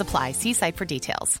apply. 0.00 0.32
See 0.32 0.52
site 0.52 0.76
for 0.76 0.84
details. 0.84 1.40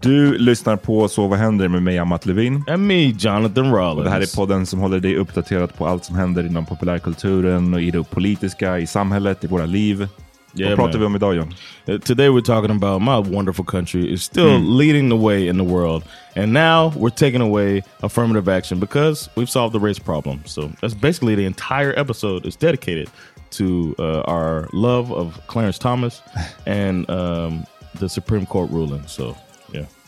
Du 0.00 0.38
lyssnar 0.38 0.76
på 0.76 1.08
Så 1.08 1.26
vad 1.26 1.38
händer 1.38 1.68
med 1.68 1.82
mig, 1.82 1.98
Amat 1.98 2.26
Levin. 2.26 2.64
And 2.68 2.86
me, 2.86 3.04
Jonathan 3.04 3.72
Rollins. 3.74 4.04
det 4.04 4.10
här 4.10 4.20
är 4.20 4.36
podden 4.36 4.66
som 4.66 4.80
håller 4.80 5.00
dig 5.00 5.16
uppdaterad 5.16 5.74
på 5.74 5.86
allt 5.86 6.04
som 6.04 6.16
händer 6.16 6.46
inom 6.46 6.66
populärkulturen 6.66 7.74
och 7.74 7.80
i 7.80 7.90
det 7.90 8.10
politiska, 8.10 8.78
i 8.78 8.86
samhället, 8.86 9.44
i 9.44 9.46
våra 9.46 9.66
liv. 9.66 10.08
Yeah, 10.54 10.70
Vad 10.70 10.78
pratar 10.78 10.92
man. 10.92 11.00
vi 11.00 11.06
om 11.06 11.16
idag 11.16 11.34
John? 11.34 11.54
Uh, 11.88 11.98
today 11.98 12.28
we're 12.28 12.40
talking 12.40 12.70
about 12.70 13.02
my 13.02 13.36
wonderful 13.36 13.64
country 13.64 14.14
is 14.14 14.22
still 14.22 14.48
mm. 14.48 14.78
leading 14.78 15.10
the 15.10 15.16
way 15.16 15.48
in 15.48 15.58
the 15.58 15.64
world. 15.64 16.02
And 16.36 16.52
now 16.52 16.92
we're 16.96 17.16
taking 17.16 17.40
away 17.42 17.82
affirmative 18.00 18.56
action 18.56 18.80
because 18.80 19.28
we've 19.36 19.50
solved 19.50 19.74
the 19.80 19.86
race 19.86 19.98
problem. 19.98 20.40
So 20.46 20.70
that's 20.80 20.94
basically 20.94 21.34
the 21.34 21.46
entire 21.46 21.92
episode 21.98 22.46
is 22.46 22.56
dedicated 22.56 23.08
to 23.50 23.94
uh, 23.98 24.20
our 24.20 24.68
love 24.72 25.12
of 25.12 25.38
Clarence 25.46 25.78
Thomas 25.78 26.22
and 26.66 27.10
um, 27.10 27.66
the 27.98 28.08
Supreme 28.08 28.46
Court 28.46 28.70
ruling. 28.70 29.06
So. 29.06 29.36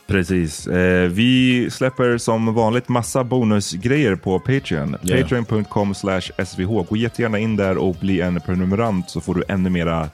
Precis. 0.09 0.67
Eh, 0.67 1.09
vi 1.09 1.71
släpper 1.71 2.19
som 2.19 2.55
vanligt 2.55 2.89
massa 2.89 3.25
bonusgrejer 3.25 4.17
på 4.17 4.39
Patreon. 4.39 4.97
Yeah. 5.03 5.23
Patreon.com 5.23 5.95
svh. 5.95 6.83
Gå 6.89 6.97
jättegärna 6.97 7.39
in 7.39 7.57
där 7.57 7.79
och 7.79 7.97
bli 8.01 8.21
en 8.21 8.41
prenumerant 8.41 9.11
så 9.11 9.21
får 9.21 9.35
du 9.35 9.43
ännu 9.49 9.71
mera 9.71 10.09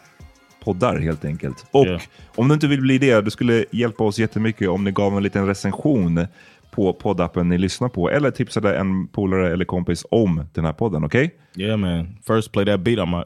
poddar 0.65 0.99
helt 0.99 1.25
enkelt. 1.25 1.67
Och 1.71 1.87
yeah. 1.87 2.01
om 2.27 2.49
du 2.49 2.55
inte 2.55 2.67
vill 2.67 2.81
bli 2.81 2.99
det, 2.99 3.21
det 3.21 3.31
skulle 3.31 3.65
hjälpa 3.71 4.05
oss 4.05 4.19
jättemycket 4.19 4.69
om 4.69 4.85
ni 4.85 4.91
gav 4.91 5.17
en 5.17 5.23
liten 5.23 5.47
recension 5.47 6.27
på 6.71 6.93
poddappen 6.93 7.49
ni 7.49 7.59
lyssnar 7.59 7.89
på 7.89 8.11
eller 8.11 8.31
tipsade 8.31 8.79
en 8.79 9.09
polare 9.09 9.53
eller 9.53 9.65
kompis 9.65 10.07
om 10.11 10.47
den 10.53 10.65
här 10.65 10.73
podden. 10.73 11.05
Okej? 11.05 11.25
Okay? 11.55 11.67
Yeah 11.67 11.79
man. 11.79 12.17
First 12.27 12.53
play 12.53 12.65
that 12.65 12.81
beat 12.81 12.99
on 12.99 13.11
my... 13.11 13.23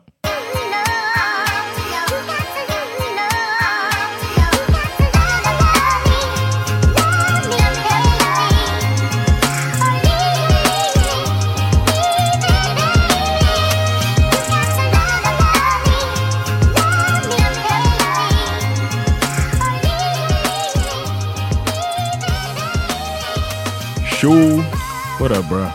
What 24.29 25.33
up 25.33 25.49
bro? 25.49 25.67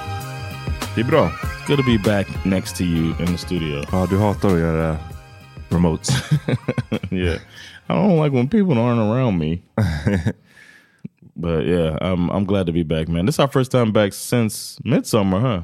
Det 0.95 1.01
är 1.01 1.05
bra. 1.05 1.27
It's 1.27 1.67
good 1.67 1.77
to 1.77 1.83
be 1.83 1.97
back 1.97 2.45
next 2.45 2.77
to 2.77 2.83
you 2.83 3.15
in 3.19 3.25
the 3.25 3.37
studio. 3.37 3.83
Ja, 3.91 4.07
du 4.09 4.17
hatar 4.17 4.53
att 4.53 4.59
göra 4.59 4.97
remotes. 5.69 6.09
yeah. 7.11 7.39
I 7.89 7.93
don't 7.93 8.23
like 8.23 8.35
when 8.35 8.47
people 8.47 8.75
aren't 8.75 8.99
around 8.99 9.37
me. 9.39 9.63
but 11.35 11.65
yeah, 11.65 11.97
I'm 12.01 12.29
I'm 12.29 12.45
glad 12.45 12.65
to 12.67 12.71
be 12.71 12.83
back, 12.83 13.07
man. 13.07 13.25
This 13.25 13.35
is 13.35 13.39
our 13.39 13.47
first 13.47 13.71
time 13.71 13.91
back 13.91 14.13
since 14.13 14.79
Midsummer, 14.83 15.39
huh? 15.39 15.61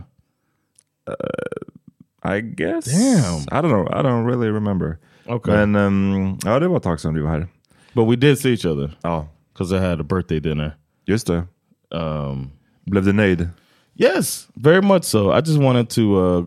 Uh, 1.07 2.33
I 2.37 2.41
guess. 2.41 2.85
Damn. 2.85 3.45
I 3.51 3.61
don't 3.61 3.71
know. 3.71 3.87
I 3.99 4.01
don't 4.01 4.25
really 4.25 4.49
remember. 4.49 4.99
Okay. 5.27 5.51
Men 5.51 5.75
um, 5.75 6.39
ja, 6.45 6.59
det 6.59 6.67
var 6.67 6.77
ett 6.77 6.83
tag 6.83 6.99
sedan 6.99 7.13
du 7.13 7.21
var 7.21 7.29
här. 7.31 7.47
But 7.93 8.07
we 8.07 8.15
did 8.15 8.39
see 8.39 8.53
each 8.53 8.65
other. 8.65 8.97
Ja. 9.03 9.27
Because 9.53 9.75
I 9.75 9.79
had 9.79 9.99
a 9.99 10.03
birthday 10.03 10.39
dinner. 10.39 10.75
Just 11.05 11.27
det. 11.27 11.43
Um, 11.91 12.51
Blev 12.89 13.05
du 13.05 13.13
nöjd? 13.13 13.47
Yes, 13.95 14.47
very 14.55 14.81
much 14.81 15.03
so. 15.03 15.31
I 15.31 15.41
just 15.41 15.59
wanted 15.59 15.89
to 15.89 16.01
uh, 16.19 16.45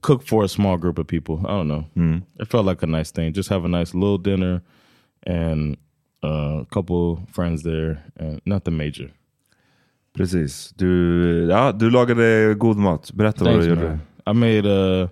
cook 0.00 0.22
for 0.26 0.44
a 0.44 0.48
small 0.48 0.76
group 0.78 0.98
of 0.98 1.06
people. 1.06 1.38
I 1.44 1.50
don't 1.56 1.66
know. 1.68 1.84
Mm. 1.96 2.22
It 2.40 2.48
felt 2.48 2.66
like 2.66 2.82
a 2.82 2.86
nice 2.86 3.10
thing. 3.12 3.32
Just 3.32 3.48
have 3.50 3.64
a 3.64 3.68
nice 3.68 3.94
little 3.94 4.18
dinner 4.18 4.62
and 5.26 5.76
uh, 6.22 6.60
a 6.62 6.66
couple 6.70 7.20
friends 7.32 7.62
there. 7.62 8.02
And 8.16 8.40
nothing 8.46 8.76
major. 8.76 9.10
Precis. 10.14 10.72
Du, 10.76 11.46
ja, 11.48 11.72
du 11.72 11.90
lagade 11.90 12.54
god 12.58 12.76
mat. 12.76 13.10
Berätta 13.14 13.44
vad 13.44 13.60
du 13.60 13.68
gjorde. 13.68 13.98
I 14.26 14.32
made 14.32 14.66
uh, 14.66 15.08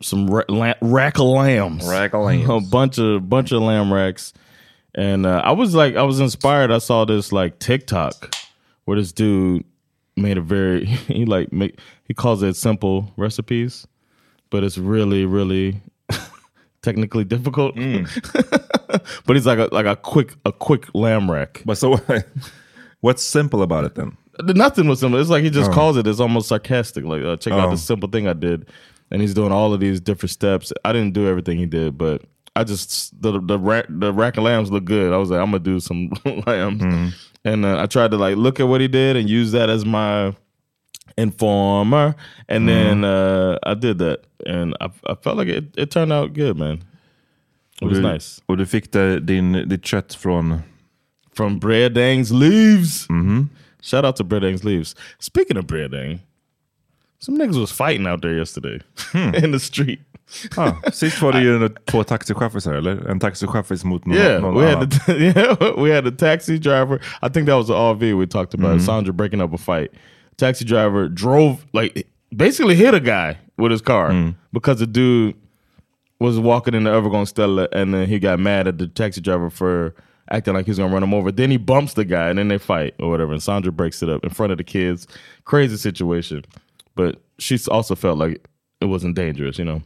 some 0.00 0.26
ra- 0.30 0.44
la- 0.48 0.74
rack 0.80 1.18
of 1.18 1.26
lambs, 1.26 1.86
Rack 1.88 2.14
of 2.14 2.24
lambs. 2.26 2.48
a 2.48 2.60
bunch 2.70 2.98
of 2.98 3.28
bunch 3.28 3.52
of 3.52 3.62
lamb 3.62 3.92
racks, 3.92 4.32
and 4.94 5.26
uh, 5.26 5.42
I 5.44 5.52
was 5.52 5.74
like, 5.74 5.96
I 5.96 6.02
was 6.02 6.20
inspired. 6.20 6.70
I 6.70 6.78
saw 6.78 7.04
this 7.04 7.32
like 7.32 7.58
TikTok 7.58 8.34
where 8.90 8.98
this 8.98 9.12
dude 9.12 9.62
made 10.16 10.36
a 10.36 10.40
very 10.40 10.84
he 11.06 11.24
like 11.24 11.52
make 11.52 11.78
he 12.02 12.12
calls 12.12 12.42
it 12.42 12.56
simple 12.56 13.12
recipes, 13.16 13.86
but 14.50 14.64
it's 14.64 14.76
really 14.78 15.24
really 15.24 15.80
technically 16.82 17.22
difficult. 17.24 17.76
but 19.26 19.36
he's 19.36 19.46
like 19.46 19.60
a 19.60 19.68
like 19.72 19.86
a 19.86 19.94
quick 19.94 20.34
a 20.44 20.50
quick 20.52 20.92
lamb 20.92 21.30
rack. 21.30 21.62
But 21.64 21.78
so, 21.78 22.00
what's 23.00 23.22
simple 23.22 23.62
about 23.62 23.84
it 23.84 23.94
then? 23.94 24.16
Nothing 24.42 24.88
was 24.88 24.98
simple. 24.98 25.20
It's 25.20 25.30
like 25.30 25.44
he 25.44 25.50
just 25.50 25.70
calls 25.70 25.96
it. 25.96 26.06
It's 26.08 26.18
almost 26.18 26.48
sarcastic. 26.48 27.04
Like, 27.04 27.22
uh, 27.22 27.36
check 27.36 27.52
out 27.52 27.68
Oh. 27.68 27.70
this 27.70 27.84
simple 27.84 28.08
thing 28.08 28.26
I 28.26 28.32
did, 28.32 28.66
and 29.12 29.20
he's 29.22 29.34
doing 29.34 29.52
all 29.52 29.72
of 29.72 29.78
these 29.78 30.00
different 30.00 30.30
steps. 30.30 30.72
I 30.84 30.92
didn't 30.92 31.12
do 31.12 31.28
everything 31.28 31.58
he 31.58 31.66
did, 31.66 31.96
but 31.96 32.22
I 32.56 32.64
just 32.64 33.20
the 33.22 33.40
the 33.40 33.56
rack 33.56 33.86
the 33.88 34.12
rack 34.12 34.36
of 34.36 34.42
lambs 34.44 34.72
look 34.72 34.84
good. 34.84 35.12
I 35.12 35.16
was 35.16 35.30
like, 35.30 35.38
I'm 35.40 35.46
gonna 35.52 35.60
do 35.60 35.78
some 35.78 36.10
lambs, 36.46 37.14
and 37.44 37.64
uh, 37.64 37.80
I 37.80 37.86
tried 37.86 38.10
to 38.10 38.16
like 38.16 38.36
look 38.36 38.60
at 38.60 38.68
what 38.68 38.80
he 38.80 38.88
did 38.88 39.16
and 39.16 39.28
use 39.28 39.52
that 39.52 39.70
as 39.70 39.84
my 39.84 40.34
informer, 41.16 42.14
and 42.48 42.68
then 42.68 43.04
uh, 43.04 43.58
I 43.62 43.74
did 43.74 43.98
that, 43.98 44.24
and 44.46 44.74
I, 44.80 44.90
I 45.06 45.14
felt 45.14 45.36
like 45.36 45.48
it, 45.48 45.74
it 45.76 45.90
turned 45.90 46.12
out 46.12 46.32
good, 46.32 46.56
man. 46.56 46.82
It 47.82 47.86
was 47.86 47.98
du, 47.98 48.02
nice. 48.02 48.40
Och 48.46 48.56
du 48.56 48.66
fick 48.66 48.92
det, 48.92 49.20
din, 49.20 49.68
ditt 49.68 49.84
kött 49.84 50.14
från... 50.14 50.62
From 51.32 51.60
Breadang's 51.60 52.32
Leaves. 52.32 53.06
Mm-hmm. 53.06 53.44
Shout 53.80 54.04
out 54.04 54.16
to 54.16 54.24
Breadang's 54.24 54.64
Leaves. 54.64 54.94
Speaking 55.20 55.56
of 55.56 55.64
Breadang, 55.64 56.18
some 57.20 57.36
niggas 57.38 57.58
was 57.60 57.70
fighting 57.72 58.06
out 58.06 58.22
there 58.22 58.38
yesterday 58.38 58.80
Hmm. 59.12 59.34
in 59.44 59.52
the 59.52 59.58
street. 59.60 60.00
Ah, 60.56 60.76
sist 60.92 61.22
var 61.22 61.32
det 61.32 61.40
ju 61.42 61.68
två 61.84 62.02
taxichaufförer, 62.04 62.72
eller? 62.78 63.10
En 63.10 63.20
taxichaufför 63.20 63.86
mot 63.86 64.06
någon, 64.06 64.16
Yeah, 64.16 64.40
någon 64.42 64.54
we 64.54 64.70
had 64.76 64.90
the 64.90 65.12
yeah 65.18 65.82
we 65.82 65.94
had 65.94 66.06
a 66.06 66.10
taxi 66.10 66.58
driver. 66.58 67.00
I 67.22 67.28
think 67.28 67.46
that 67.48 67.56
was 67.56 67.66
the 67.66 67.74
RV 67.74 68.14
we 68.18 68.26
talked 68.26 68.54
about. 68.54 68.70
Mm-hmm. 68.70 68.86
Sandra 68.86 69.12
breaking 69.12 69.40
up 69.42 69.52
a 69.54 69.58
fight. 69.58 69.90
Taxi 70.36 70.64
driver 70.64 71.08
drove 71.08 71.56
like 71.72 72.06
basically 72.36 72.76
hit 72.76 72.94
a 72.94 73.00
guy 73.00 73.36
with 73.58 73.72
his 73.72 73.82
car 73.82 74.10
Mm. 74.12 74.34
because 74.52 74.78
the 74.78 74.86
dude 74.86 75.34
was 76.20 76.38
walking 76.38 76.74
in 76.74 76.84
the 76.84 76.90
Evergone 76.90 77.26
Stella 77.26 77.66
and 77.72 77.92
then 77.94 78.06
he 78.06 78.18
got 78.18 78.38
mad 78.38 78.68
at 78.68 78.78
the 78.78 78.86
taxi 78.86 79.20
driver 79.20 79.50
for 79.50 79.94
acting 80.30 80.54
like 80.54 80.66
he's 80.66 80.78
gonna 80.78 80.94
run 80.94 81.02
him 81.02 81.12
over. 81.14 81.32
Then 81.32 81.50
he 81.50 81.56
bumps 81.58 81.94
the 81.94 82.04
guy 82.04 82.28
and 82.30 82.38
then 82.38 82.48
they 82.48 82.58
fight 82.58 82.94
or 83.00 83.10
whatever. 83.10 83.32
And 83.32 83.42
Sandra 83.42 83.72
breaks 83.72 84.00
it 84.02 84.08
up 84.08 84.22
in 84.24 84.30
front 84.30 84.52
of 84.52 84.58
the 84.58 84.64
kids. 84.64 85.06
Crazy 85.44 85.76
situation. 85.76 86.44
But 86.94 87.20
she 87.38 87.58
also 87.70 87.94
felt 87.94 88.18
like 88.18 88.46
it 88.80 88.86
wasn't 88.86 89.16
dangerous, 89.16 89.58
you 89.58 89.64
know. 89.64 89.82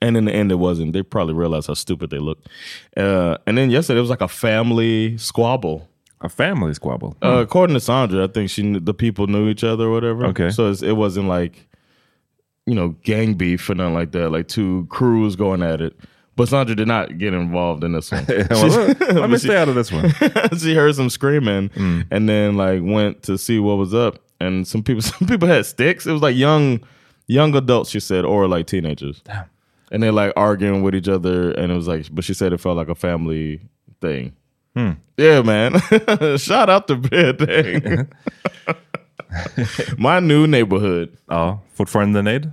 And 0.00 0.16
in 0.16 0.24
the 0.24 0.32
end, 0.32 0.50
it 0.52 0.56
wasn't. 0.56 0.92
They 0.92 1.02
probably 1.02 1.34
realized 1.34 1.68
how 1.68 1.74
stupid 1.74 2.10
they 2.10 2.18
looked. 2.18 2.48
Uh, 2.96 3.38
and 3.46 3.56
then 3.56 3.70
yesterday, 3.70 3.98
it 3.98 4.02
was 4.02 4.10
like 4.10 4.20
a 4.20 4.28
family 4.28 5.16
squabble. 5.18 5.88
A 6.20 6.28
family 6.28 6.74
squabble. 6.74 7.16
Uh, 7.22 7.38
according 7.42 7.74
to 7.74 7.80
Sandra, 7.80 8.24
I 8.24 8.26
think 8.28 8.50
she 8.50 8.78
the 8.78 8.94
people 8.94 9.26
knew 9.26 9.48
each 9.48 9.62
other 9.62 9.84
or 9.84 9.90
whatever. 9.92 10.26
Okay. 10.26 10.50
so 10.50 10.70
it's, 10.70 10.82
it 10.82 10.92
wasn't 10.92 11.28
like 11.28 11.68
you 12.66 12.74
know 12.74 12.90
gang 13.02 13.34
beef 13.34 13.68
or 13.68 13.74
nothing 13.74 13.94
like 13.94 14.12
that. 14.12 14.30
Like 14.30 14.48
two 14.48 14.86
crews 14.88 15.36
going 15.36 15.62
at 15.62 15.80
it. 15.80 15.94
But 16.36 16.48
Sandra 16.48 16.74
did 16.74 16.88
not 16.88 17.18
get 17.18 17.32
involved 17.32 17.84
in 17.84 17.92
this 17.92 18.10
one. 18.10 18.24
well, 18.50 18.68
let 18.68 19.30
me 19.30 19.38
stay 19.38 19.56
out 19.56 19.68
of 19.68 19.74
this 19.74 19.92
one. 19.92 20.10
she 20.58 20.74
heard 20.74 20.94
some 20.94 21.08
screaming 21.10 21.70
and 22.10 22.28
then 22.28 22.56
like 22.56 22.80
went 22.82 23.22
to 23.24 23.38
see 23.38 23.58
what 23.58 23.74
was 23.76 23.94
up. 23.94 24.18
And 24.40 24.66
some 24.66 24.82
people 24.82 25.02
some 25.12 25.26
people 25.28 25.48
had 25.48 25.66
sticks. 25.66 26.06
It 26.06 26.12
was 26.12 26.22
like 26.22 26.36
young 26.36 26.80
young 27.26 27.54
adults, 27.54 27.90
she 27.90 28.00
said, 28.00 28.24
or 28.24 28.46
like 28.48 28.66
teenagers. 28.66 29.20
Damn. 29.24 29.44
And 29.92 30.02
they're 30.02 30.12
like 30.12 30.32
arguing 30.36 30.82
with 30.82 30.94
each 30.94 31.08
other 31.08 31.52
and 31.52 31.70
it 31.70 31.74
was 31.74 31.86
like 31.86 32.12
but 32.12 32.24
she 32.24 32.34
said 32.34 32.52
it 32.52 32.58
felt 32.60 32.76
like 32.76 32.88
a 32.88 32.94
family 32.94 33.60
thing. 34.00 34.34
Yeah, 35.16 35.42
man. 35.42 35.78
Shout 36.38 36.68
out 36.68 36.88
to 36.88 36.96
Bed 36.96 37.38
Thing. 37.38 38.08
My 39.98 40.18
new 40.20 40.46
neighborhood. 40.48 41.16
Ja, 41.30 41.58
fortfarande? 41.74 42.52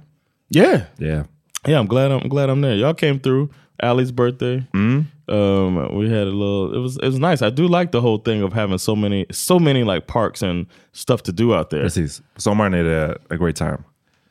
Yeah. 0.50 0.86
Yeah. 1.00 1.24
Yeah, 1.66 1.80
I'm 1.80 1.88
glad 1.88 2.12
I'm, 2.12 2.22
I'm 2.22 2.30
glad 2.30 2.50
I'm 2.50 2.62
there. 2.62 2.76
Y'all 2.76 2.94
came 2.94 3.20
through 3.20 3.50
Allie's 3.82 4.12
birthday. 4.12 4.66
Um, 5.32 5.96
we 5.96 6.10
had 6.10 6.28
a 6.28 6.32
little. 6.32 6.76
It 6.76 6.80
was 6.80 6.98
it 6.98 7.06
was 7.06 7.20
nice. 7.20 7.42
I 7.42 7.50
do 7.50 7.68
like 7.68 7.92
the 7.92 8.02
whole 8.02 8.18
thing 8.18 8.44
of 8.44 8.54
having 8.54 8.78
so 8.78 8.96
many 8.96 9.26
so 9.32 9.60
many 9.60 9.84
like 9.84 10.08
parks 10.08 10.42
and 10.42 10.68
stuff 10.92 11.24
to 11.24 11.32
do 11.32 11.54
out 11.54 11.70
there. 11.70 11.82
Precis. 11.82 12.22
Sommaren 12.38 12.74
är 12.74 12.84
det 12.84 13.18
a 13.30 13.38
great 13.38 13.56
time. 13.56 13.84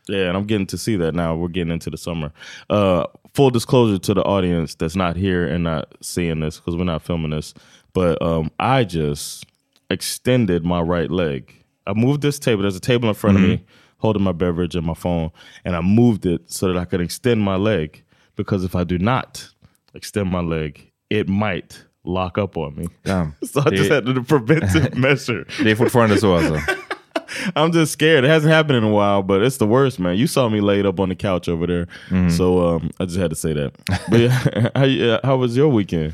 Yeah, 0.08 0.28
and 0.28 0.36
I'm 0.36 0.44
getting 0.44 0.66
to 0.66 0.78
see 0.78 0.96
that 0.96 1.14
now. 1.14 1.36
We're 1.36 1.48
getting 1.48 1.72
into 1.72 1.88
the 1.90 1.96
summer. 1.96 2.32
Uh, 2.68 3.06
full 3.32 3.50
disclosure 3.50 3.98
to 3.98 4.14
the 4.14 4.22
audience 4.22 4.74
that's 4.74 4.96
not 4.96 5.16
here 5.16 5.46
and 5.46 5.62
not 5.64 5.94
seeing 6.02 6.40
this 6.40 6.56
because 6.58 6.76
we're 6.76 6.84
not 6.84 7.02
filming 7.02 7.30
this, 7.30 7.54
but 7.92 8.20
um, 8.20 8.50
I 8.58 8.84
just 8.84 9.46
extended 9.88 10.64
my 10.64 10.80
right 10.80 11.10
leg. 11.10 11.54
I 11.86 11.92
moved 11.92 12.22
this 12.22 12.38
table. 12.38 12.62
There's 12.62 12.76
a 12.76 12.80
table 12.80 13.08
in 13.08 13.14
front 13.14 13.36
of 13.36 13.42
me 13.42 13.64
holding 13.98 14.22
my 14.22 14.32
beverage 14.32 14.74
and 14.74 14.86
my 14.86 14.94
phone, 14.94 15.30
and 15.64 15.76
I 15.76 15.80
moved 15.80 16.26
it 16.26 16.50
so 16.50 16.66
that 16.68 16.76
I 16.76 16.84
could 16.84 17.00
extend 17.00 17.40
my 17.42 17.56
leg 17.56 18.02
because 18.36 18.64
if 18.64 18.74
I 18.74 18.84
do 18.84 18.98
not 18.98 19.48
extend 19.94 20.30
my 20.30 20.40
leg, 20.40 20.89
it 21.10 21.28
might 21.28 21.84
lock 22.04 22.38
up 22.38 22.56
on 22.56 22.76
me. 22.76 22.84
Damn. 23.04 23.32
So 23.52 23.60
I 23.60 23.76
just 23.76 23.88
Det- 23.90 23.94
had 23.94 24.14
to 24.14 24.24
preventive 24.24 24.94
measure. 24.98 25.44
Det 25.64 25.70
är 25.70 25.76
fortfarande 25.76 26.16
så 26.18 26.34
alltså. 26.34 26.54
I'm 27.54 27.72
just 27.74 27.92
scared. 27.92 28.24
It 28.24 28.30
hasn't 28.30 28.52
happened 28.52 28.78
in 28.78 28.84
a 28.84 28.90
while, 28.90 29.22
but 29.22 29.42
it's 29.42 29.58
the 29.58 29.64
worst, 29.66 29.98
man. 29.98 30.16
You 30.16 30.26
saw 30.28 30.48
me 30.48 30.60
laid 30.60 30.86
up 30.86 31.00
on 31.00 31.08
the 31.08 31.14
couch 31.14 31.48
over 31.48 31.66
there, 31.66 31.86
so 32.30 32.76
um, 32.76 32.90
I 32.98 33.04
just 33.04 33.16
had 33.18 33.30
to 33.30 33.36
say 33.36 33.54
that. 33.54 33.72
But 34.10 34.20
yeah, 34.20 34.70
how, 34.74 34.84
you- 34.84 35.04
uh, 35.12 35.20
how 35.22 35.36
was 35.40 35.56
your 35.56 35.76
weekend? 35.78 36.12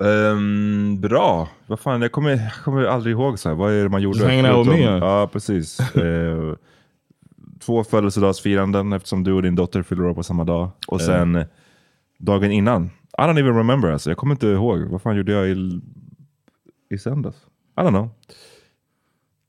Ehm, 0.00 1.00
bra. 1.00 1.48
Vad 1.66 1.80
fan, 1.80 2.02
jag 2.02 2.12
kommer, 2.12 2.30
jag 2.30 2.52
kommer 2.64 2.84
aldrig 2.84 3.12
ihåg 3.12 3.38
så 3.38 3.48
här. 3.48 3.56
Vad 3.56 3.72
är 3.72 3.82
det 3.82 3.88
man 3.88 4.02
gjorde? 4.02 4.18
Just 4.18 4.28
hanging 4.30 4.46
out 4.46 4.66
with 4.66 4.76
me? 4.78 4.82
Ja, 4.98 5.28
precis. 5.32 5.80
Eh, 5.80 6.54
två 7.60 7.84
födelsedagsfiranden 7.84 8.92
eftersom 8.92 9.24
du 9.24 9.32
och 9.32 9.42
din 9.42 9.54
dotter 9.54 9.82
fyller 9.82 10.04
år 10.04 10.14
på 10.14 10.22
samma 10.22 10.44
dag. 10.44 10.70
Och 10.86 11.00
sen 11.00 11.36
eh, 11.36 11.44
dagen 12.18 12.52
innan. 12.52 12.90
I 13.18 13.22
don't 13.22 13.38
even 13.38 13.56
remember 13.56 13.90
alltså. 13.90 14.10
Jag 14.10 14.16
kommer 14.16 14.34
inte 14.34 14.46
ihåg. 14.46 14.80
Vad 14.90 15.02
fan 15.02 15.16
gjorde 15.16 15.32
jag 15.32 15.48
i, 15.48 15.80
i 16.90 16.98
söndags? 16.98 17.36
I 17.76 17.80
don't 17.80 17.90
know. 17.90 18.10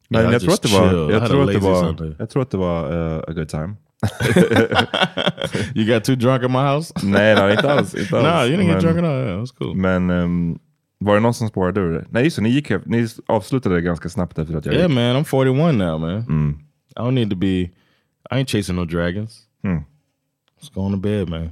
Men 0.10 0.22
Yeah, 0.22 0.32
I 0.32 0.34
jag, 0.34 0.42
tror 0.42 0.54
att 0.54 0.64
just 0.64 0.74
det 0.74 0.82
var, 0.82 1.12
jag, 1.12 1.28
tror 1.28 1.42
att 1.42 1.54
det 1.54 1.60
var, 1.60 2.16
jag 2.20 2.30
tror 2.30 2.42
att 2.42 2.52
det 2.52 2.58
var 2.58 3.14
eh, 3.16 3.24
a 3.28 3.34
good 3.34 3.50
time. 3.50 3.76
You 5.76 5.86
got 5.94 6.04
too 6.04 6.16
drunk 6.16 6.44
in 6.44 6.52
my 6.52 6.60
house? 6.60 6.94
Nej, 7.04 7.36
nej, 7.36 7.52
inte 7.52 7.72
alls. 7.74 7.96
Inte 7.96 8.18
alls. 8.18 8.24
nah, 8.24 8.46
you 8.46 8.58
didn't 8.58 8.74
get 8.74 8.82
drunk 8.82 8.98
at 8.98 9.04
all. 9.04 9.26
Yeah, 9.26 9.42
that's 9.42 9.58
cool. 9.58 9.76
Men 9.76 10.10
ehm, 10.10 10.60
var 11.00 11.14
det 11.14 11.20
någon 11.20 11.34
som 11.34 11.48
spårade 11.48 11.82
ur 11.82 11.94
det? 11.94 12.06
Nej 12.10 12.24
just 12.24 12.36
det, 12.36 12.42
ni, 12.44 12.50
gick, 12.50 12.70
ni 12.86 13.08
avslutade 13.28 13.76
det 13.76 13.82
ganska 13.82 14.10
snabbt 14.10 14.40
efter 14.40 14.56
att 14.56 14.66
jag 14.66 14.76
Yeah, 14.76 14.88
gick. 14.90 14.96
man. 14.96 15.16
I'm 15.16 15.24
41 15.24 15.76
now, 15.76 16.00
man. 16.00 16.20
I 16.90 17.00
don't 17.00 17.12
need 17.12 17.30
to 17.30 17.36
be. 17.36 17.48
I 17.48 17.70
ain't 18.32 18.48
chasing 18.48 18.76
no 18.76 18.86
dragons. 18.86 19.42
Let's 19.64 20.70
go 20.74 20.82
on 20.82 20.92
to 20.92 20.98
bed, 20.98 21.30
man. 21.30 21.50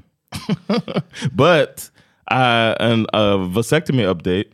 but 1.31 1.91
I 2.27 2.75
and 2.79 3.05
a 3.13 3.37
vasectomy 3.37 4.03
update. 4.13 4.51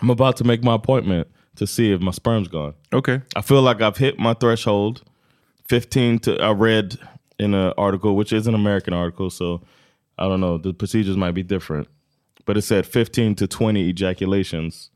I'm 0.00 0.10
about 0.10 0.36
to 0.38 0.44
make 0.44 0.62
my 0.62 0.74
appointment 0.74 1.28
to 1.56 1.66
see 1.66 1.92
if 1.92 2.00
my 2.00 2.12
sperm's 2.12 2.48
gone. 2.48 2.74
Okay. 2.92 3.20
I 3.36 3.42
feel 3.42 3.62
like 3.62 3.82
I've 3.82 3.96
hit 3.96 4.18
my 4.18 4.34
threshold. 4.34 5.02
15 5.68 6.18
to 6.20 6.40
I 6.40 6.50
read 6.52 6.98
in 7.38 7.54
an 7.54 7.72
article, 7.78 8.16
which 8.16 8.32
is 8.32 8.46
an 8.46 8.54
American 8.54 8.92
article, 8.92 9.30
so 9.30 9.62
I 10.18 10.24
don't 10.28 10.40
know. 10.40 10.58
The 10.58 10.72
procedures 10.74 11.16
might 11.16 11.32
be 11.32 11.42
different, 11.42 11.88
but 12.44 12.56
it 12.56 12.62
said 12.62 12.86
15 12.86 13.36
to 13.36 13.46
20 13.46 13.88
ejaculations, 13.88 14.90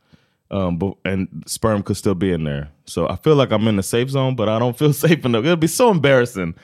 um, 0.50 0.76
but, 0.78 0.94
and 1.04 1.42
sperm 1.46 1.82
could 1.82 1.96
still 1.96 2.14
be 2.14 2.32
in 2.32 2.44
there. 2.44 2.70
So 2.86 3.08
I 3.08 3.16
feel 3.16 3.34
like 3.36 3.50
I'm 3.50 3.66
in 3.68 3.76
the 3.76 3.82
safe 3.82 4.10
zone, 4.10 4.34
but 4.36 4.48
I 4.48 4.58
don't 4.58 4.76
feel 4.78 4.92
safe 4.92 5.24
enough. 5.24 5.44
It'll 5.44 5.56
be 5.56 5.66
so 5.68 5.90
embarrassing 5.90 6.54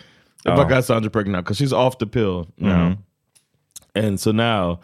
if 0.45 0.53
I 0.59 0.69
got 0.69 0.85
Sandra 0.85 1.11
pregnant 1.11 1.35
now 1.35 1.41
because 1.43 1.57
she's 1.57 1.73
off 1.73 1.99
the 1.99 2.07
pill 2.07 2.49
now, 2.59 2.99
and 3.95 4.19
so 4.19 4.33
now 4.33 4.81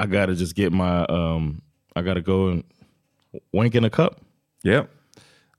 I 0.00 0.06
gotta 0.06 0.32
just 0.32 0.56
get 0.56 0.72
my 0.72 1.04
um, 1.08 1.62
I 1.96 2.02
gotta 2.02 2.22
go 2.22 2.48
and 2.48 2.64
wank 3.52 3.74
in 3.74 3.84
a 3.84 3.90
cup. 3.90 4.20
Yeah. 4.64 4.84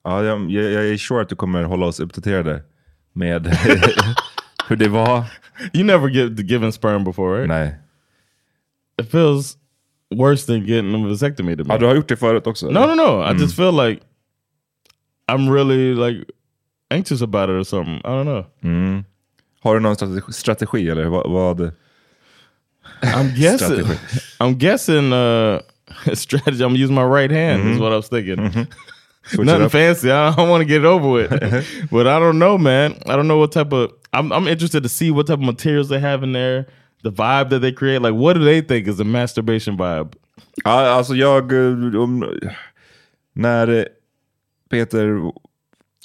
Ja, 0.03 0.23
jag, 0.23 0.51
jag, 0.51 0.89
är 0.89 0.97
sure 0.97 1.21
att 1.21 1.29
du 1.29 1.35
kommer 1.35 1.63
hålla 1.63 1.85
oss 1.85 1.99
uppdaterade 1.99 2.63
med 3.13 3.47
hur 4.67 4.75
det 4.75 4.87
var. 4.87 5.23
You 5.73 5.83
never 5.83 6.09
get 6.09 6.39
given 6.39 6.71
sperm 6.71 7.03
before, 7.03 7.37
right? 7.37 7.47
Nej. 7.47 7.75
It 9.01 9.11
feels 9.11 9.57
worse 10.09 10.45
than 10.45 10.65
getting 10.65 10.95
a 10.95 11.07
vasectomy 11.07 11.57
to 11.57 11.63
me. 11.63 11.73
Ja, 11.73 11.79
du 11.79 11.85
har 11.85 11.95
gjort 11.95 12.09
det 12.09 12.17
förut 12.17 12.47
också? 12.47 12.69
no, 12.69 12.79
no, 12.79 12.95
no. 12.95 13.31
I 13.31 13.41
just 13.41 13.55
feel 13.55 13.71
like 13.71 14.01
I'm 15.27 15.53
really 15.53 15.93
like 15.93 16.25
anxious 16.89 17.21
about 17.21 17.49
it 17.49 17.55
or 17.55 17.63
something. 17.63 17.97
I 17.97 18.07
don't 18.07 18.23
know. 18.23 19.03
Har 19.59 19.73
du 19.73 19.79
någon 19.79 19.95
strategi, 19.95 20.33
strategi 20.33 20.89
eller 20.89 21.05
vad? 21.05 21.31
vad 21.31 21.71
I'm 23.03 23.33
guessing. 23.39 23.85
I'm 24.39 24.55
guessing. 24.55 25.13
Uh, 25.13 25.61
strategy. 26.13 26.63
I'm 26.63 26.75
using 26.75 26.95
my 26.95 27.03
right 27.03 27.31
hand. 27.31 27.69
Is 27.69 27.79
what 27.79 27.91
I 27.91 27.95
was 27.95 28.07
thinking. 28.07 28.37
Switch 29.23 29.41
it 29.41 29.45
Nothing 29.45 29.69
fancy. 29.69 30.09
I 30.11 30.35
don't 30.35 30.49
want 30.49 30.61
to 30.61 30.65
get 30.65 30.81
it 30.81 30.85
over 30.85 31.09
with. 31.09 31.29
but 31.91 32.07
I 32.07 32.19
don't 32.19 32.39
know, 32.39 32.57
man. 32.57 32.95
I 33.07 33.15
don't 33.15 33.27
know 33.27 33.37
what 33.37 33.51
type 33.51 33.71
of. 33.73 33.91
I'm, 34.13 34.31
I'm 34.31 34.47
interested 34.47 34.83
to 34.83 34.89
see 34.89 35.11
what 35.11 35.27
type 35.27 35.39
of 35.39 35.45
materials 35.45 35.89
they 35.89 35.99
have 35.99 36.23
in 36.23 36.33
there, 36.33 36.65
the 37.03 37.11
vibe 37.11 37.49
that 37.49 37.59
they 37.59 37.71
create. 37.71 38.01
Like, 38.01 38.13
what 38.15 38.33
do 38.33 38.43
they 38.43 38.61
think 38.61 38.87
is 38.87 38.99
a 38.99 39.03
masturbation 39.05 39.77
vibe? 39.77 40.13
Ja, 40.65 40.71
alltså 40.89 41.13
jag... 41.15 41.51
Om, 41.95 42.39
när 43.33 43.87
Peter 44.69 45.31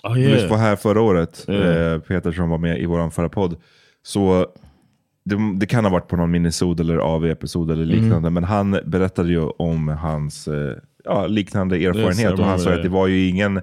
Oh 0.03 0.19
yeah. 0.21 0.51
var 0.51 0.57
här 0.59 0.77
förra 0.77 1.01
året, 1.01 1.45
Ja. 1.49 1.55
eh, 1.55 1.99
Peter 1.99 2.33
som 2.33 2.51
var 2.51 2.59
med 2.59 2.79
i 2.81 2.87
vår 2.87 3.11
förra 3.11 3.29
podd. 3.29 3.57
Så 4.03 4.47
det, 5.27 5.37
det 5.59 5.67
kan 5.67 5.85
ha 5.85 5.91
varit 5.93 6.09
på 6.09 6.17
någon 6.17 6.31
minisod 6.31 6.81
eller 6.81 6.97
AV-episod 6.99 7.71
eller 7.71 7.85
liknande, 7.85 8.17
Mm. 8.17 8.35
men 8.35 8.45
han 8.45 8.79
berättade 8.85 9.29
ju 9.29 9.41
om 9.41 9.89
hans 9.89 10.49
eh, 10.49 10.77
ja, 11.05 11.27
liknande 11.27 11.77
erfarenhet. 11.77 12.33
och 12.39 12.45
han 12.45 12.59
sa 12.59 12.73
att 12.75 12.83
det 12.83 12.89
var 12.89 13.07
ju 13.07 13.29
ingen, 13.29 13.61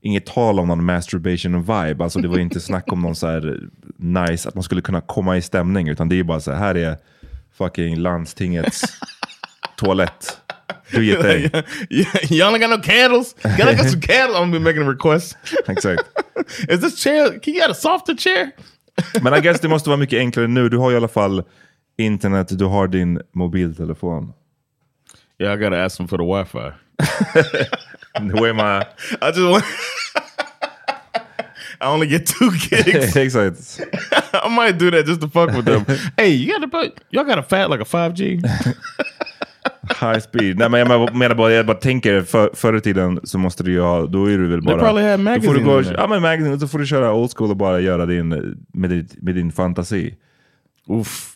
inget 0.00 0.26
tal 0.26 0.58
om 0.60 0.68
någon 0.68 0.84
masturbation 0.84 1.60
vibe. 1.62 2.04
Alltså 2.04 2.18
det 2.18 2.28
var 2.28 2.36
ju 2.36 2.42
inte 2.42 2.60
snack 2.60 2.92
om 2.92 3.00
någon 3.02 3.16
så 3.16 3.26
här 3.26 3.60
nice, 3.96 4.48
att 4.48 4.54
man 4.54 4.62
skulle 4.64 4.80
kunna 4.80 5.00
komma 5.00 5.36
i 5.36 5.42
stämning, 5.42 5.88
utan 5.88 6.08
det 6.08 6.18
är 6.18 6.24
bara 6.24 6.40
så 6.40 6.52
här, 6.52 6.58
här 6.58 6.74
är 6.74 6.96
fucking 7.58 7.96
landstingets 7.96 8.82
toalett. 9.76 10.38
Do 10.92 11.00
your 11.00 11.22
thing. 11.22 11.62
only 12.46 12.58
got 12.58 12.70
no 12.70 12.82
candles. 12.82 13.34
Can 13.42 13.68
I 13.68 13.72
get 13.74 13.90
some 13.90 14.00
candles? 14.08 14.36
I'm 14.38 14.50
gonna 14.50 14.52
be 14.52 14.58
making 14.58 14.82
a 14.82 14.90
request. 14.90 15.36
Exakt. 15.68 16.02
Is 16.68 16.80
this 16.80 17.02
chair? 17.02 17.28
Can 17.40 17.54
you 17.54 17.60
get 17.60 17.70
a 17.70 17.74
softer 17.74 18.14
chair? 18.14 18.50
Men 19.22 19.34
I 19.34 19.40
guess 19.40 19.60
det 19.60 19.68
måste 19.68 19.90
vara 19.90 19.96
mycket 19.96 20.18
enklare 20.18 20.46
nu. 20.46 20.68
Du 20.68 20.78
har 20.78 20.92
i 20.92 20.96
alla 20.96 21.08
fall 21.08 21.42
internet, 21.98 22.58
du 22.58 22.64
har 22.64 22.86
din 22.88 23.20
mobiltelefon. 23.32 24.32
Yeah, 25.38 25.54
I 25.54 25.56
gotta 25.56 25.84
ask 25.84 25.96
them 25.96 26.08
for 26.08 26.18
the 26.18 26.24
Wi-Fi. 26.24 26.72
Where 28.40 28.50
am 28.50 28.60
I? 28.60 28.86
I 29.20 29.30
just 29.32 29.50
want. 29.50 29.64
I 31.80 31.86
only 31.86 32.06
get 32.06 32.26
two 32.26 32.50
gigs. 32.50 33.16
Exakt. 33.16 33.80
I 34.32 34.48
might 34.48 34.78
do 34.78 34.90
that 34.90 35.04
just 35.04 35.20
to 35.20 35.28
fuck 35.28 35.50
with 35.50 35.64
them. 35.64 35.84
hey, 36.16 36.28
you 36.28 36.46
got 36.46 36.62
a 36.62 36.92
y'all 37.10 37.24
got 37.24 37.38
a 37.38 37.42
fat 37.42 37.70
like 37.70 37.80
a 37.80 37.84
five 37.84 38.14
G? 38.14 38.40
High 40.02 40.18
speed. 40.20 40.58
Nej, 40.58 40.68
men 40.68 40.80
jag 40.80 41.14
menar- 41.14 41.34
bara, 41.34 41.52
jag 41.52 41.66
bara 41.66 41.76
tänker 41.76 42.22
för, 42.22 42.50
förr 42.54 42.76
i 42.76 42.80
tiden 42.80 43.20
så 43.24 43.38
måste 43.38 43.62
du 43.62 43.70
ju 43.72 43.80
ha, 43.80 44.06
då 44.06 44.26
är 44.30 44.38
du 44.38 44.46
väl 44.48 44.62
bara... 44.62 44.78
probably 44.78 45.02
had 45.02 45.20
då 45.20 45.40
får 45.46 45.54
du 45.54 45.64
gå. 45.64 45.82
Ja 45.82 46.06
men 46.06 46.22
magazine, 46.22 46.60
så 46.60 46.68
får 46.68 46.78
du 46.78 46.86
köra 46.86 47.12
old 47.12 47.30
school 47.36 47.50
och 47.50 47.56
bara 47.56 47.80
göra 47.80 48.06
din, 48.06 48.28
med, 48.72 48.90
din, 48.90 49.08
med 49.20 49.34
din 49.34 49.52
fantasi. 49.52 50.14
Oof. 50.86 51.28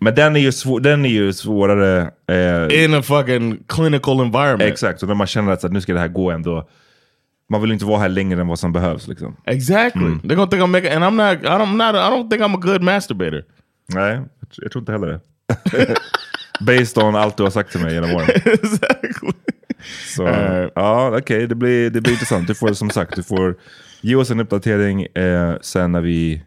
Men 0.00 0.14
den 0.14 0.36
är 0.36 0.40
ju, 0.40 0.52
svår, 0.52 0.80
den 0.80 1.04
är 1.04 1.10
ju 1.10 1.32
svårare. 1.32 2.10
Eh, 2.28 2.84
In 2.84 2.94
a 2.94 3.02
fucking 3.02 3.58
clinical 3.68 4.20
environment. 4.20 4.62
exakt, 4.62 5.02
och 5.02 5.08
när 5.08 5.14
man 5.14 5.26
känner 5.26 5.52
att 5.52 5.72
nu 5.72 5.80
ska 5.80 5.92
det 5.94 6.00
här 6.00 6.08
gå 6.08 6.30
ändå. 6.30 6.68
Man 7.48 7.62
vill 7.62 7.72
inte 7.72 7.84
vara 7.84 7.98
här 8.00 8.08
längre 8.08 8.40
än 8.40 8.48
vad 8.48 8.58
som 8.58 8.72
behövs. 8.72 9.08
Liksom. 9.08 9.36
Exactly. 9.44 10.02
They're 10.02 10.34
gonna 10.34 10.46
think 10.46 10.62
I'm 10.62 10.66
making, 10.66 10.92
and 10.92 11.04
I'm 11.04 11.30
not. 11.30 11.42
I 11.42 11.46
don't. 11.46 11.62
I'm 11.62 11.76
not. 11.76 11.94
I 11.94 12.10
don't 12.16 12.30
think 12.30 12.42
I'm 12.42 12.54
a 12.54 12.60
good 12.62 12.82
masturbator. 12.82 13.44
Nej, 13.94 14.20
jag 14.56 14.72
tror 14.72 14.82
inte 14.82 14.92
heller 14.92 15.06
det. 15.06 15.20
Based 16.66 17.04
on 17.04 17.14
allt 17.16 17.36
du 17.36 17.42
har 17.42 17.50
sagt 17.50 17.72
till 17.72 17.80
mig 17.80 17.94
genom 17.94 18.10
åren. 18.10 18.28
exactly. 18.44 19.30
Så, 20.16 20.26
Eh. 20.26 20.68
ja, 20.74 21.18
okej, 21.18 21.46
det, 21.46 21.54
blir, 21.54 21.90
det 21.90 22.00
blir 22.00 22.12
intressant. 22.12 22.46
Du 22.46 22.54
får 22.54 22.72
som 22.72 22.90
sagt, 22.90 23.16
du 23.16 23.22
får 23.22 23.56
ge 24.00 24.14
oss 24.14 24.30
en 24.30 24.40
uppdatering 24.40 25.02
eh, 25.02 25.54
sen 25.60 25.92
när 25.92 26.00
vi, 26.00 26.42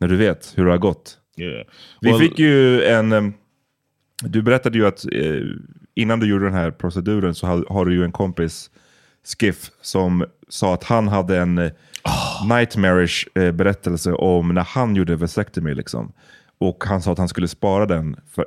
när 0.00 0.08
du 0.08 0.16
vet 0.16 0.52
hur 0.56 0.64
det 0.64 0.70
har 0.70 0.78
gått. 0.78 1.18
Yeah. 1.36 1.66
Vi 2.00 2.10
Well, 2.10 2.20
fick 2.20 2.38
ju 2.38 2.84
en, 2.84 3.12
em, 3.12 3.34
du 4.22 4.42
berättade 4.42 4.78
ju 4.78 4.86
att 4.86 5.04
eh, 5.12 5.40
innan 5.94 6.20
du 6.20 6.26
gjorde 6.26 6.44
den 6.44 6.54
här 6.54 6.70
proceduren 6.70 7.34
så 7.34 7.46
har, 7.46 7.64
har 7.68 7.84
du 7.84 7.94
ju 7.94 8.04
en 8.04 8.12
kompis, 8.12 8.70
Skiff, 9.40 9.70
som 9.80 10.24
sa 10.48 10.74
att 10.74 10.84
han 10.84 11.08
hade 11.08 11.38
en 11.38 11.58
eh, 11.58 11.70
nightmarish 12.48 13.26
eh, 13.34 13.52
berättelse 13.52 14.12
om 14.12 14.48
när 14.54 14.62
han 14.64 14.96
gjorde 14.96 15.16
vasectomy. 15.16 15.74
Liksom. 15.74 16.12
Och 16.58 16.84
han 16.84 17.02
sa 17.02 17.12
att 17.12 17.18
han 17.18 17.28
skulle 17.28 17.48
spara 17.48 17.86
den 17.86 18.16
för, 18.34 18.44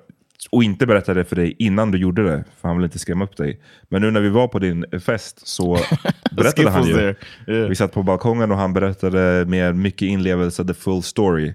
och 0.51 0.63
inte 0.63 0.85
berätta 0.85 1.13
det 1.13 1.25
för 1.25 1.35
dig 1.35 1.55
innan 1.59 1.91
du 1.91 1.97
gjorde 1.97 2.23
det, 2.23 2.43
för 2.61 2.67
han 2.67 2.77
vill 2.77 2.85
inte 2.85 2.99
skrämma 2.99 3.23
upp 3.23 3.37
dig. 3.37 3.61
Men 3.89 4.01
nu 4.01 4.11
när 4.11 4.21
vi 4.21 4.29
var 4.29 4.47
på 4.47 4.59
din 4.59 4.85
fest 5.05 5.47
så 5.47 5.79
berättade 6.31 6.69
han 6.69 6.87
ju. 6.87 7.15
Yeah. 7.47 7.69
Vi 7.69 7.75
satt 7.75 7.91
på 7.91 8.03
balkongen 8.03 8.51
och 8.51 8.57
han 8.57 8.73
berättade 8.73 9.45
med 9.45 9.75
mycket 9.75 10.01
inlevelse 10.01 10.65
the 10.65 10.73
full 10.73 11.03
story. 11.03 11.53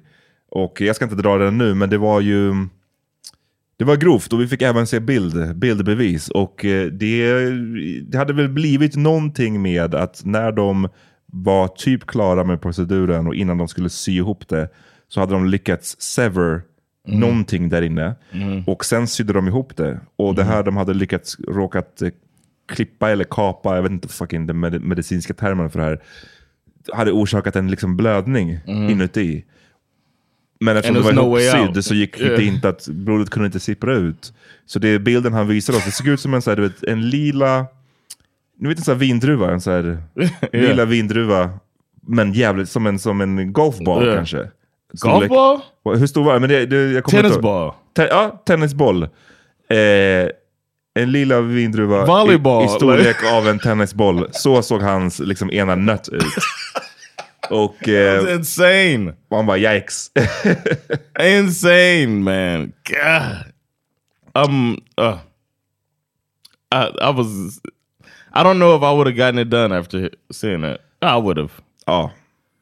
Och 0.51 0.81
jag 0.81 0.97
ska 0.97 1.05
inte 1.05 1.17
dra 1.17 1.39
den 1.39 1.59
nu, 1.59 1.75
men 1.75 1.91
det 1.91 1.99
var 1.99 2.21
ju 2.21 2.55
det 3.77 3.85
var 3.85 3.97
grovt 3.97 4.33
och 4.33 4.41
vi 4.41 4.49
fick 4.49 4.63
även 4.63 4.87
se 4.87 5.01
bild, 5.01 5.57
bildbevis. 5.57 6.29
Och 6.29 6.65
eh, 6.65 6.87
det, 6.87 7.51
det 8.01 8.19
hade 8.19 8.33
väl 8.33 8.49
blivit 8.49 8.97
någonting 8.97 9.63
med 9.63 9.95
att 9.95 10.23
när 10.25 10.53
de 10.53 10.89
var 11.27 11.69
typ 11.69 12.07
klara 12.07 12.45
med 12.45 12.63
proceduren 12.63 13.27
och 13.27 13.35
innan 13.35 13.59
de 13.59 13.69
skulle 13.69 13.91
sy 13.91 14.13
ihop 14.13 14.49
det 14.49 14.69
så 15.09 15.21
hade 15.21 15.33
de 15.33 15.47
lyckats 15.47 16.01
sever 16.01 16.63
någonting 17.07 17.69
där 17.69 17.83
inne. 17.83 18.15
Och 18.67 18.85
sen 18.85 19.07
sydde 19.07 19.33
de 19.33 19.49
ihop 19.49 19.77
det. 19.77 20.01
Och 20.17 20.35
det 20.35 20.45
här 20.45 20.63
de 20.63 20.77
hade 20.77 20.95
lyckats 20.95 21.37
råkat 21.49 22.03
eh, 22.03 22.11
klippa 22.69 23.11
eller 23.11 23.25
kapa, 23.25 23.75
jag 23.77 23.83
vet 23.83 23.93
inte 23.93 24.09
fucking 24.09 24.47
den 24.47 24.61
med, 24.61 24.83
medicinska 24.83 25.35
termen 25.35 25.71
för 25.71 25.79
det 25.79 25.85
här, 25.85 26.03
hade 26.93 27.13
orsakat 27.13 27.57
en 27.57 27.71
liksom 27.71 27.97
blödning 27.97 28.59
inuti. 28.67 29.45
Men 30.61 30.77
eftersom 30.77 30.97
And 30.97 31.07
det 31.07 31.13
var 31.15 31.23
no 31.29 31.39
ihopsydd 31.39 31.85
så 31.85 31.95
gick 31.95 32.21
Yeah. 32.21 32.37
det 32.37 32.45
inte 32.45 32.69
att 32.69 32.89
blodet 32.89 33.31
kunde 33.31 33.47
inte 33.47 33.61
sippra 33.61 33.95
ut. 33.95 34.33
Så 34.67 34.79
det 34.79 34.99
bilden 34.99 35.33
han 35.33 35.49
visar 35.49 35.73
oss, 35.77 35.85
det 35.85 35.91
såg 35.93 36.09
ut 36.09 36.21
som 36.21 36.35
en, 36.35 36.43
så 36.43 36.51
här, 36.51 36.57
du 36.57 36.63
vet, 36.63 36.85
en 36.85 37.11
lila, 37.11 37.67
ni 38.59 38.69
vet 38.69 38.79
en 38.79 38.85
sån 38.85 38.95
här 38.95 38.99
vindruva, 39.01 39.53
en 39.53 39.61
så 39.61 39.71
här 39.71 40.03
lila 40.53 40.85
vindruva, 40.85 41.51
men 42.03 42.33
jävligt 42.33 42.69
som 42.69 42.87
en, 42.87 42.99
som 42.99 43.21
en 43.21 43.53
golfboll 43.53 44.03
Yeah. 44.03 44.17
kanske. 44.17 44.51
Storlek- 44.95 45.29
Golf 45.29 45.63
ball? 45.85 45.99
Hur 45.99 46.07
stor 46.07 46.25
var 46.25 46.33
den? 46.33 46.41
men 46.43 46.51
det? 46.51 46.67
det 46.67 46.77
jag 46.93 47.05
kommer 47.05 47.19
inte 47.19 47.23
Tennis 47.29 47.33
ihåg. 47.33 47.43
ball. 47.43 47.73
Te 47.97 48.03
ja, 48.03 48.43
tennisboll. 48.47 49.03
Eh, 49.03 50.29
en 50.95 51.13
lila 51.13 51.41
vindruva 51.41 52.05
Volleyball, 52.07 52.63
i, 52.63 52.67
i 52.67 52.69
storlek 52.69 53.17
av 53.33 53.49
en 53.49 53.59
tennisboll. 53.59 54.27
Så 54.33 54.63
såg 54.63 54.83
hans 54.83 55.19
liksom, 55.19 55.51
ena 55.51 55.75
nött 55.75 56.09
ut. 56.09 56.23
Och 57.51 57.77
That's 57.83 58.29
eh, 58.29 58.35
insane. 58.35 59.15
och 59.29 59.37
han 59.37 59.47
bara 59.47 59.59
yikes. 59.59 60.11
insane, 61.21 62.07
man. 62.07 62.73
God. 62.89 63.53
Um. 64.45 64.81
Uh. 65.01 65.17
I 66.75 66.85
I 67.01 67.13
was. 67.13 67.61
I 68.35 68.43
don't 68.43 68.59
know 68.59 68.77
if 68.77 68.83
I 68.83 68.93
would 68.95 69.07
have 69.07 69.17
gotten 69.17 69.39
it 69.39 69.51
done 69.51 69.73
after 69.79 70.11
seeing 70.31 70.63
that. 70.63 70.81
I 71.03 71.17
would 71.21 71.39
have. 71.39 71.51
ja. 71.87 72.11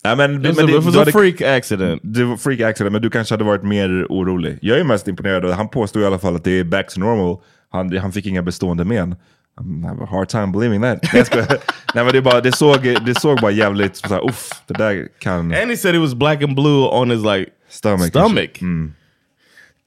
Nej, 0.04 0.16
men, 0.16 0.32
men 0.42 0.42
det, 0.66 0.78
was 0.78 0.96
a 0.96 0.98
hade- 0.98 1.12
freak 1.12 1.40
accident. 1.40 2.00
Det 2.04 2.24
var 2.24 2.36
freak 2.36 2.60
accident, 2.60 2.92
men 2.92 3.02
du 3.02 3.10
kanske 3.10 3.32
hade 3.34 3.44
varit 3.44 3.62
mer 3.62 4.06
orolig. 4.08 4.58
Jag 4.62 4.78
är 4.80 4.84
mest 4.84 5.08
imponerad. 5.08 5.50
Han 5.50 5.68
påstår 5.68 6.02
i 6.02 6.06
alla 6.06 6.18
fall 6.18 6.36
att 6.36 6.44
det 6.44 6.58
är 6.58 6.64
back 6.64 6.88
to 6.94 7.00
normal. 7.00 7.36
Han, 7.72 7.96
han 7.98 8.12
fick 8.12 8.26
inga 8.26 8.42
bestående 8.42 8.84
men. 8.84 9.14
I 9.60 9.86
have 9.86 10.02
a 10.04 10.08
hard 10.10 10.28
time 10.28 10.46
believing 10.46 10.82
that. 10.82 10.98
Nej, 11.12 11.54
men 12.04 12.12
det, 12.12 12.22
bara, 12.22 12.40
det, 12.40 12.52
såg, 12.56 12.82
det 13.06 13.20
såg 13.20 13.40
bara 13.40 13.50
jävligt 13.50 13.96
så 13.96 14.08
här, 14.08 14.28
uff, 14.28 14.48
det 14.66 14.74
där 14.74 15.08
kan... 15.18 15.38
And 15.40 15.70
he 15.70 15.76
said 15.76 15.94
it 15.94 16.00
was 16.00 16.14
black 16.14 16.42
and 16.42 16.54
blue 16.54 16.88
on 16.88 17.10
his 17.10 17.22
like 17.24 17.46
Stomach. 17.68 18.08
stomach. 18.08 18.50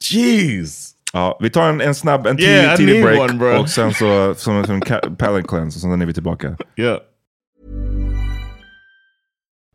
Jeez. 0.01 0.89
Ja, 1.13 1.37
vi 1.41 1.49
tar 1.49 1.69
en, 1.69 1.81
en 1.81 1.95
snabb, 1.95 2.27
en 2.27 2.37
tidig, 2.37 2.49
Yeah, 2.51 2.77
tidig 2.77 3.03
break 3.03 3.19
one, 3.19 3.33
bro. 3.33 3.57
och 3.61 3.69
sen 3.69 3.93
så 3.93 4.33
som, 4.37 4.55
en 4.57 4.81
palate 5.15 5.47
cleanse 5.47 5.77
och 5.77 5.81
sen 5.81 6.01
är 6.01 6.05
vi 6.05 6.13
tillbaka. 6.13 6.57
Yeah. 6.75 6.97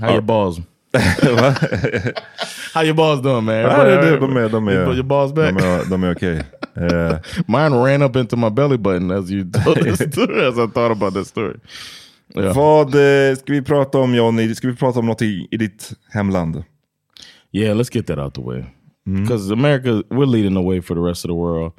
How 0.00 0.12
your 0.12 0.22
balls? 0.22 0.60
How 2.74 2.82
your 2.82 2.94
balls 2.94 3.20
doing, 3.22 3.44
man? 3.44 3.54
Ja, 3.54 3.84
det, 3.84 3.96
det, 3.96 4.18
de 4.18 4.36
är, 4.36 4.48
de 4.48 4.68
är, 4.68 4.94
Your 4.94 5.02
balls 5.02 5.32
back? 5.32 5.58
de 5.58 5.64
är, 5.64 5.90
de 5.90 6.04
är 6.04 6.12
okej. 6.12 6.42
Eh, 6.74 7.16
Mine 7.46 7.76
ran 7.76 8.02
up 8.02 8.16
into 8.16 8.36
my 8.36 8.50
belly 8.50 8.78
button 8.78 9.10
as 9.10 9.30
you 9.30 9.44
told 9.64 9.76
this 9.76 9.98
story, 10.12 10.46
as 10.46 10.58
I 10.58 10.66
thought 10.66 10.90
about 10.92 11.14
that 11.14 11.26
story. 11.26 11.56
Yeah. 12.34 12.54
Vad 12.54 12.94
eh, 12.94 13.36
ska 13.36 13.52
vi 13.52 13.62
prata 13.62 13.98
om 13.98 14.14
Johnny? 14.14 14.54
Ska 14.54 14.68
vi 14.68 14.76
prata 14.76 14.98
om 14.98 15.06
något 15.06 15.22
i, 15.22 15.48
i 15.50 15.56
ditt 15.56 15.92
hemland? 16.12 16.64
Yeah, 17.52 17.76
let's 17.76 17.94
get 17.94 18.06
that 18.06 18.18
out 18.18 18.34
the 18.34 18.40
way. 18.42 18.64
Because 19.06 19.52
America, 19.52 20.02
we're 20.10 20.26
leading 20.26 20.54
the 20.54 20.62
way 20.62 20.80
for 20.82 20.94
the 20.94 21.00
rest 21.00 21.24
of 21.24 21.28
the 21.28 21.34
world. 21.34 21.72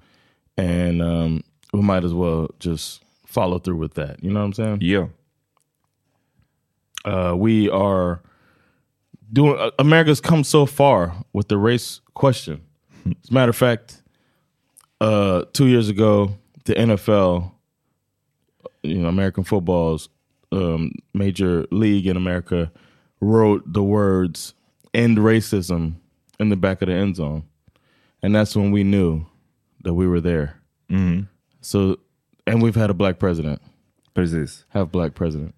And 0.58 1.02
um, 1.02 1.44
we 1.74 1.82
might 1.82 2.06
as 2.06 2.14
well 2.14 2.48
just 2.60 3.02
follow 3.28 3.60
through 3.60 3.82
with 3.82 3.94
that. 3.96 4.24
You 4.24 4.32
know 4.32 4.40
what 4.40 4.46
I'm 4.46 4.54
saying? 4.54 4.78
Ja. 4.82 5.10
Uh, 7.06 7.34
we 7.36 7.70
are 7.70 8.22
doing 9.32 9.60
uh, 9.60 9.72
America's 9.80 10.22
come 10.22 10.44
so 10.44 10.66
far 10.66 11.16
with 11.34 11.48
the 11.48 11.58
race 11.58 12.02
question. 12.14 12.62
As 13.06 13.30
a 13.30 13.34
matter 13.34 13.50
of 13.50 13.56
fact, 13.56 14.02
uh, 15.00 15.44
two 15.54 15.68
years 15.68 15.90
ago, 15.90 16.38
the 16.66 16.74
NFL, 16.74 17.52
you 18.84 19.00
know, 19.00 19.08
American 19.08 19.44
football's 19.44 20.10
um, 20.52 20.92
major 21.14 21.66
league 21.72 22.08
in 22.08 22.18
America, 22.18 22.72
wrote 23.20 23.64
the 23.72 23.84
words 23.84 24.54
"end 24.94 25.18
racism" 25.18 25.96
in 26.40 26.50
the 26.50 26.56
back 26.56 26.82
of 26.82 26.88
the 26.88 26.94
end 26.94 27.16
zone, 27.16 27.44
and 28.22 28.36
that's 28.36 28.56
when 28.56 28.72
we 28.72 28.84
knew 28.84 29.26
that 29.84 29.94
we 29.94 30.08
were 30.08 30.22
there. 30.22 30.60
So, 31.62 31.98
and 32.46 32.62
we've 32.62 32.76
had 32.76 32.90
a 32.90 32.94
black 32.94 33.20
president 33.20 33.62
Precis. 34.14 34.66
have 34.70 34.92
black 34.92 35.16
president. 35.16 35.56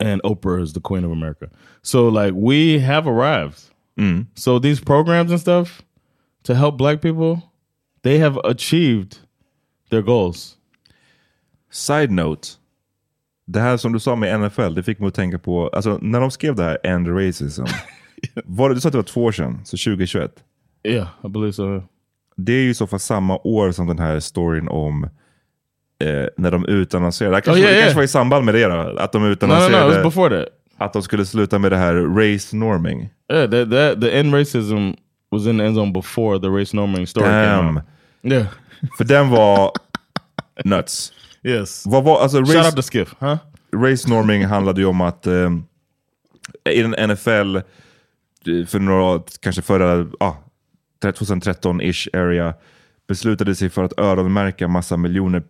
And 0.00 0.22
Oprah 0.22 0.62
is 0.62 0.72
the 0.72 0.80
queen 0.80 1.04
of 1.04 1.12
America. 1.12 1.50
So 1.82 2.08
like 2.08 2.34
we 2.34 2.78
have 2.78 3.06
arrived. 3.06 3.58
So 4.34 4.60
these 4.60 4.80
programs 4.80 5.30
and 5.30 5.40
stuff 5.40 5.82
to 6.44 6.54
help 6.54 6.78
black 6.78 7.00
people, 7.00 7.42
they 8.02 8.18
have 8.18 8.38
achieved 8.44 9.18
their 9.90 10.02
goals. 10.02 10.56
Side 11.70 12.10
note. 12.10 12.48
Det 13.46 13.60
här 13.60 13.76
som 13.76 13.92
du 13.92 14.00
sa 14.00 14.16
med 14.16 14.40
NFL, 14.40 14.74
det 14.74 14.82
fick 14.82 14.98
mig 14.98 15.08
att 15.08 15.14
tänka 15.14 15.38
på, 15.38 15.68
alltså 15.68 15.98
när 16.02 16.20
de 16.20 16.30
skrev 16.30 16.54
det 16.54 16.64
här, 16.64 16.78
End 16.84 17.08
Racism. 17.08 17.64
var 18.44 18.68
det, 18.68 18.74
du 18.74 18.80
sa 18.80 18.88
att 18.88 18.92
det 18.92 18.98
var 18.98 19.02
två 19.02 19.24
år 19.24 19.32
sedan, 19.32 19.60
så 19.64 19.76
2021. 19.76 20.44
Yeah, 20.84 21.08
I 21.24 21.28
believe 21.28 21.52
so. 21.52 21.82
Det 22.36 22.52
är 22.52 22.62
ju 22.62 22.74
så 22.74 22.86
fall 22.86 23.00
samma 23.00 23.38
år 23.44 23.72
som 23.72 23.86
den 23.86 23.98
här 23.98 24.20
storyn 24.20 24.68
om 24.68 25.08
eh, 26.04 26.26
när 26.36 26.50
de 26.50 26.64
utannonserade, 26.66 27.36
det 27.36 27.40
kanske, 27.40 27.60
Oh, 27.60 27.64
yeah, 27.64 27.70
det 27.70 27.74
yeah. 27.76 27.84
kanske 27.84 27.96
var 27.96 28.04
i 28.04 28.08
samband 28.08 28.44
med 28.44 28.54
det 28.54 28.64
då, 28.66 28.98
att 28.98 29.12
de 29.12 29.22
No, 29.22 29.26
no, 29.26 29.32
utannonserade 29.32 29.84
no. 29.86 29.90
It 29.90 30.04
was 30.04 30.14
before 30.14 30.38
that. 30.40 30.48
att 30.78 30.92
de 30.92 31.02
skulle 31.02 31.26
sluta 31.26 31.58
med 31.58 31.72
det 31.72 31.76
här 31.76 31.94
race 31.94 32.56
norming. 32.56 33.08
Yeah, 33.32 33.50
that 33.50 33.70
that 33.70 34.00
the 34.00 34.18
end 34.18 34.34
racism 34.34 34.90
was 35.30 35.46
in 35.46 35.58
the 35.58 35.64
end 35.64 35.76
zone 35.76 35.92
before 35.92 36.38
the 36.40 36.46
race 36.48 36.76
norming 36.76 37.06
story 37.06 37.24
came 37.26 37.46
Damn. 37.46 37.76
out. 37.76 37.84
Yeah. 38.22 38.46
För 38.98 39.04
den 39.04 39.28
var 39.30 39.72
nuts. 40.64 41.12
Yes. 41.42 41.82
Vad 41.86 42.04
var, 42.04 42.20
alltså, 42.20 42.38
Shout 42.38 42.54
race, 42.56 42.66
out 42.68 42.76
to 42.76 42.82
Skiff, 42.82 43.14
huh? 43.18 43.36
race 43.76 44.08
norming 44.08 44.44
handlade 44.46 44.80
ju 44.80 44.86
om 44.86 45.00
att 45.00 45.26
eh, 45.26 45.50
i 46.70 46.82
den 46.82 47.10
NFL, 47.10 47.56
eh, 47.56 47.62
för 48.66 48.78
några, 48.78 49.22
kanske 49.40 49.62
förra, 49.62 50.06
ah, 50.20 50.32
2013-ish 51.02 52.08
area, 52.16 52.54
beslutade 53.08 53.54
sig 53.54 53.70
för 53.70 53.84
att 53.84 53.98
öronmärka 54.00 54.68
massa 54.68 54.96
miljoner 54.96 55.42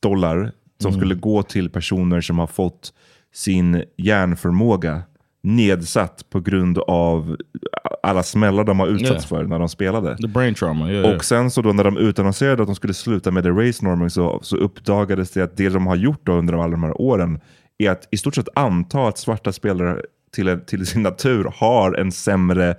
dollar 0.00 0.52
som 0.82 0.92
skulle 0.92 1.14
gå 1.14 1.42
till 1.42 1.70
personer 1.70 2.20
som 2.20 2.38
har 2.38 2.46
fått 2.46 2.92
sin 3.34 3.84
hjärnförmåga 3.96 5.02
nedsatt 5.42 6.30
på 6.30 6.40
grund 6.40 6.78
av 6.78 7.36
alla 8.02 8.22
smällar 8.22 8.64
de 8.64 8.80
har 8.80 8.86
utsatts 8.86 9.10
Yeah. 9.10 9.28
för 9.42 9.44
när 9.44 9.58
de 9.58 9.68
spelade. 9.68 10.16
The 10.16 10.28
brain 10.28 10.54
trauma. 10.54 10.90
Yeah. 10.90 11.14
Och 11.14 11.24
sen 11.24 11.50
så 11.50 11.62
då 11.62 11.72
när 11.72 11.84
de 11.84 11.96
utannonserade 11.96 12.62
att 12.62 12.68
de 12.68 12.74
skulle 12.74 12.94
sluta 12.94 13.30
med 13.30 13.42
the 13.44 13.50
race 13.50 13.84
norming 13.84 14.10
så, 14.10 14.40
så 14.42 14.56
uppdagades 14.56 15.30
det 15.30 15.42
att 15.42 15.56
det 15.56 15.68
de 15.68 15.86
har 15.86 15.96
gjort 15.96 16.20
då 16.26 16.32
under 16.32 16.54
alla 16.54 16.68
de 16.68 16.82
här 16.82 17.00
åren 17.00 17.40
är 17.78 17.90
att 17.90 18.08
i 18.10 18.16
stort 18.16 18.34
sett 18.34 18.48
anta 18.54 19.08
att 19.08 19.18
svarta 19.18 19.52
spelare 19.52 20.02
till, 20.32 20.60
till 20.66 20.86
sin 20.86 21.02
natur 21.02 21.52
har 21.56 21.94
en 21.94 22.12
sämre 22.12 22.76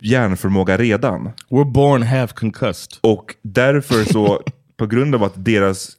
hjärnförmåga 0.00 0.76
redan. 0.76 1.30
We're 1.50 1.72
born 1.72 2.02
half 2.02 2.32
concussed. 2.32 2.98
Och 3.00 3.34
därför 3.42 4.12
så, 4.12 4.42
på 4.76 4.86
grund 4.86 5.14
av 5.14 5.24
att 5.24 5.44
deras 5.44 5.96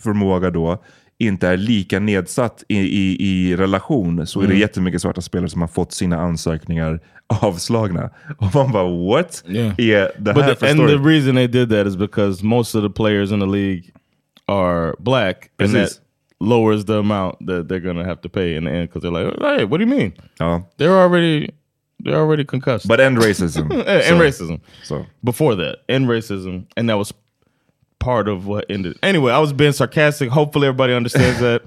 förmåga 0.00 0.50
då 0.50 0.82
inte 1.18 1.48
är 1.48 1.56
lika 1.56 1.98
nedsatt 2.00 2.64
i, 2.68 2.78
i, 2.78 3.16
i 3.20 3.56
relation 3.56 4.26
så 4.26 4.40
är 4.40 4.46
det 4.46 4.54
jättemycket 4.56 5.02
svarta 5.02 5.20
spelare 5.20 5.48
som 5.48 5.60
har 5.60 5.68
fått 5.68 5.92
sina 5.92 6.16
ansökningar 6.20 7.00
avslagna. 7.42 8.10
Och 8.38 8.54
man 8.54 8.72
bara 8.72 8.88
what? 9.16 9.44
Yeah. 9.48 9.74
Är 9.78 10.12
det 10.18 10.32
But 10.34 10.44
här 10.44 10.54
the, 10.54 10.70
and 10.70 10.78
the 10.88 10.96
reason 10.96 11.34
they 11.34 11.46
did 11.46 11.68
that 11.68 11.86
is 11.86 11.96
because 11.96 12.44
most 12.44 12.74
of 12.74 12.82
the 12.82 12.90
players 12.90 13.32
in 13.32 13.40
the 13.40 13.46
league 13.46 13.82
are 14.46 14.94
black, 14.98 15.36
and 15.58 15.70
Precis. 15.72 15.94
that 15.96 16.02
lowers 16.40 16.84
the 16.84 16.98
amount 16.98 17.38
that 17.46 17.68
they're 17.68 17.80
gonna 17.86 18.04
have 18.04 18.20
to 18.22 18.28
pay 18.28 18.56
in 18.56 18.64
the 18.64 18.70
end 18.70 18.88
because 18.88 19.02
they're 19.02 19.24
like, 19.24 19.36
"Hey, 19.40 19.64
what 19.64 19.78
do 19.78 19.84
you 19.84 19.90
mean? 19.98 20.12
Ja. 20.40 20.62
They're 20.76 20.98
already 21.02 21.50
they're 22.04 22.18
already 22.20 22.44
concussed." 22.44 22.88
But 22.88 23.00
end 23.00 23.18
racism. 23.18 23.70
and, 23.70 23.86
and 23.88 24.04
So- 24.04 24.18
racism 24.18 24.60
So. 24.82 25.06
before 25.22 25.54
that, 25.56 25.76
and 25.88 26.08
racism, 26.08 26.66
and 26.76 26.88
that 26.88 26.96
was 26.98 27.12
part 28.00 28.26
of 28.26 28.46
what 28.46 28.64
ended. 28.68 28.98
Anyway, 29.02 29.32
I 29.32 29.38
was 29.38 29.52
being 29.52 29.72
sarcastic. 29.72 30.30
Hopefully, 30.30 30.66
everybody 30.66 30.92
understands 30.92 31.38
that 31.40 31.62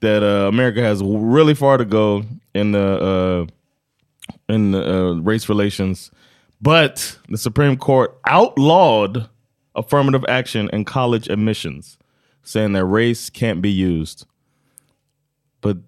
that 0.00 0.22
uh, 0.22 0.46
America 0.46 0.80
has 0.80 1.02
really 1.02 1.54
far 1.54 1.76
to 1.76 1.84
go 1.84 2.22
in 2.54 2.70
the 2.70 3.48
uh, 3.48 4.52
in 4.52 4.70
the, 4.70 4.94
uh, 4.94 5.12
race 5.14 5.48
relations, 5.48 6.12
but 6.60 7.18
the 7.28 7.38
Supreme 7.38 7.76
Court 7.76 8.16
outlawed 8.26 9.28
affirmative 9.74 10.24
action 10.28 10.70
in 10.72 10.84
college 10.84 11.28
admissions, 11.28 11.98
saying 12.42 12.72
that 12.74 12.84
race 12.84 13.30
can't 13.30 13.60
be 13.60 13.70
used. 13.70 14.26
But 15.60 15.78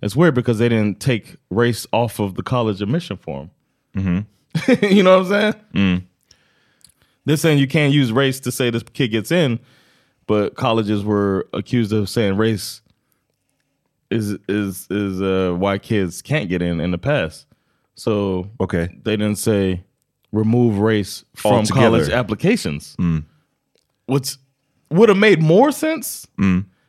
it's 0.00 0.16
weird 0.16 0.34
because 0.34 0.58
they 0.58 0.68
didn't 0.68 1.00
take 1.00 1.36
race 1.50 1.86
off 1.92 2.18
of 2.18 2.34
the 2.34 2.42
college 2.42 2.80
admission 2.82 3.16
form. 3.16 3.50
you 4.82 5.02
know 5.02 5.18
what 5.18 5.32
I'm 5.32 5.52
saying? 5.52 5.54
They're 7.24 7.36
saying 7.36 7.58
you 7.58 7.68
can't 7.68 7.92
use 7.92 8.12
race 8.12 8.40
to 8.40 8.50
say 8.52 8.70
this 8.70 8.82
kid 8.82 9.08
gets 9.08 9.30
in, 9.30 9.60
but 10.26 10.54
colleges 10.56 11.04
were 11.04 11.48
accused 11.52 11.92
of 11.92 12.08
saying 12.08 12.36
race 12.36 12.80
is 14.10 14.36
is 14.48 14.86
is 14.90 15.22
uh, 15.22 15.54
why 15.56 15.78
kids 15.78 16.20
can't 16.22 16.48
get 16.48 16.60
in 16.62 16.80
in 16.80 16.90
the 16.90 16.98
past. 16.98 17.46
So 17.94 18.50
Okay. 18.60 18.88
they 19.04 19.16
didn't 19.16 19.38
say 19.38 19.84
remove 20.32 20.78
race 20.78 21.24
from 21.34 21.52
Altogether. 21.58 21.80
college 21.80 22.08
applications, 22.10 22.96
which 24.06 24.36
would 24.90 25.08
have 25.08 25.18
made 25.18 25.40
more 25.42 25.70
sense. 25.72 26.26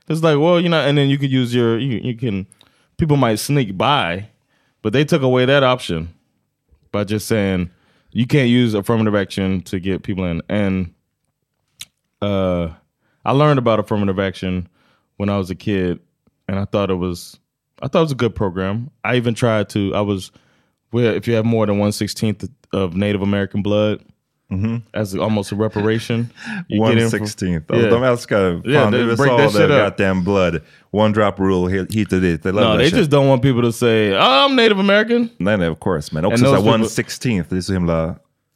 It's 0.10 0.22
like, 0.22 0.38
well, 0.38 0.60
you 0.60 0.68
know, 0.70 0.82
and 0.82 0.98
then 0.98 1.10
you 1.10 1.18
could 1.18 1.32
use 1.32 1.54
your 1.56 1.78
you, 1.80 2.00
you 2.00 2.16
can 2.16 2.46
people 2.98 3.16
might 3.18 3.36
sneak 3.36 3.78
by, 3.78 4.30
but 4.82 4.94
they 4.94 5.06
took 5.06 5.22
away 5.22 5.46
that 5.46 5.64
option 5.64 6.14
by 6.92 7.04
just 7.04 7.28
saying 7.28 7.70
you 8.14 8.28
can't 8.28 8.50
use 8.50 8.74
affirmative 8.74 9.16
action 9.16 9.62
to 9.62 9.80
get 9.80 10.04
people 10.04 10.24
in. 10.26 10.42
And 10.48 10.94
uh, 12.22 12.70
I 13.26 13.32
learned 13.32 13.60
about 13.60 13.80
affirmative 13.80 14.20
action 14.20 14.70
when 15.18 15.30
I 15.30 15.38
was 15.38 15.50
a 15.50 15.56
kid, 15.56 16.00
and 16.48 16.60
I 16.60 16.66
thought 16.66 16.90
it 16.90 16.96
was 16.96 17.40
I 17.82 17.88
thought 17.88 18.00
it 18.00 18.04
was 18.04 18.12
a 18.12 18.16
good 18.16 18.36
program. 18.36 18.92
I 19.04 19.16
even 19.16 19.34
tried 19.34 19.70
to. 19.70 19.94
I 19.96 20.02
was 20.02 20.32
well, 20.92 21.14
if 21.14 21.28
you 21.28 21.34
have 21.34 21.46
more 21.46 21.66
than 21.66 21.80
one 21.80 21.92
sixteenth 21.92 22.48
of 22.72 22.96
Native 22.96 23.22
American 23.22 23.62
blood, 23.64 24.04
as 24.94 25.16
almost 25.16 25.52
a 25.52 25.56
reparation. 25.56 26.28
One 26.70 26.94
get 26.96 27.04
in 27.04 27.10
for- 27.10 27.18
sixteenth. 27.20 27.64
Yeah. 27.70 28.00
De 28.02 28.06
älskar 28.08 28.62
fan, 28.62 28.72
Yeah, 28.72 28.92
they 28.92 29.02
USA, 29.02 29.38
that 29.38 29.52
shit 29.52 29.70
goddamn 29.70 30.24
blood. 30.24 30.62
One 30.92 31.14
drop 31.14 31.40
rule 31.40 31.68
hit 31.72 32.14
och 32.14 32.22
dit. 32.22 32.44
They 32.44 32.52
love 32.52 32.66
No, 32.66 32.78
they 32.78 32.86
shit. 32.90 33.00
just 33.00 33.12
don't 33.12 33.28
want 33.28 33.42
people 33.42 33.62
to 33.62 33.72
say, 33.72 34.12
oh, 34.14 34.46
I'm 34.50 34.56
Native 34.56 34.80
American. 34.80 35.30
Nej, 35.40 35.58
nej, 35.58 35.68
of 35.70 35.80
course. 35.80 36.14
Men 36.16 36.26
också 36.26 36.34
And 36.34 36.40
så 36.40 36.56
those 36.56 36.64
här, 36.70 36.74
one 36.74 36.86
sixteenth, 36.90 37.50
det 37.50 37.58
är 37.58 37.62
så 37.62 37.74
himla 37.74 38.16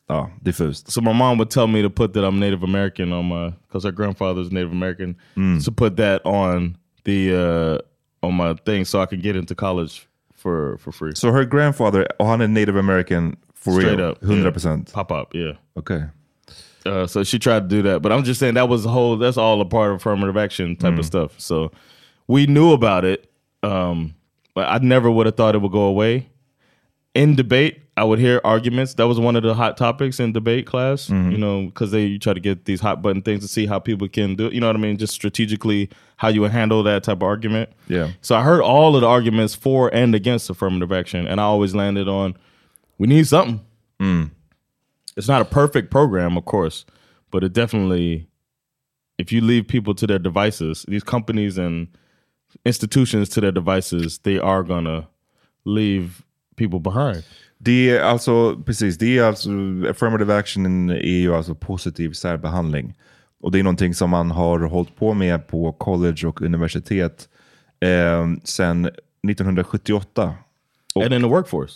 ja, 0.09 0.29
diffust. 0.41 0.91
So 0.91 1.01
my 1.01 1.13
mom 1.13 1.37
would 1.37 1.49
tell 1.49 1.67
me 1.67 1.81
to 1.83 1.89
put 1.89 2.13
that 2.13 2.23
I'm 2.23 2.39
Native 2.39 2.63
American 2.63 3.13
on 3.13 3.25
my, 3.27 3.53
because 3.67 3.87
her 3.87 3.91
grandfather's 3.91 4.51
Native 4.51 4.71
American, 4.71 5.15
Mm. 5.35 5.63
to 5.65 5.71
put 5.71 5.97
that 5.97 6.21
on 6.25 6.75
the 7.05 7.31
uh, 7.35 8.27
on 8.27 8.33
my 8.33 8.53
thing 8.65 8.85
so 8.85 9.01
I 9.01 9.05
could 9.05 9.21
get 9.23 9.35
into 9.35 9.55
college 9.55 10.07
for 10.35 10.77
for 10.77 10.91
free. 10.91 11.11
So 11.15 11.31
her 11.31 11.43
grandfather, 11.45 12.07
och 12.19 12.25
han 12.27 12.41
är 12.41 12.47
native 12.47 12.79
american 12.79 13.35
for 13.73 13.79
Straight 13.81 13.97
real? 13.97 14.09
up, 14.09 14.21
100%? 14.21 14.91
Pop 14.93 15.11
up, 15.11 15.33
yeah. 15.35 15.53
Okay. 15.77 16.03
Uh, 16.85 17.05
so 17.05 17.23
she 17.23 17.37
tried 17.37 17.61
to 17.61 17.67
do 17.67 17.81
that, 17.81 18.01
but 18.01 18.11
I'm 18.13 18.23
just 18.23 18.39
saying 18.39 18.53
that 18.53 18.69
was 18.69 18.85
a 18.85 18.89
whole. 18.89 19.17
That's 19.17 19.35
all 19.37 19.59
a 19.59 19.65
part 19.65 19.91
of 19.91 19.97
affirmative 19.97 20.37
action 20.37 20.75
type 20.77 20.93
Mm. 20.93 20.99
of 20.99 21.05
stuff. 21.05 21.39
So 21.39 21.71
we 22.27 22.45
knew 22.47 22.71
about 22.71 23.03
it, 23.03 23.29
um, 23.61 24.13
but 24.53 24.67
I 24.69 24.77
never 24.77 25.11
would 25.11 25.25
have 25.25 25.35
thought 25.35 25.53
it 25.55 25.61
would 25.61 25.71
go 25.73 25.81
away. 25.81 26.29
In 27.13 27.35
debate, 27.35 27.79
I 27.97 28.03
would 28.03 28.19
hear 28.19 28.39
arguments. 28.45 28.93
That 28.93 29.07
was 29.07 29.19
one 29.19 29.35
of 29.35 29.41
the 29.43 29.53
hot 29.55 29.75
topics 29.75 30.19
in 30.19 30.31
debate 30.31 30.65
class. 30.67 31.07
Mm-hmm. 31.07 31.31
You 31.31 31.37
know, 31.39 31.65
because 31.65 31.91
they 31.91 32.05
you 32.05 32.19
try 32.19 32.33
to 32.33 32.39
get 32.39 32.65
these 32.65 32.79
hot 32.79 33.01
button 33.01 33.21
things 33.23 33.41
to 33.41 33.47
see 33.49 33.65
how 33.65 33.79
people 33.79 34.07
can 34.07 34.35
do. 34.35 34.45
it. 34.45 34.53
You 34.53 34.61
know 34.61 34.67
what 34.67 34.75
I 34.75 34.79
mean? 34.79 34.97
Just 34.97 35.13
strategically 35.13 35.89
how 36.17 36.27
you 36.29 36.39
would 36.41 36.51
handle 36.51 36.83
that 36.83 37.03
type 37.03 37.17
of 37.17 37.23
argument. 37.23 37.69
Yeah. 37.89 38.11
So 38.21 38.35
I 38.35 38.43
heard 38.43 38.61
all 38.61 38.95
of 38.95 39.01
the 39.01 39.07
arguments 39.07 39.55
for 39.55 39.93
and 39.93 40.13
against 40.15 40.49
affirmative 40.49 40.91
action, 40.91 41.27
and 41.27 41.41
I 41.41 41.43
always 41.45 41.73
landed 41.75 42.07
on 42.07 42.37
we 42.97 43.07
need 43.07 43.27
something. 43.27 43.61
It's 45.17 45.27
not 45.27 45.41
a 45.41 45.45
perfect 45.45 45.89
program, 45.89 46.37
of 46.37 46.45
course, 46.45 46.85
but 47.31 47.43
it 47.43 47.53
definitely, 47.53 48.27
if 49.17 49.31
you 49.31 49.41
leave 49.41 49.67
people 49.67 49.95
to 49.95 50.07
their 50.07 50.19
devices, 50.19 50.85
these 50.87 51.03
companies 51.03 51.57
and 51.57 51.87
institutions 52.65 53.29
to 53.29 53.41
their 53.41 53.51
devices, 53.51 54.19
they 54.19 54.39
are 54.39 54.63
gonna 54.63 55.07
leave 55.65 56.23
people 56.55 56.79
behind. 56.79 57.23
Det 57.59 57.89
är 57.89 58.01
alltså, 58.01 58.57
precis, 58.65 58.97
det 58.97 59.17
är 59.17 59.23
alltså, 59.23 59.49
affirmative 59.89 60.35
action 60.35 60.89
är 60.89 61.19
ju 61.19 61.35
alltså 61.35 61.55
positiv 61.55 62.11
särbehandling. 62.11 62.93
Och 63.41 63.51
det 63.51 63.59
är 63.59 63.63
någonting 63.63 63.93
som 63.93 64.09
man 64.09 64.31
har 64.31 64.59
hållit 64.59 64.95
på 64.95 65.13
med 65.13 65.47
på 65.47 65.71
college 65.71 66.27
och 66.27 66.41
universitet 66.41 67.29
eh, 67.79 68.27
sedan 68.43 68.85
1978. 68.85 70.35
Och, 70.95 71.03
and 71.03 71.13
in 71.13 71.21
the 71.21 71.27
workforce. 71.27 71.73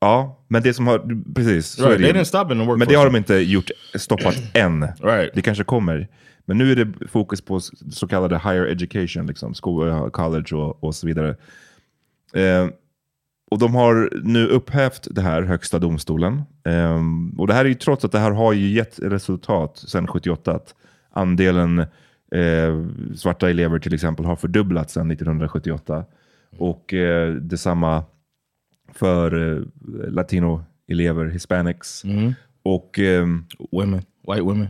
Ja, 0.00 0.44
men 0.48 0.62
det 0.62 0.74
som 0.74 0.86
har, 0.86 1.24
precis. 1.34 1.66
så 1.66 1.82
Right, 1.82 1.94
är 1.94 1.98
det 1.98 2.04
they 2.04 2.12
ju. 2.12 2.20
didn't 2.20 2.24
stop 2.24 2.48
the 2.48 2.54
workforce. 2.54 2.78
Men 2.78 2.88
det 2.88 2.94
har 2.94 3.04
de 3.06 3.16
inte 3.16 3.34
gjort, 3.34 3.70
stoppat 3.94 4.36
än. 4.54 4.82
Right. 5.02 5.30
Det 5.34 5.42
kanske 5.42 5.64
kommer. 5.64 6.08
Men 6.44 6.58
nu 6.58 6.72
är 6.72 6.76
det 6.84 7.08
fokus 7.08 7.40
på 7.40 7.56
s- 7.56 7.94
så 7.94 8.06
kallade 8.08 8.38
higher 8.38 8.66
education, 8.66 9.26
liksom, 9.26 9.54
skola, 9.54 10.10
college 10.10 10.56
och, 10.56 10.84
och 10.84 10.94
så 10.94 11.06
vidare. 11.06 11.28
Eh, 12.34 12.68
och 13.50 13.58
de 13.58 13.74
har 13.74 14.10
nu 14.22 14.46
upphävt 14.46 15.08
det 15.10 15.20
här, 15.22 15.42
högsta 15.42 15.78
domstolen. 15.78 16.42
Eh, 16.66 17.00
och 17.38 17.46
det 17.46 17.54
här 17.54 17.64
är 17.64 17.68
ju 17.68 17.74
trots 17.74 18.04
att 18.04 18.12
det 18.12 18.18
här 18.18 18.30
har 18.30 18.52
ju 18.52 18.68
gett 18.68 18.98
resultat 19.02 19.78
sedan 19.78 20.06
78. 20.06 20.52
Att 20.54 20.74
andelen 21.10 21.78
eh, 22.32 22.86
svarta 23.16 23.50
elever 23.50 23.78
till 23.78 23.94
exempel 23.94 24.24
har 24.26 24.36
fördubblats 24.36 24.92
sedan 24.94 25.10
1978. 25.10 26.04
Och 26.58 26.94
eh, 26.94 27.34
detsamma 27.34 28.04
för 28.92 29.56
eh, 29.56 29.62
latino-elever, 30.10 31.26
hispanics. 31.26 32.02
Och 32.62 32.98
ehm, 32.98 33.44
Women, 33.72 34.02
white 34.28 34.42
women. 34.42 34.68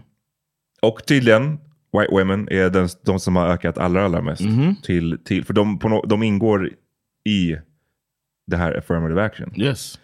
och 0.82 1.06
tydligen, 1.06 1.50
white 1.92 2.10
women 2.10 2.48
är 2.50 2.70
den, 2.70 2.88
de 3.04 3.20
som 3.20 3.36
har 3.36 3.46
ökat 3.48 3.78
allra, 3.78 4.04
allra 4.04 4.22
mest. 4.22 4.42
Till, 4.82 5.18
till, 5.24 5.44
för 5.44 5.54
de, 5.54 5.78
på 5.78 5.88
no, 5.88 6.06
de 6.06 6.22
ingår 6.22 6.70
i 7.24 7.56
det 8.46 8.56
här 8.56 8.78
affirmative 8.78 9.22
action. 9.22 9.52
Yes. 9.56 9.98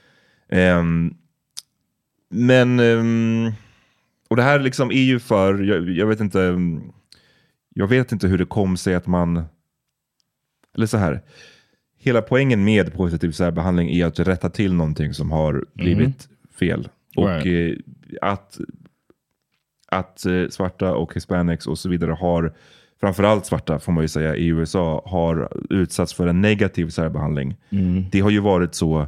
Ehm, 0.49 1.15
men, 2.31 2.81
ehm, 2.81 3.53
och 4.29 4.37
det 4.37 4.43
här 4.43 4.61
liksom 4.61 4.91
är 4.91 5.03
ju 5.05 5.19
för, 5.21 5.63
jag, 5.63 5.91
jag 5.91 6.07
vet 6.07 6.21
inte, 6.21 6.59
jag 7.75 7.87
vet 7.87 8.13
inte 8.13 8.29
hur 8.29 8.39
det 8.39 8.45
kom 8.47 8.77
sig 8.77 8.95
att 8.95 9.07
man, 9.07 9.45
eller 10.77 10.87
så 10.87 10.97
här, 10.97 11.23
hela 12.05 12.23
poängen 12.23 12.65
med 12.65 12.93
positiv 12.95 13.31
särbehandling 13.31 13.91
är 13.91 14.07
att 14.07 14.19
rätta 14.19 14.51
till 14.51 14.75
någonting 14.75 15.15
som 15.15 15.31
har 15.33 15.65
blivit 15.73 16.29
fel. 16.59 16.89
Och 17.17 17.29
Right. 17.29 17.77
eh, 17.77 18.31
att, 18.33 18.59
att 19.89 20.27
eh, 20.27 20.49
svarta 20.51 20.95
och 20.95 21.15
hispanics 21.15 21.67
och 21.67 21.79
så 21.79 21.89
vidare 21.89 22.11
har, 22.13 22.53
framförallt 23.01 23.47
svarta 23.47 23.79
får 23.79 23.93
man 23.93 24.05
ju 24.05 24.09
säga 24.09 24.37
i 24.37 24.47
USA, 24.47 25.03
har 25.07 25.49
utsatts 25.71 26.15
för 26.15 26.27
en 26.27 26.41
negativ 26.41 26.89
särbehandling. 26.89 27.57
Det 28.11 28.21
har 28.21 28.31
ju 28.31 28.41
varit 28.41 28.75
så 28.75 29.07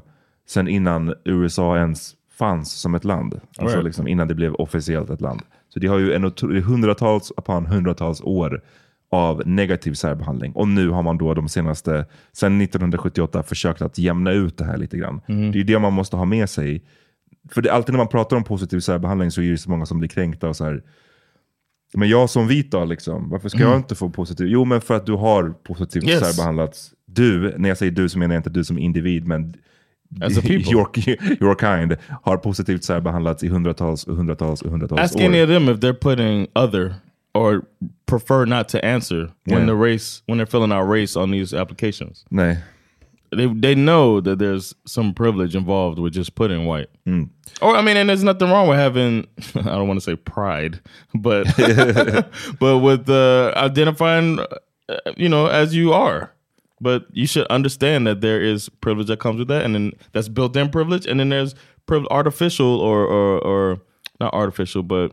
sen 0.49 0.69
innan 0.69 1.15
USA 1.25 1.77
ens 1.79 2.15
fanns 2.39 2.73
som 2.73 2.95
ett 2.95 3.05
land. 3.05 3.41
Alltså 3.59 3.77
Right. 3.77 3.85
liksom 3.85 4.09
innan 4.09 4.29
det 4.29 4.35
blev 4.35 4.55
officiellt 4.55 5.11
ett 5.11 5.21
land. 5.21 5.41
Så 5.69 5.79
det 5.79 5.87
har 5.87 5.99
ju 5.99 6.13
en 6.13 6.33
hundratals 6.63 7.33
upon 7.37 7.67
hundratals 7.67 8.21
år 8.21 8.63
av 9.11 9.43
negativ 9.47 9.93
särbehandling. 9.95 10.53
Och 10.53 10.69
nu 10.69 10.89
har 10.89 11.03
man 11.03 11.19
då 11.19 11.35
de 11.35 11.49
senaste, 11.49 12.07
sedan 12.33 12.61
1978, 12.61 13.43
försökt 13.43 13.83
att 13.83 13.99
jämna 13.99 14.33
ut 14.33 14.59
det 14.59 14.65
här 14.65 14.77
lite 14.77 14.97
grann. 14.97 15.21
Det 15.27 15.61
är 15.61 15.65
det 15.65 15.79
man 15.79 15.93
måste 15.93 16.17
ha 16.17 16.25
med 16.25 16.51
sig. 16.51 16.85
För 17.51 17.63
det, 17.63 17.73
alltid 17.73 17.93
när 17.93 17.99
man 17.99 18.09
pratar 18.09 18.37
om 18.37 18.45
positiv 18.45 18.81
särbehandling 18.81 19.31
så 19.31 19.43
är 19.43 19.51
det 19.51 19.59
så 19.59 19.71
många 19.71 19.87
som 19.87 19.99
blir 19.99 20.09
kränkta 20.09 20.49
och 20.49 20.57
så 20.57 20.65
här. 20.65 20.83
Men 21.95 22.09
jag 22.09 22.31
som 22.31 22.49
vit 22.49 22.71
då, 22.71 22.85
liksom, 22.85 23.31
varför 23.31 23.49
ska 23.49 23.59
jag 23.61 23.77
inte 23.77 23.95
få 23.95 24.11
positiv? 24.11 24.47
Jo, 24.47 24.65
men 24.65 24.81
för 24.81 24.95
att 24.97 25.07
du 25.07 25.13
har 25.13 25.51
positivt 25.51 26.05
Yes. 26.05 26.21
särbehandlats. 26.37 26.91
Du, 27.07 27.55
när 27.59 27.69
jag 27.69 27.79
säger 27.79 27.93
du 27.93 28.09
så 28.09 28.19
menar 28.19 28.35
jag 28.35 28.39
inte 28.41 28.51
du 28.51 28.65
som 28.65 28.79
individ, 28.79 29.27
men 29.27 29.55
As 30.23 30.39
a 30.39 30.41
people. 30.41 30.57
your, 30.73 30.89
your 31.43 31.55
kind 31.61 31.97
har 32.23 32.37
positivt 32.37 32.85
särbehandlats 32.85 33.43
i 33.45 33.49
hundratals 33.49 34.05
och 34.05 34.17
hundratals 34.17 34.63
och 34.63 34.71
hundratals 34.71 35.01
Ask 35.01 35.17
år. 35.17 35.25
any 35.25 35.43
of 35.43 35.49
them 35.49 35.69
if 35.69 35.77
they're 35.81 35.99
putting 36.01 36.47
other 36.55 36.95
or 37.37 37.67
prefer 38.07 38.45
not 38.47 38.69
to 38.69 38.79
answer 38.85 39.29
when 39.47 39.61
Yeah. 39.61 39.67
the 39.67 39.75
race 39.77 40.23
when 40.27 40.39
they're 40.39 40.47
filling 40.51 40.73
out 40.73 40.89
race 40.89 41.17
on 41.17 41.31
these 41.31 41.53
applications. 41.55 42.25
Nej. 42.31 42.57
They 43.37 43.47
they 43.47 43.75
know 43.75 44.21
that 44.21 44.39
there's 44.39 44.75
some 44.87 45.13
privilege 45.13 45.57
involved 45.57 45.99
with 45.99 46.15
just 46.17 46.35
putting 46.35 46.65
white. 46.65 46.89
Or 47.61 47.77
I 47.77 47.83
mean, 47.83 47.97
and 47.97 48.09
there's 48.09 48.23
nothing 48.25 48.51
wrong 48.51 48.69
with 48.69 48.79
having 48.79 49.27
I 49.57 49.75
don't 49.77 49.89
want 49.89 50.01
to 50.01 50.05
say 50.05 50.17
pride, 50.17 50.81
but 51.15 51.47
but 52.61 52.79
with 52.79 53.09
uh, 53.11 53.53
identifying, 53.57 54.39
uh, 54.89 54.97
you 55.17 55.29
know, 55.29 55.47
as 55.47 55.75
you 55.75 55.93
are. 55.93 56.33
But 56.81 57.07
you 57.13 57.27
should 57.27 57.47
understand 57.49 58.07
that 58.07 58.21
there 58.21 58.41
is 58.41 58.69
privilege 58.81 59.09
that 59.09 59.19
comes 59.19 59.39
with 59.39 59.49
that, 59.49 59.65
and 59.65 59.75
then 59.75 59.93
that's 60.13 60.29
built-in 60.29 60.69
privilege, 60.71 61.07
and 61.07 61.19
then 61.19 61.31
there's 61.31 61.55
artificial 62.11 62.79
or, 62.81 63.05
or 63.07 63.39
or 63.41 63.79
not 64.21 64.35
artificial, 64.35 64.83
but 64.83 65.13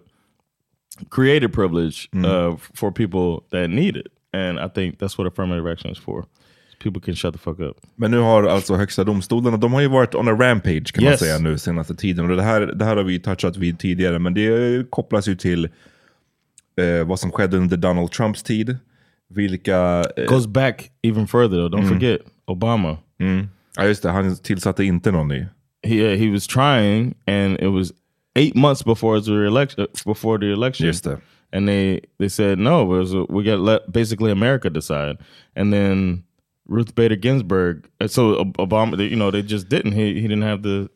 created 1.10 1.54
privilege 1.54 2.10
uh, 2.16 2.54
f- 2.54 2.72
for 2.74 2.92
people 2.92 3.40
that 3.52 3.70
need 3.70 3.96
it. 3.98 4.08
And 4.34 4.60
I 4.60 4.70
think 4.70 5.00
that's 5.00 5.18
what 5.18 5.28
affirmative 5.28 5.72
action 5.72 5.92
is 5.92 6.00
for. 6.00 6.26
People 6.84 7.02
can 7.02 7.16
shut 7.16 7.34
the 7.34 7.40
fuck 7.40 7.60
up. 7.60 7.78
Men 7.96 8.12
nu 8.12 8.18
har 8.20 8.44
alltså 8.44 8.76
högsta 8.76 9.04
domstolen, 9.04 9.54
och 9.54 9.60
de 9.60 9.74
har 9.74 9.82
ju 9.82 9.88
varit 9.88 10.16
on 10.16 10.28
a 10.28 10.32
rampage 10.32 10.92
kan 10.94 11.04
man 11.04 11.12
Yes. 11.12 11.20
säga 11.20 11.38
nu 11.40 11.58
senaste 11.58 11.96
tiden. 11.96 12.30
Och 12.32 12.36
det 12.38 12.44
här, 12.44 12.62
det 12.62 12.86
här 12.86 12.96
har 12.96 13.04
vi 13.04 13.20
touchat 13.20 13.58
vid 13.58 13.80
tidigare, 13.80 14.20
men 14.20 14.34
det 14.34 14.90
kopplas 14.90 15.28
ju 15.28 15.36
till 15.36 15.66
eh, 16.76 17.04
vad 17.08 17.20
som 17.20 17.32
skedde 17.32 17.58
under 17.58 17.78
Donald 17.78 18.12
Trumps 18.12 18.44
tid. 18.44 18.78
Vilka... 19.30 20.04
Eh, 20.18 20.26
goes 20.26 20.48
back 20.48 20.92
even 21.02 21.28
further 21.28 21.70
though. 21.70 21.72
Don't 21.82 21.88
forget 21.90 22.22
Obama. 22.46 22.98
ja 23.78 23.86
just 23.86 24.04
det, 24.04 24.10
han 24.10 24.38
tillsatte 24.38 24.84
inte 24.84 25.12
någon 25.12 25.28
ny. 25.28 25.46
He 25.84 26.14
uh, 26.14 26.20
he 26.20 26.32
was 26.32 26.48
trying, 26.48 27.14
and 27.28 27.60
it 27.60 27.72
was 27.72 27.92
eight 28.36 28.56
months 28.56 28.84
before 28.84 29.22
the 29.22 29.46
election. 29.48 29.88
Before 30.06 30.38
the 30.40 30.52
election, 30.52 30.88
Just 30.88 31.04
det. 31.04 31.18
and 31.52 31.68
they 31.68 32.02
they 32.20 32.30
said 32.30 32.60
no. 32.60 32.84
Was 32.86 33.14
we 33.30 33.44
got 33.44 33.60
let 33.60 33.92
basically 33.92 34.32
America 34.32 34.70
decide, 34.70 35.18
and 35.56 35.74
then 35.74 36.24
Ruth 36.70 36.96
Bader 36.96 37.16
Ginsburg. 37.16 37.84
and 38.00 38.12
So 38.12 38.40
Ob- 38.40 38.58
Obama, 38.58 38.98
you 39.00 39.16
know, 39.16 39.32
they 39.32 39.42
just 39.42 39.70
didn't. 39.70 39.94
He 39.94 40.14
he 40.22 40.28
didn't 40.28 40.44
have 40.44 40.64
the 40.64 40.88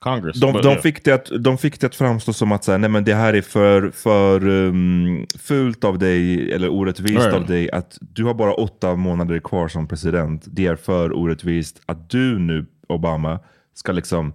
Congress. 0.00 0.40
De, 0.40 0.52
But, 0.52 0.62
de, 0.62 0.68
yeah. 0.68 0.80
fick 0.82 1.04
det 1.04 1.12
att, 1.12 1.30
de 1.44 1.58
fick 1.58 1.80
det 1.80 1.86
att 1.86 1.94
framstå 1.94 2.32
som 2.32 2.52
att 2.52 2.64
så 2.64 2.78
nej, 2.78 2.90
men 2.90 3.04
det 3.04 3.14
här 3.14 3.34
är 3.34 3.42
för, 3.42 3.90
för 3.90 4.46
um, 4.48 5.26
fult 5.38 5.84
av 5.84 5.98
dig, 5.98 6.52
eller 6.52 6.68
orättvist 6.68 7.12
Right. 7.14 7.34
av 7.34 7.46
dig, 7.46 7.70
att 7.70 7.98
du 8.00 8.24
har 8.24 8.34
bara 8.34 8.54
åtta 8.54 8.96
månader 8.96 9.38
kvar 9.38 9.68
som 9.68 9.88
president. 9.88 10.44
Det 10.46 10.66
är 10.66 10.76
för 10.76 11.12
orättvist 11.16 11.80
att 11.86 12.10
du 12.10 12.38
nu, 12.38 12.66
Obama, 12.88 13.38
ska 13.74 13.92
liksom 13.92 14.34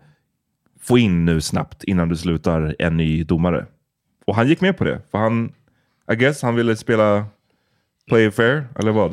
få 0.82 0.98
in 0.98 1.26
nu 1.26 1.42
snabbt 1.42 1.84
innan 1.84 2.10
du 2.10 2.16
slutar 2.16 2.76
en 2.80 2.98
ny 2.98 3.24
domare. 3.24 3.66
Och 4.26 4.36
han 4.36 4.48
gick 4.48 4.62
med 4.62 4.78
på 4.78 4.84
det, 4.84 5.02
för 5.12 5.18
han, 5.18 5.52
I 6.12 6.16
guess, 6.16 6.42
han 6.42 6.56
ville 6.56 6.76
spela 6.76 7.26
play 8.08 8.32
fair, 8.32 8.68
eller 8.80 8.92
vad? 8.92 9.12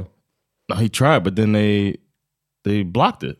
No, 0.68 0.74
he 0.74 0.88
tried, 0.88 1.22
but 1.22 1.37
then 1.37 1.52
they 1.52 1.96
they 2.64 2.85
blocked 2.85 3.31
it. 3.31 3.38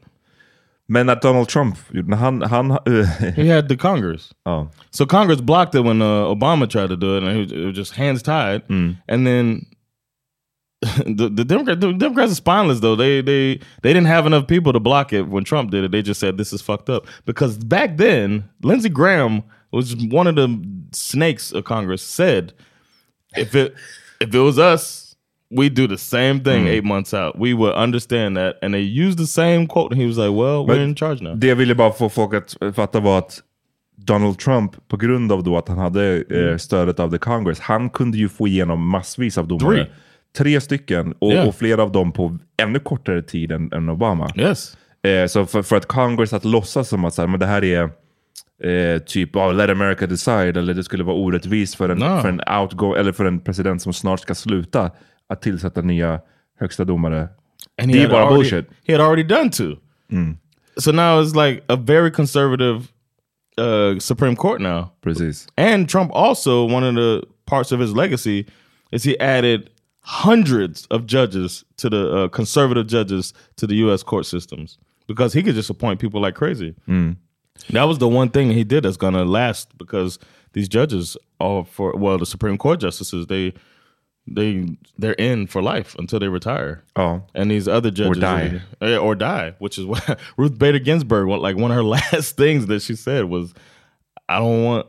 Men 0.86 1.06
när 1.06 1.20
Donald 1.22 1.48
Trump, 1.48 1.76
han... 2.18 2.42
han 2.42 2.70
he 3.36 3.54
had 3.54 3.68
the 3.68 3.76
Congress. 3.76 4.32
Oh. 4.44 4.66
So 4.90 5.06
Congress 5.06 5.40
blocked 5.40 5.74
it 5.74 5.84
when 5.84 6.02
uh, 6.02 6.34
Obama 6.34 6.66
tried 6.66 6.88
to 6.88 6.96
do 6.96 7.16
it, 7.16 7.22
and 7.22 7.32
it 7.32 7.38
was, 7.38 7.52
it 7.52 7.66
was 7.66 7.76
just 7.76 7.92
hands 7.96 8.22
tied. 8.22 8.62
And 9.08 9.26
then 9.26 9.66
the, 10.80 11.28
the, 11.28 11.44
Democrat, 11.44 11.80
the 11.80 11.92
Democrats 11.92 12.32
are 12.32 12.36
spineless 12.36 12.80
though. 12.80 12.94
They 12.94 13.20
they 13.20 13.60
they 13.82 13.92
didn't 13.92 14.06
have 14.06 14.26
enough 14.26 14.46
people 14.46 14.72
to 14.72 14.80
block 14.80 15.12
it 15.12 15.22
when 15.22 15.42
Trump 15.42 15.72
did 15.72 15.82
it. 15.82 15.90
They 15.90 16.02
just 16.02 16.20
said 16.20 16.38
this 16.38 16.52
is 16.52 16.62
fucked 16.62 16.88
up 16.88 17.06
because 17.24 17.58
back 17.58 17.96
then 17.96 18.48
Lindsey 18.62 18.88
Graham 18.88 19.42
was 19.72 19.96
one 19.96 20.28
of 20.28 20.36
the 20.36 20.48
snakes 20.92 21.50
of 21.52 21.64
Congress. 21.64 22.02
Said 22.02 22.52
if 23.36 23.56
it 23.56 23.74
if 24.20 24.32
it 24.32 24.38
was 24.38 24.58
us, 24.58 25.16
we'd 25.50 25.74
do 25.74 25.88
the 25.88 25.98
same 25.98 26.44
thing 26.44 26.68
eight 26.68 26.84
months 26.84 27.12
out. 27.12 27.36
We 27.36 27.54
would 27.54 27.74
understand 27.74 28.36
that, 28.36 28.58
and 28.62 28.72
they 28.72 28.80
used 28.80 29.18
the 29.18 29.26
same 29.26 29.66
quote. 29.66 29.90
And 29.90 30.00
he 30.00 30.06
was 30.06 30.16
like, 30.16 30.30
"Well, 30.30 30.64
we're 30.64 30.84
in 30.84 30.94
charge 30.94 31.20
now." 31.20 31.34
Det 31.34 31.46
jag 31.46 31.56
ville 31.56 31.74
bara 31.74 31.92
få 31.92 32.08
folk 32.08 32.34
att 32.34 32.56
fatta 32.74 33.00
var 33.00 33.18
att 33.18 33.42
Donald 33.96 34.38
Trump, 34.38 34.88
på 34.88 34.96
grund 34.96 35.32
av 35.32 35.42
då 35.42 35.58
att 35.58 35.68
han 35.68 35.78
hade 35.78 36.24
eh, 36.30 36.56
stödet 36.56 37.00
av 37.00 37.10
the 37.10 37.18
Congress, 37.18 37.60
han 37.60 37.90
kunde 37.90 38.18
ju 38.18 38.28
få 38.28 38.48
igenom 38.48 38.88
massvis 38.88 39.38
av 39.38 39.48
domare. 39.48 39.76
Three. 39.76 39.86
Tre 40.36 40.60
stycken, 40.60 41.14
och, 41.18 41.32
Yeah. 41.32 41.48
och 41.48 41.54
flera 41.54 41.82
av 41.82 41.92
dem 41.92 42.12
på 42.12 42.38
ännu 42.62 42.78
kortare 42.78 43.22
tid 43.22 43.52
än, 43.52 43.72
än 43.72 43.88
Obama. 43.88 44.30
Yes. 44.36 44.76
Eh, 45.02 45.26
så 45.26 45.46
för, 45.46 45.62
för 45.62 45.76
att 45.76 45.86
Congress 45.86 46.32
att 46.32 46.44
låtsas 46.44 46.88
som 46.88 47.04
att 47.04 47.14
så 47.14 47.22
här, 47.22 47.26
men 47.28 47.40
det 47.40 47.46
här 47.46 47.64
är 47.64 47.82
eh, 48.70 48.98
typ 48.98 49.36
oh, 49.36 49.54
let 49.54 49.70
America 49.70 50.06
decide, 50.06 50.56
eller 50.56 50.74
det 50.74 50.84
skulle 50.84 51.04
vara 51.04 51.16
orättvist 51.16 51.74
för 51.74 51.88
en, 51.88 51.98
No. 51.98 52.20
för 52.22 52.28
en 52.28 52.40
outgo 52.60 52.94
eller 52.94 53.12
för 53.12 53.24
en 53.24 53.40
president 53.40 53.82
som 53.82 53.92
snart 53.92 54.20
ska 54.20 54.34
sluta 54.34 54.90
att 55.28 55.42
tillsätta 55.42 55.80
nya 55.80 56.20
högsta 56.60 56.84
domare. 56.84 57.28
And 57.82 57.92
det 57.92 58.02
är 58.02 58.08
bara 58.08 58.24
already- 58.24 58.34
bullshit. 58.34 58.66
He 58.86 58.92
had 58.96 59.06
already 59.06 59.22
done 59.22 59.50
two. 59.50 59.76
So 60.80 60.92
now 60.92 61.22
it's 61.22 61.34
like 61.48 61.62
a 61.68 61.76
very 61.76 62.10
conservative 62.12 62.76
uh, 63.60 63.98
Supreme 63.98 64.36
Court 64.36 64.60
now. 64.60 64.86
Precis. 65.02 65.48
And 65.56 65.88
Trump 65.88 66.10
also, 66.12 66.64
one 66.74 66.88
of 66.88 66.94
the 66.94 67.26
parts 67.50 67.72
of 67.72 67.80
his 67.80 67.92
legacy 67.96 68.46
is 68.92 69.04
he 69.04 69.16
added 69.20 69.62
hundreds 70.09 70.87
of 70.87 71.05
judges 71.05 71.66
to 71.77 71.90
the 71.90 72.16
uh, 72.16 72.29
conservative 72.29 72.87
judges 72.87 73.35
to 73.57 73.66
the 73.66 73.75
U.S. 73.77 74.03
court 74.03 74.25
systems 74.25 74.79
because 75.07 75.35
he 75.35 75.42
could 75.42 75.55
just 75.55 75.68
appoint 75.68 76.01
people 76.01 76.18
like 76.18 76.35
crazy. 76.35 76.75
That 77.71 77.85
was 77.85 77.99
the 77.99 78.09
one 78.09 78.31
thing 78.31 78.51
he 78.51 78.64
did 78.64 78.85
that's 78.85 78.97
going 78.97 79.12
to 79.12 79.25
last 79.27 79.77
because 79.77 80.18
these 80.55 80.66
judges 80.66 81.18
are 81.40 81.62
for 81.62 81.92
well 81.94 82.16
the 82.16 82.25
Supreme 82.25 82.57
Court 82.57 82.81
justices 82.81 83.27
they 83.27 83.53
they 84.27 84.66
they're 84.97 85.12
in 85.12 85.47
for 85.47 85.61
life 85.61 85.94
until 85.99 86.18
they 86.21 86.29
retire. 86.29 86.83
Oh, 86.97 87.23
And 87.35 87.51
these 87.51 87.68
other 87.68 87.90
judges 87.90 88.18
die. 88.18 88.62
Yeah, 88.81 88.97
or 88.99 89.14
die, 89.14 89.57
which 89.59 89.77
is 89.77 89.85
what 89.92 90.18
Ruth 90.38 90.59
Bader 90.59 90.79
Ginsburg. 90.79 91.29
What 91.29 91.42
like 91.42 91.57
one 91.57 91.71
of 91.71 91.77
her 91.77 91.85
last 91.97 92.35
things 92.38 92.64
that 92.66 92.81
she 92.81 92.97
said 92.97 93.25
was, 93.27 93.53
"I 94.27 94.38
don't 94.38 94.64
want 94.64 94.87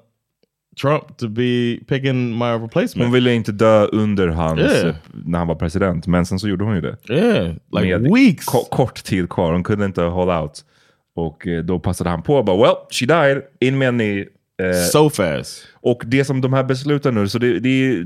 Trump 0.81 1.17
to 1.17 1.27
be 1.29 1.77
picking 1.87 2.37
my 2.37 2.45
replacement." 2.45 3.03
Hon 3.05 3.11
ville 3.11 3.33
inte 3.33 3.51
dö 3.51 3.85
under 3.85 4.27
hans, 4.27 4.59
Yeah. 4.61 4.95
när 5.25 5.37
han 5.39 5.47
var 5.47 5.55
president, 5.55 6.07
men 6.07 6.25
sen 6.25 6.39
så 6.39 6.47
gjorde 6.49 6.63
hon 6.63 6.75
ju 6.75 6.81
det. 6.81 6.97
yeah, 7.09 7.53
like 7.77 7.97
Med 7.99 8.11
weeks. 8.13 8.45
ko- 8.45 8.67
kort 8.71 9.03
tid 9.03 9.29
kvar, 9.29 9.51
hon 9.53 9.63
kunde 9.63 9.85
inte 9.85 10.01
hold 10.01 10.31
out. 10.31 10.65
Och 11.15 11.47
eh, 11.47 11.63
då 11.63 11.79
passade 11.79 12.09
han 12.09 12.21
på, 12.21 12.43
bara 12.43 12.57
well, 12.57 12.75
she 12.91 13.05
died, 13.05 13.41
in 13.59 13.77
med 13.77 13.87
en 13.87 13.97
ny. 13.97 14.19
Eh, 14.61 14.73
so 14.91 15.09
fast. 15.09 15.67
Och 15.73 16.03
det 16.05 16.25
som 16.25 16.41
de 16.41 16.53
här 16.53 16.63
besluten 16.63 17.13
nu, 17.15 17.27
så 17.27 17.39
det, 17.39 17.59
det, 17.59 17.69
är, 17.69 18.05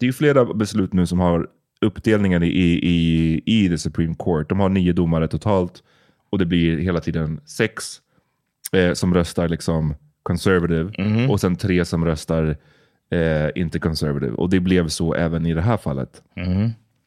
det 0.00 0.08
är 0.08 0.12
flera 0.12 0.54
beslut 0.54 0.92
nu 0.92 1.06
som 1.06 1.20
har 1.20 1.46
uppdelningar 1.80 2.42
i, 2.44 2.48
i, 2.82 3.42
i 3.46 3.68
the 3.68 3.78
Supreme 3.78 4.14
Court. 4.18 4.48
De 4.48 4.60
har 4.60 4.68
nio 4.68 4.92
domare 4.92 5.28
totalt 5.28 5.82
och 6.30 6.38
det 6.38 6.46
blir 6.46 6.78
hela 6.78 7.00
tiden 7.00 7.40
sex 7.46 7.84
eh, 8.72 8.92
som 8.92 9.14
röstar 9.14 9.48
liksom 9.48 9.94
conservative 10.26 10.90
och 11.28 11.40
sen 11.40 11.56
tre 11.56 11.84
som 11.84 12.04
röstar 12.04 12.56
eh, 13.10 13.48
inte 13.54 13.78
conservative. 13.78 14.32
Och 14.32 14.50
det 14.50 14.60
blev 14.60 14.88
så 14.88 15.14
även 15.14 15.46
i 15.46 15.54
det 15.54 15.60
här 15.60 15.76
fallet. 15.76 16.22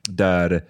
Där 0.10 0.64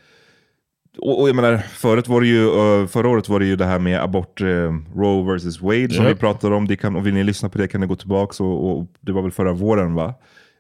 och, 0.98 1.22
och 1.22 1.30
jag 1.30 1.36
menar, 1.36 1.58
förut 1.58 2.08
var 2.08 2.22
det 2.22 2.28
ju, 2.28 2.44
eh, 2.48 2.88
förra 2.88 3.10
året 3.10 3.30
var 3.30 3.40
det 3.40 3.46
ju 3.46 3.56
det 3.56 3.66
här 3.66 3.80
med 3.80 4.04
abort, 4.04 4.42
uh, 4.42 4.74
Roe 4.96 5.38
vs 5.38 5.62
Wade 5.62 5.90
som 5.90 6.06
Yep. 6.06 6.16
vi 6.16 6.20
pratade 6.20 6.56
om. 6.56 6.68
Det 6.68 6.76
kan, 6.76 6.96
och 6.96 7.08
vill 7.08 7.14
ni 7.14 7.24
lyssna 7.24 7.50
på 7.50 7.58
det 7.58 7.68
kan 7.68 7.82
ni 7.82 7.88
gå 7.88 7.96
tillbaka. 7.96 8.44
Och, 8.44 8.80
och 8.80 8.88
det 9.02 9.12
var 9.12 9.22
väl 9.22 9.32
förra 9.32 9.54
våren 9.54 9.94
va? 9.94 10.14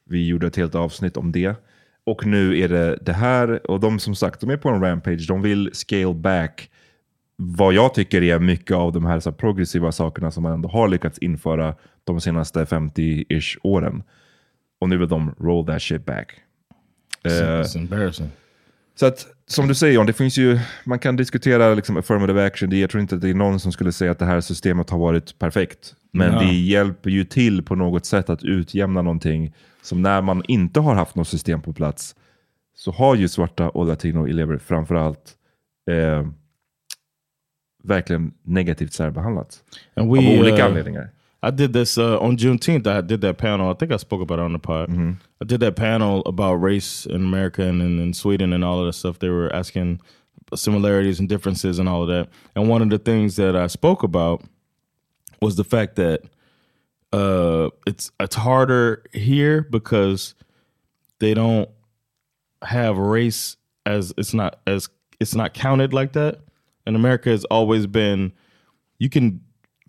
Vi 0.09 0.27
gjorde 0.27 0.47
ett 0.47 0.55
helt 0.55 0.75
avsnitt 0.75 1.17
om 1.17 1.31
det. 1.31 1.55
Och 2.05 2.25
nu 2.25 2.59
är 2.59 2.69
det 2.69 2.97
det 3.01 3.13
här. 3.13 3.71
Och 3.71 3.79
de 3.79 3.99
som 3.99 4.15
sagt, 4.15 4.41
de 4.41 4.49
är 4.49 4.57
på 4.57 4.69
en 4.69 4.81
rampage. 4.81 5.27
De 5.27 5.41
vill 5.41 5.69
scale 5.73 6.13
back 6.13 6.69
vad 7.41 7.73
jag 7.73 7.93
tycker 7.93 8.23
är 8.23 8.39
mycket 8.39 8.77
av 8.77 8.91
de 8.93 9.05
här, 9.05 9.19
så 9.19 9.29
här 9.29 9.37
progressiva 9.37 9.91
sakerna 9.91 10.31
som 10.31 10.43
man 10.43 10.51
ändå 10.53 10.69
har 10.69 10.87
lyckats 10.87 11.17
införa 11.17 11.75
de 12.03 12.21
senaste 12.21 12.65
50-ish 12.65 13.57
åren. 13.63 14.03
Och 14.81 14.89
nu 14.89 14.97
vill 14.97 15.07
de 15.07 15.35
roll 15.39 15.65
that 15.65 15.81
shit 15.81 16.05
back. 16.05 16.33
It's 17.23 17.77
embarrassing. 17.77 18.29
så 18.95 19.05
att, 19.05 19.27
som 19.47 19.67
du 19.67 19.75
säger 19.75 19.93
John, 19.93 20.05
det 20.05 20.13
finns 20.13 20.37
ju, 20.37 20.59
man 20.85 20.99
kan 20.99 21.15
diskutera 21.15 21.73
liksom 21.73 21.97
affirmative 21.97 22.45
action. 22.45 22.69
Det- 22.69 22.77
Jag 22.79 22.89
tror 22.89 23.01
inte 23.01 23.15
att 23.15 23.21
det 23.21 23.29
är 23.29 23.33
någon 23.33 23.59
som 23.59 23.71
skulle 23.71 23.91
säga 23.91 24.11
att 24.11 24.19
det 24.19 24.25
här 24.25 24.41
systemet 24.41 24.89
har 24.89 24.99
varit 24.99 25.39
perfekt. 25.39 25.95
Men 26.13 26.33
Ja. 26.33 26.39
det 26.39 26.53
hjälper 26.53 27.09
ju 27.09 27.23
till 27.25 27.63
på 27.63 27.75
något 27.75 28.05
sätt 28.05 28.29
att 28.29 28.43
utjämna 28.43 29.01
någonting 29.01 29.53
som 29.81 30.01
när 30.01 30.21
man 30.21 30.43
inte 30.47 30.79
har 30.79 30.95
haft 30.95 31.15
något 31.15 31.27
system 31.27 31.61
på 31.61 31.73
plats 31.73 32.15
så 32.75 32.91
har 32.91 33.15
ju 33.15 33.27
svarta 33.27 33.69
och 33.69 33.85
latino-elever 33.85 34.57
framförallt 34.57 35.33
eh, 35.91 36.27
verkligen 37.83 38.33
negativt 38.43 38.93
särbehandlats. 38.93 39.63
And 39.95 40.05
Av 40.05 40.11
we 40.11 40.39
olika 40.39 40.65
uh, 40.65 40.71
anledningar. 40.71 41.09
I 41.41 41.51
did 41.51 41.73
this 41.73 41.97
uh, 41.97 42.17
on 42.21 42.37
Juneteenth. 42.37 42.85
I 42.85 43.01
did 43.01 43.21
that 43.21 43.37
panel. 43.37 43.69
I 43.69 43.73
think 43.73 43.91
I 43.91 43.97
spoke 43.97 44.21
about 44.21 44.39
it 44.39 44.45
on 44.45 44.53
the 44.53 44.59
pod. 44.59 44.89
I 45.41 45.45
did 45.45 45.61
that 45.61 45.75
panel 45.75 46.21
about 46.25 46.61
race 46.61 47.05
in 47.05 47.15
America 47.15 47.61
and 47.61 47.81
in, 47.81 48.13
Sweden 48.13 48.51
and 48.51 48.63
all 48.63 48.79
of 48.81 48.85
that 48.87 48.93
stuff. 48.93 49.19
They 49.19 49.29
were 49.29 49.53
asking 49.55 50.01
similarities 50.53 51.19
and 51.19 51.29
differences 51.29 51.79
and 51.79 51.87
all 51.87 52.01
of 52.01 52.09
that. 52.09 52.27
And 52.55 52.67
one 52.67 52.81
of 52.81 52.89
the 52.89 52.97
things 52.97 53.37
that 53.37 53.55
I 53.55 53.67
spoke 53.67 54.03
about 54.03 54.43
was 55.41 55.55
the 55.55 55.63
fact 55.63 55.95
that 55.95 56.23
uh, 57.13 57.69
it's 57.87 58.11
it's 58.19 58.35
harder 58.35 59.03
here 59.13 59.61
because 59.61 60.35
they 61.19 61.33
don't 61.33 61.69
have 62.61 62.97
race 62.97 63.55
as 63.85 64.13
it's 64.17 64.33
not 64.33 64.59
as 64.67 64.89
it's 65.19 65.35
not 65.35 65.53
counted 65.53 65.93
like 65.93 66.13
that. 66.13 66.39
In 66.89 66.95
America, 66.95 67.29
has 67.29 67.45
always 67.45 67.87
been 67.87 68.33
you 68.97 69.09
can 69.09 69.39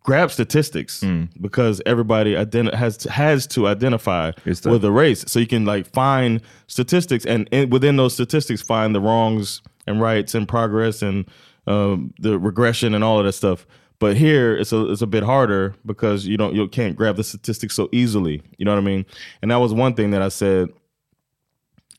grab 0.02 0.30
statistics 0.30 1.02
because 1.40 1.82
everybody 1.84 2.34
identi- 2.34 2.74
has 2.74 3.04
has 3.04 3.46
to 3.48 3.66
identify 3.66 4.32
with 4.72 4.84
a 4.84 4.92
race, 4.92 5.24
so 5.26 5.40
you 5.40 5.46
can 5.46 5.64
like 5.64 5.86
find 5.92 6.40
statistics 6.68 7.24
and 7.26 7.48
in, 7.50 7.70
within 7.70 7.96
those 7.96 8.14
statistics 8.14 8.62
find 8.62 8.94
the 8.94 9.00
wrongs 9.00 9.62
and 9.86 10.00
rights 10.00 10.34
and 10.34 10.46
progress 10.48 11.02
and 11.02 11.24
um, 11.66 12.12
the 12.20 12.38
regression 12.38 12.94
and 12.94 13.02
all 13.04 13.18
of 13.18 13.24
that 13.26 13.32
stuff. 13.32 13.66
But 13.98 14.16
here 14.16 14.56
it's 14.56 14.72
a 14.72 14.90
it's 14.90 15.02
a 15.02 15.06
bit 15.06 15.22
harder 15.22 15.74
because 15.84 16.26
you 16.26 16.36
don't 16.36 16.54
you 16.54 16.66
can't 16.68 16.96
grab 16.96 17.16
the 17.16 17.24
statistics 17.24 17.74
so 17.74 17.88
easily. 17.92 18.42
You 18.56 18.64
know 18.64 18.72
what 18.72 18.78
I 18.78 18.84
mean? 18.84 19.04
And 19.42 19.50
that 19.50 19.56
was 19.56 19.74
one 19.74 19.94
thing 19.94 20.10
that 20.12 20.22
I 20.22 20.28
said 20.28 20.68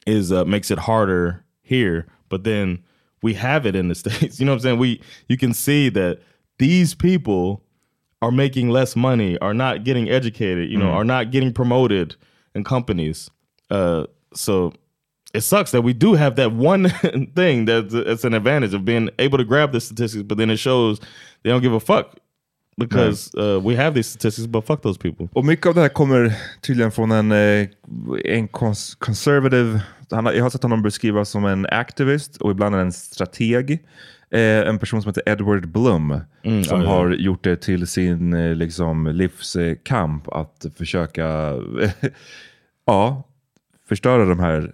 is 0.07 0.31
uh, 0.31 0.45
makes 0.45 0.71
it 0.71 0.79
harder 0.79 1.43
here, 1.61 2.07
but 2.29 2.43
then 2.43 2.83
we 3.21 3.34
have 3.36 3.65
it 3.65 3.75
in 3.75 3.88
the 3.88 3.95
states. 4.03 4.39
You 4.39 4.45
know 4.45 4.53
what 4.53 4.57
I'm 4.57 4.62
saying? 4.62 4.79
We 4.79 5.01
you 5.27 5.38
can 5.38 5.53
see 5.53 5.89
that 5.89 6.19
these 6.57 6.93
people 6.93 7.63
are 8.21 8.31
making 8.31 8.69
less 8.69 8.95
money, 8.95 9.38
are 9.39 9.53
not 9.53 9.84
getting 9.84 10.10
educated, 10.10 10.69
you 10.69 10.77
know, 10.77 10.91
are 10.91 11.03
not 11.03 11.31
getting 11.31 11.51
promoted 11.51 12.15
in 12.53 12.63
companies. 12.63 13.31
Uh, 13.71 14.05
so 14.34 14.73
it 15.34 15.41
sucks 15.41 15.71
that 15.71 15.81
we 15.81 15.93
do 15.93 16.13
have 16.13 16.36
that 16.36 16.51
one 16.51 16.89
thing 17.36 17.65
that's, 17.65 17.93
that's 17.93 18.23
an 18.23 18.34
advantage 18.34 18.73
of 18.73 18.86
being 18.86 19.10
able 19.17 19.38
to 19.38 19.43
grab 19.43 19.71
the 19.71 19.81
statistics, 19.81 20.23
but 20.23 20.38
then 20.38 20.49
it 20.49 20.57
shows 20.57 20.99
they 21.43 21.49
don't 21.49 21.62
give 21.62 21.73
a 21.73 21.79
fuck 21.79 22.15
because 22.77 23.34
uh, 23.36 23.60
we 23.60 23.75
have 23.75 23.93
these 23.93 24.07
statistics, 24.07 24.47
but 24.47 24.65
fuck 24.65 24.81
those 24.81 24.97
people. 24.97 25.29
Och 25.34 25.45
mycket 25.45 25.65
av 25.65 25.75
det 25.75 25.81
här 25.81 25.89
kommer 25.89 26.34
tydligen 26.62 26.91
från 26.91 27.12
en, 27.12 27.31
eh, 27.31 27.67
en 28.25 28.47
cons 28.47 28.95
conservative, 28.95 29.81
han, 30.15 30.26
har- 30.26 30.34
jag 30.34 30.43
har 30.43 30.50
sett 30.50 30.63
honom 30.63 30.82
beskrivas 30.82 31.30
som 31.30 31.45
en 31.45 31.65
activist 31.65 32.38
och 32.38 32.52
ibland 32.52 32.76
en 32.76 32.91
strateg. 32.91 33.71
Eh, 34.32 34.67
en 34.67 34.80
person 34.80 35.02
som 35.02 35.10
heter 35.10 35.24
Edward 35.30 35.67
Blum 35.67 36.10
som 36.43 36.62
ja, 36.82 36.84
ja. 36.84 36.89
har 36.89 37.10
gjort 37.12 37.43
det 37.43 37.56
till 37.56 37.88
sin 37.88 38.34
eh, 38.34 38.56
liksom, 38.56 39.08
livskamp 39.08 40.28
att 40.28 40.65
försöka 40.78 41.54
ja, 42.86 43.24
förstöra 43.89 44.26
de 44.26 44.39
här 44.39 44.71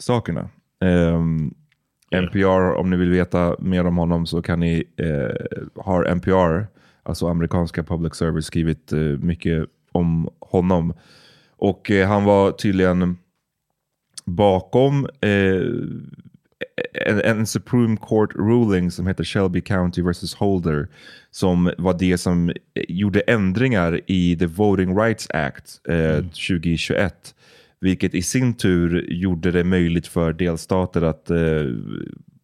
sakerna. 0.00 0.48
Ehm, 0.84 1.54
NPR, 2.10 2.74
om 2.76 2.90
ni 2.90 2.96
vill 2.96 3.10
veta 3.10 3.56
mer 3.58 3.86
om 3.86 3.96
honom 3.96 4.26
så 4.26 4.42
kan 4.42 4.60
ni, 4.60 4.84
eh, 4.96 5.36
har 5.82 6.04
NPR, 6.04 6.66
alltså 7.02 7.26
amerikanska 7.28 7.82
public 7.82 8.14
service, 8.14 8.46
skrivit 8.46 8.92
eh, 8.92 8.98
mycket 8.98 9.66
om 9.92 10.28
honom. 10.40 10.94
Och 11.56 11.90
han 12.06 12.24
var 12.24 12.50
tydligen 12.52 13.18
bakom 14.28 15.06
eh, 15.20 15.62
en, 17.06 17.20
en 17.24 17.46
Supreme 17.46 17.96
Court 17.96 18.34
ruling 18.34 18.90
som 18.90 19.06
heter 19.06 19.24
Shelby 19.24 19.60
County 19.60 20.02
vs 20.02 20.34
Holder 20.34 20.88
som 21.30 21.70
var 21.78 21.94
det 21.98 22.18
som 22.18 22.52
gjorde 22.88 23.20
ändringar 23.20 24.00
i 24.06 24.36
the 24.36 24.46
Voting 24.46 24.98
Rights 24.98 25.28
Act 25.30 25.80
eh, 25.88 26.16
2021. 26.16 27.34
Vilket 27.80 28.14
i 28.14 28.22
sin 28.22 28.54
tur 28.54 29.06
gjorde 29.08 29.50
det 29.50 29.64
möjligt 29.64 30.06
för 30.06 30.32
delstater 30.32 31.02
att 31.02 31.30
eh, 31.30 31.66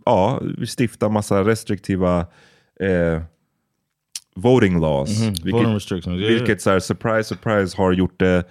ja, 0.04 0.42
stifta 0.66 1.08
massa 1.08 1.44
restriktiva 1.44 2.26
eh, 2.80 3.22
voting 4.34 4.80
laws. 4.80 5.20
Mhm, 5.20 5.28
Vilket, 5.28 5.52
voting 5.52 5.72
vilket 6.16 6.62
så 6.62 6.70
här, 6.70 6.80
surprise, 6.80 7.28
surprise 7.28 7.76
har 7.76 7.92
gjort 7.92 8.20
det 8.20 8.44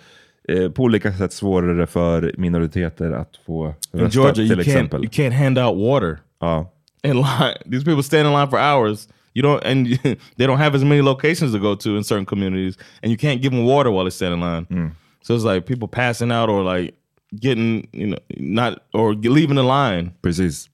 eh, 0.50 0.70
på 0.70 0.84
olika 0.84 1.14
sätt 1.14 1.34
svårare 1.34 1.88
för 1.88 2.32
minoriteter 2.38 3.12
att 3.12 3.38
få 3.46 3.74
In 3.94 4.00
rösta 4.00 4.20
Georgia, 4.20 4.34
till 4.34 4.46
you 4.46 4.56
can't 4.56 4.62
exempel. 4.62 5.00
you 5.04 5.10
can't 5.12 5.34
hand 5.34 5.58
out 5.60 5.78
water 5.78 6.20
Ja. 6.42 6.72
in 7.04 7.14
line. 7.16 7.58
These 7.72 7.86
people 7.86 8.04
stand 8.04 8.28
in 8.28 8.34
line 8.34 8.48
for 8.50 8.60
hours. 8.60 9.08
You 9.36 9.44
don't, 9.46 9.72
and 9.72 9.88
they 10.38 10.48
don't 10.48 10.58
have 10.58 10.76
as 10.78 10.84
many 10.84 11.02
locations 11.02 11.52
to 11.54 11.60
go 11.60 11.76
to 11.76 11.98
in 11.98 12.04
certain 12.04 12.26
communities, 12.26 12.78
and 13.04 13.12
you 13.12 13.18
can't 13.18 13.42
give 13.42 13.50
them 13.56 13.66
water 13.66 13.90
while 13.92 14.04
they 14.04 14.12
stand 14.12 14.34
in 14.34 14.40
line. 14.40 14.92
So 15.22 15.36
it's 15.36 15.54
like 15.56 15.66
people 15.66 15.88
passing 15.88 16.32
out 16.32 16.50
or 16.50 16.76
like 16.78 16.94
getting, 17.42 17.88
you 17.94 18.08
know, 18.08 18.20
not 18.38 18.74
or 18.94 19.14
leaving 19.16 19.56
the 19.56 19.64
line. 19.64 20.12
Precis. 20.22 20.70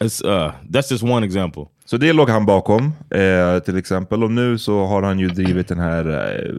It's 0.00 0.22
uh, 0.24 0.52
that's 0.70 0.88
just 0.90 1.02
one 1.02 1.24
example. 1.26 1.64
Så 1.86 1.96
det 1.96 2.12
låg 2.12 2.30
han 2.30 2.46
bakom 2.46 2.92
eh, 3.10 3.58
till 3.58 3.76
exempel. 3.76 4.24
Och 4.24 4.30
nu 4.30 4.58
så 4.58 4.84
har 4.86 5.02
han 5.02 5.18
ju 5.18 5.28
drivit 5.28 5.68
den 5.68 5.78
här 5.78 6.08
eh, 6.08 6.52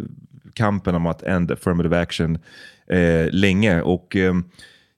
kampen 0.56 0.96
om 0.96 1.06
att 1.06 1.24
end 1.24 1.52
affirmative 1.52 2.00
action 2.00 2.38
eh, 2.88 3.30
länge. 3.32 3.82
Och 3.82 4.16
eh, 4.16 4.34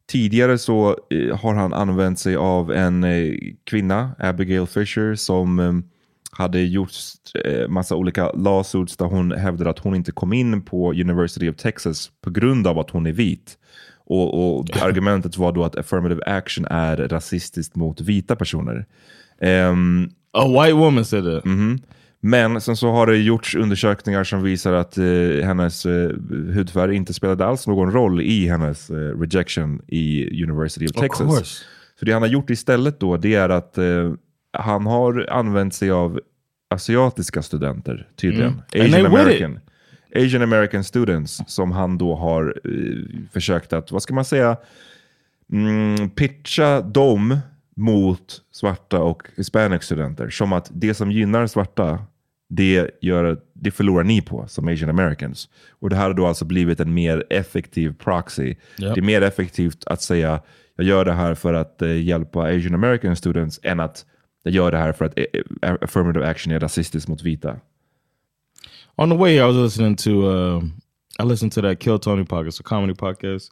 tidigare 0.10 0.58
så 0.58 0.98
eh, 1.10 1.38
har 1.38 1.54
han 1.54 1.74
använt 1.74 2.20
sig 2.20 2.36
av 2.36 2.72
en 2.72 3.04
eh, 3.04 3.34
kvinna, 3.64 4.12
Abigail 4.20 4.68
Fisher, 4.68 5.16
som 5.16 5.60
eh, 5.60 5.74
hade 6.32 6.62
gjort 6.62 6.92
eh, 7.46 7.68
massa 7.68 7.96
olika 7.96 8.32
lawsuits 8.32 8.98
där 8.98 9.06
hon 9.06 9.32
hävdade 9.32 9.70
att 9.70 9.80
hon 9.80 9.96
inte 9.96 10.12
kom 10.12 10.34
in 10.34 10.62
på 10.62 10.92
University 10.92 11.50
of 11.50 11.56
Texas 11.56 12.12
på 12.22 12.30
grund 12.30 12.68
av 12.68 12.80
att 12.80 12.90
hon 12.90 13.08
är 13.08 13.12
vit. 13.12 13.58
Och, 14.06 14.58
och 14.58 14.78
argumentet 14.82 15.38
var 15.38 15.52
då 15.52 15.64
att 15.64 15.76
affirmative 15.76 16.24
action 16.26 16.66
är 16.66 16.98
rasistiskt 16.98 17.76
mot 17.76 18.02
vita 18.02 18.36
personer. 18.36 18.86
Ehm, 19.42 20.10
A 20.32 20.48
white 20.48 20.74
woman 20.74 21.06
said 21.06 21.24
that. 21.24 21.46
Mhm. 21.46 21.80
Men 22.28 22.62
sen 22.62 22.76
så 22.78 22.92
har 22.92 23.08
det 23.08 23.18
gjorts 23.18 23.56
undersökningar 23.56 24.24
som 24.24 24.44
visar 24.44 24.74
att 24.74 24.98
eh, 24.98 25.04
hennes 25.44 25.86
eh, 25.86 26.10
hudfärg 26.30 26.96
inte 26.96 27.14
spelade 27.14 27.46
alls 27.46 27.68
någon 27.68 27.92
roll 27.92 28.22
i 28.22 28.48
hennes 28.48 28.90
eh, 28.90 28.96
rejection 28.96 29.82
i 29.88 30.44
University 30.44 30.86
of 30.86 30.92
Of 30.92 31.02
Texas. 31.02 31.28
course. 31.28 31.64
Så 32.00 32.06
det 32.06 32.12
han 32.12 32.22
har 32.22 32.30
gjort 32.30 32.50
istället 32.50 33.00
då, 33.00 33.18
det 33.18 33.36
är 33.36 33.50
att 33.50 33.78
eh, 33.78 34.14
han 34.54 34.86
har 34.86 35.28
använt 35.30 35.74
sig 35.74 35.92
av 35.92 36.20
asiatiska 36.70 37.42
studenter 37.42 38.08
tydligen. 38.16 38.62
Mm. 38.74 38.86
Asian 38.86 39.06
American. 39.06 39.60
Asian 40.16 40.42
American 40.42 40.84
students 40.84 41.42
som 41.48 41.72
han 41.72 41.98
då 41.98 42.16
har 42.16 42.62
eh, 42.64 43.30
försökt 43.34 43.74
att, 43.74 43.92
vad 43.92 44.04
ska 44.04 44.14
man 44.14 44.26
säga, 44.26 44.58
mm, 45.52 46.10
pitcha 46.10 46.82
dem 46.82 47.38
mot 47.76 48.42
svarta 48.52 49.00
och 49.00 49.24
hispanic 49.36 49.84
studenter. 49.84 50.30
Som 50.30 50.54
att 50.54 50.72
det 50.74 50.94
som 50.94 51.12
gynnar 51.12 51.48
svarta, 51.48 52.00
det, 52.48 52.90
gör, 53.02 53.40
det 53.54 53.72
förlorar 53.72 54.04
ni 54.04 54.22
på 54.22 54.46
som 54.48 54.68
asian 54.68 54.90
americans. 54.90 55.50
Och 55.70 55.90
det 55.90 55.96
här 55.96 56.08
har 56.08 56.14
då 56.14 56.28
alltså 56.28 56.46
blivit 56.46 56.80
en 56.80 56.94
mer 56.94 57.24
effektiv 57.30 57.94
proxy. 57.94 58.56
Japp. 58.78 58.96
Det 58.96 59.00
är 59.00 59.06
mer 59.06 59.22
effektivt 59.22 59.84
att 59.86 60.02
säga 60.02 60.42
jag 60.78 60.86
gör 60.86 61.06
det 61.06 61.14
här 61.14 61.34
för 61.34 61.54
att 61.54 61.82
eh, 61.82 62.02
hjälpa 62.02 62.42
asian 62.42 62.74
american 62.74 63.16
students 63.16 63.60
än 63.64 63.80
att 63.80 64.06
jag 64.44 64.54
gör 64.54 64.72
det 64.72 64.78
här 64.78 64.94
för 64.94 65.06
att 65.06 65.20
eh, 65.20 65.26
eh, 65.62 65.76
affirmative 65.82 66.28
action 66.28 66.54
är 66.54 66.60
rasistiskt 66.60 67.10
mot 67.10 67.22
vita. 67.22 67.56
On 68.96 69.10
the 69.10 69.16
way 69.16 69.36
I 69.36 69.42
was 69.42 69.56
listening 69.56 69.96
to 69.96 70.10
uh, 70.10 70.64
I 71.20 71.24
listened 71.24 71.52
to 71.52 71.62
that 71.62 71.80
Kill 71.80 72.00
Tony 72.00 72.24
podcast, 72.24 72.60
a 72.60 72.64
comedy 72.64 72.94
podcast, 72.94 73.52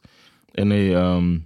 and 0.58 0.70
they 0.70 0.94
um, 0.94 1.44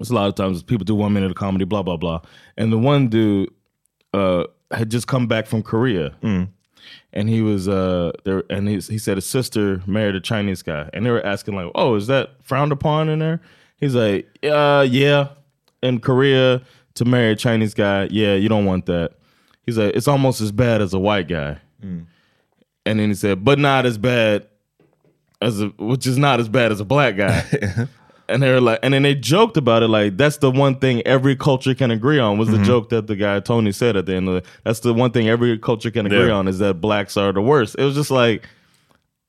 it's 0.00 0.10
a 0.10 0.14
lot 0.14 0.28
of 0.28 0.34
times 0.34 0.62
people 0.62 0.84
do 0.84 0.94
one 0.94 1.12
minute 1.12 1.30
of 1.30 1.36
comedy, 1.36 1.64
blah 1.64 1.82
blah 1.82 1.96
blah, 1.96 2.20
and 2.56 2.72
the 2.72 2.78
one 2.78 3.08
dude 3.08 3.48
uh 4.12 4.44
had 4.70 4.90
just 4.90 5.06
come 5.06 5.26
back 5.26 5.46
from 5.46 5.62
Korea, 5.62 6.14
and 7.14 7.28
he 7.30 7.40
was 7.40 7.66
uh 7.68 8.12
there, 8.24 8.42
and 8.50 8.68
he 8.68 8.74
he 8.74 8.98
said 8.98 9.16
his 9.16 9.24
sister 9.24 9.80
married 9.86 10.14
a 10.14 10.20
Chinese 10.20 10.62
guy, 10.62 10.90
and 10.92 11.06
they 11.06 11.10
were 11.10 11.24
asking 11.24 11.54
like, 11.56 11.70
oh, 11.74 11.94
is 11.94 12.08
that 12.08 12.30
frowned 12.42 12.72
upon 12.72 13.08
in 13.08 13.20
there? 13.20 13.40
He's 13.78 13.94
like, 13.94 14.28
uh, 14.44 14.86
yeah, 14.88 15.28
in 15.82 16.00
Korea 16.00 16.62
to 16.94 17.04
marry 17.04 17.32
a 17.32 17.36
Chinese 17.36 17.74
guy, 17.74 18.08
yeah, 18.10 18.34
you 18.34 18.48
don't 18.48 18.64
want 18.66 18.86
that. 18.86 19.12
He's 19.62 19.78
like, 19.78 19.94
it's 19.96 20.06
almost 20.08 20.40
as 20.40 20.52
bad 20.52 20.82
as 20.82 20.92
a 20.92 20.98
white 20.98 21.28
guy. 21.28 21.58
And 22.86 23.00
then 23.00 23.08
he 23.08 23.14
said, 23.14 23.44
but 23.44 23.58
not 23.58 23.86
as 23.86 23.96
bad 23.98 24.46
as 25.40 25.60
a, 25.60 25.68
which 25.78 26.06
is 26.06 26.18
not 26.18 26.38
as 26.40 26.48
bad 26.48 26.70
as 26.70 26.80
a 26.80 26.84
black 26.84 27.16
guy. 27.16 27.42
and 28.28 28.42
they 28.42 28.50
were 28.50 28.60
like, 28.60 28.78
and 28.82 28.94
then 28.94 29.02
they 29.02 29.14
joked 29.14 29.56
about 29.56 29.82
it 29.82 29.88
like 29.88 30.16
that's 30.16 30.38
the 30.38 30.50
one 30.50 30.78
thing 30.78 31.02
every 31.02 31.36
culture 31.36 31.74
can 31.74 31.90
agree 31.90 32.18
on. 32.18 32.38
Was 32.38 32.48
the 32.48 32.56
mm-hmm. 32.56 32.64
joke 32.64 32.88
that 32.90 33.06
the 33.06 33.16
guy 33.16 33.40
Tony 33.40 33.72
said 33.72 33.96
at 33.96 34.06
the 34.06 34.14
end 34.14 34.28
of 34.28 34.36
it? 34.36 34.46
That's 34.64 34.80
the 34.80 34.94
one 34.94 35.10
thing 35.10 35.28
every 35.28 35.58
culture 35.58 35.90
can 35.90 36.06
agree 36.06 36.26
Yeah. 36.26 36.34
on 36.34 36.48
is 36.48 36.58
that 36.58 36.80
blacks 36.80 37.16
are 37.16 37.32
the 37.32 37.42
worst. 37.42 37.76
It 37.78 37.84
was 37.84 37.94
just 37.94 38.10
like 38.10 38.46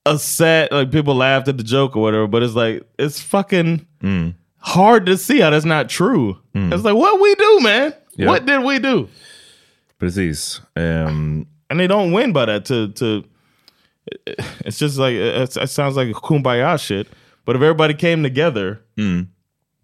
a 0.06 0.18
sad 0.20 0.72
like 0.72 0.92
people 0.92 1.16
laughed 1.16 1.48
at 1.48 1.58
the 1.58 1.64
joke 1.64 1.96
or 1.96 2.02
whatever, 2.02 2.28
but 2.28 2.44
it's 2.44 2.54
like 2.54 2.84
it's 2.98 3.20
fucking 3.20 3.86
mm. 4.02 4.34
hard 4.60 5.06
to 5.08 5.18
see 5.18 5.40
how 5.40 5.50
that's 5.50 5.66
not 5.66 5.90
true. 5.90 6.38
Mm. 6.54 6.74
It's 6.74 6.84
like 6.84 6.96
what 6.96 7.20
we 7.20 7.36
do, 7.36 7.60
man. 7.62 7.94
Yeah. 8.16 8.28
What 8.28 8.46
did 8.46 8.64
we 8.64 8.80
do? 8.80 9.10
Precis. 10.00 10.62
Ehm, 10.76 11.08
um, 11.08 11.48
and 11.70 11.80
they 11.80 11.88
don't 11.88 12.12
win 12.12 12.32
by 12.32 12.46
that. 12.46 12.66
To 12.66 12.90
to, 12.90 13.24
it's 14.66 14.80
just 14.80 14.98
like 14.98 15.16
it's, 15.16 15.58
it 15.58 15.70
sounds 15.70 15.96
like 15.96 16.10
kumbaya 16.10 16.80
shit. 16.80 17.08
But 17.46 17.56
if 17.56 17.62
everybody 17.62 17.94
came 17.94 18.24
together 18.30 18.78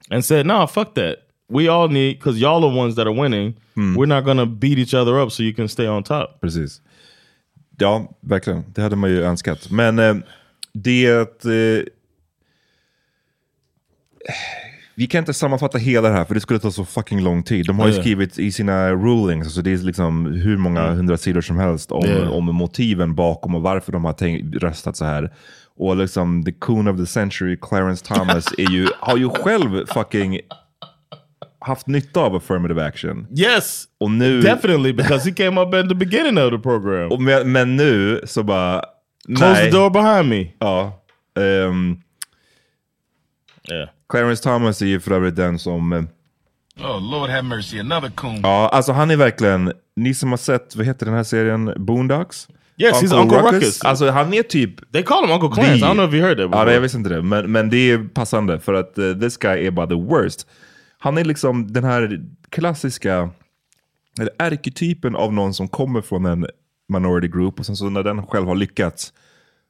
and 0.10 0.26
said, 0.26 0.46
"No, 0.46 0.68
fuck 0.68 0.94
that. 0.96 1.16
We 1.50 1.68
all 1.70 1.88
need 1.90 2.16
because 2.18 2.40
y'all 2.40 2.64
are 2.66 2.78
ones 2.84 2.96
that 2.96 3.08
are 3.08 3.22
winning. 3.22 3.54
We're 3.98 4.06
not 4.16 4.26
gonna 4.26 4.46
beat 4.46 4.78
each 4.78 4.94
other 4.94 5.20
up 5.22 5.32
so 5.32 5.44
you 5.44 5.54
can 5.56 5.70
stay 5.70 5.88
on 5.88 6.04
top." 6.04 6.42
Precis. 6.42 6.82
Ja, 7.78 8.10
verkligen. 8.22 8.64
Det 8.74 8.82
hade 8.82 8.96
man 8.96 9.10
ju 9.10 9.24
önskat. 9.24 9.72
Men 9.72 10.00
eh, 10.00 10.16
det... 10.74 11.06
Eh, 11.46 11.84
vi 14.96 15.08
kan 15.08 15.20
inte 15.20 15.34
sammanfatta 15.34 15.78
hela 15.78 16.10
det 16.10 16.14
här 16.16 16.26
för 16.26 16.34
det 16.34 16.42
skulle 16.42 16.60
ta 16.60 16.72
så 16.72 16.86
fucking 16.86 17.24
lång 17.24 17.44
tid. 17.44 17.66
De 17.66 17.80
har 17.80 17.88
ju 17.88 17.94
skrivit 17.94 18.40
i 18.40 18.52
sina 18.52 18.92
rulings, 18.92 19.46
alltså 19.48 19.62
det 19.62 19.72
är 19.74 19.78
liksom 19.78 20.26
hur 20.26 20.58
många 20.58 20.92
hundra 20.92 21.18
sidor 21.18 21.42
som 21.42 21.58
helst 21.58 21.92
om, 21.92 22.06
Ja. 22.06 22.30
om 22.30 22.46
motiven 22.46 23.16
bakom 23.16 23.56
och 23.56 23.62
varför 23.62 23.92
de 23.92 24.06
har 24.06 24.14
tänkt, 24.14 24.56
röstat 24.56 24.98
så 24.98 25.06
här. 25.06 25.34
Och 25.78 25.96
liksom 25.96 26.44
the 26.44 26.52
coon 26.52 26.88
of 26.88 26.98
the 26.98 27.06
century, 27.06 27.58
Clarence 27.62 28.06
Thomas, 28.06 28.46
är 28.58 28.72
ju, 28.72 28.88
har 29.00 29.18
ju 29.18 29.30
själv 29.30 29.86
fucking 29.86 30.40
haft 31.60 31.88
nytta 31.88 32.20
av 32.20 32.36
affirmative 32.36 32.86
action. 32.86 33.28
Yes, 33.38 33.86
Och 34.00 34.12
nu... 34.12 34.42
definitely 34.42 34.94
because 34.94 35.30
he 35.30 35.36
came 35.36 35.62
up 35.62 35.74
at 35.74 35.90
the 35.90 35.96
beginning 35.96 36.38
of 36.38 36.52
the 36.52 36.60
program. 36.60 37.12
Och 37.12 37.22
men, 37.22 37.52
men 37.52 37.76
nu 37.76 38.22
så 38.26 38.44
bara... 38.44 38.84
Close 39.28 39.46
nej. 39.54 39.72
the 39.72 39.78
door 39.78 39.90
behind 39.90 40.30
me. 40.30 40.52
Ja. 40.60 41.04
ehm, 41.40 41.98
Yeah. 43.72 43.90
Clarence 44.10 44.44
Thomas 44.44 44.82
är 44.82 44.86
ju 44.86 45.00
för 45.00 45.12
övrigt 45.12 45.36
den 45.36 45.60
som... 45.60 45.94
eh, 45.94 46.04
Oh, 46.80 47.12
Lord 47.12 47.30
have 47.30 47.42
mercy, 47.42 47.80
another 47.80 48.10
coon. 48.10 48.40
Ja, 48.44 48.70
alltså 48.70 48.92
han 48.92 49.12
är 49.12 49.16
verkligen... 49.18 49.74
Ni 49.96 50.14
som 50.14 50.30
har 50.30 50.38
sett, 50.38 50.76
vad 50.76 50.86
heter 50.86 51.06
den 51.06 51.16
här 51.16 51.24
serien? 51.24 51.74
Boondocks? 51.78 52.48
Yes, 52.82 53.04
he's 53.04 53.14
Uncle 53.22 53.38
Ruckus. 53.42 53.84
Alltså 53.84 54.10
han 54.10 54.34
är 54.34 54.44
typ... 54.44 54.92
They 54.92 55.04
call 55.04 55.24
him 55.24 55.32
Uncle 55.32 55.50
Clarence. 55.50 55.86
I 55.86 55.90
don't 55.90 55.94
know 55.94 56.08
if 56.08 56.14
you 56.14 56.22
heard 56.24 56.38
that 56.38 56.44
Ja, 56.44 56.48
before. 56.48 56.66
nej, 56.66 56.74
jag 56.74 56.82
visste 56.82 56.98
inte 56.98 57.10
det. 57.10 57.22
Men, 57.22 57.52
men 57.52 57.70
det 57.70 57.78
är 57.92 58.08
passande 58.14 58.60
för 58.60 58.74
att 58.74 58.98
eh, 58.98 59.14
this 59.14 59.38
guy 59.38 59.66
är 59.66 59.72
bara 59.72 59.88
the 59.88 59.96
worst. 59.96 60.48
Han 60.98 61.18
är 61.18 61.24
liksom 61.26 61.74
den 61.74 61.84
här 61.84 62.22
klassiska, 62.50 63.30
eller 64.20 64.32
arketypen 64.40 65.16
av 65.16 65.34
någon 65.34 65.54
som 65.54 65.68
kommer 65.68 66.02
från 66.02 66.26
en 66.26 66.48
minority 66.94 67.28
group 67.28 67.60
och 67.60 67.66
sen 67.66 67.76
så 67.76 67.90
när 67.90 68.04
den 68.04 68.28
själv 68.28 68.48
har 68.48 68.56
lyckats 68.56 69.14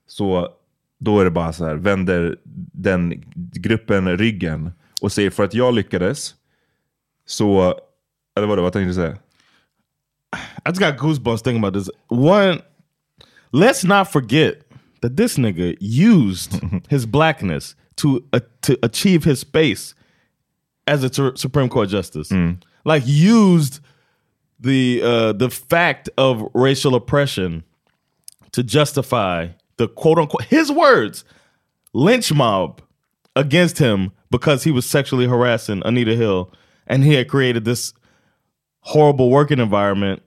så 0.07 0.47
då 0.99 1.19
är 1.19 1.23
det 1.25 1.31
bara 1.31 1.53
så 1.53 1.65
här, 1.65 1.75
vänder 1.75 2.35
den 2.73 3.23
gruppen 3.53 4.17
ryggen 4.17 4.71
och 5.01 5.11
säger 5.11 5.29
för 5.29 5.43
att 5.43 5.53
jag 5.53 5.73
lyckades 5.73 6.35
så, 7.25 7.75
eller 8.37 8.47
vadå, 8.47 8.61
vad 8.61 8.73
tänkte 8.73 8.89
du 8.89 8.93
säga? 8.93 9.11
I 10.35 10.69
just 10.69 10.81
got 10.81 10.97
goosebumps 10.97 11.41
thinking 11.43 11.63
about 11.63 11.73
this. 11.83 11.89
One, 12.09 12.57
let's 13.51 13.83
not 13.83 14.11
forget 14.11 14.63
that 15.01 15.17
this 15.17 15.37
nigga 15.37 15.75
used 15.79 16.59
his 16.89 17.05
blackness 17.05 17.75
to 17.97 18.23
uh, 18.33 18.39
to 18.63 18.77
achieve 18.83 19.23
his 19.23 19.39
space 19.39 19.93
as 20.87 21.03
a 21.03 21.09
tur- 21.09 21.35
Supreme 21.35 21.69
Court 21.69 21.89
justice. 21.89 22.31
Like 22.83 23.03
used 23.05 23.79
the 24.59 25.01
uh, 25.03 25.33
the 25.33 25.49
fact 25.49 26.09
of 26.17 26.47
racial 26.53 26.95
oppression 26.95 27.63
to 28.51 28.63
justify 28.63 29.47
the 29.77 29.87
quote 29.87 30.17
unquote 30.19 30.43
his 30.43 30.71
words 30.71 31.23
lynch 31.93 32.31
mob 32.33 32.81
against 33.35 33.77
him 33.77 34.11
because 34.29 34.63
he 34.63 34.71
was 34.71 34.85
sexually 34.85 35.25
harassing 35.27 35.81
Anita 35.85 36.15
Hill 36.15 36.51
and 36.87 37.03
he 37.03 37.13
had 37.13 37.27
created 37.27 37.65
this 37.65 37.93
horrible 38.81 39.29
working 39.29 39.59
environment 39.59 40.21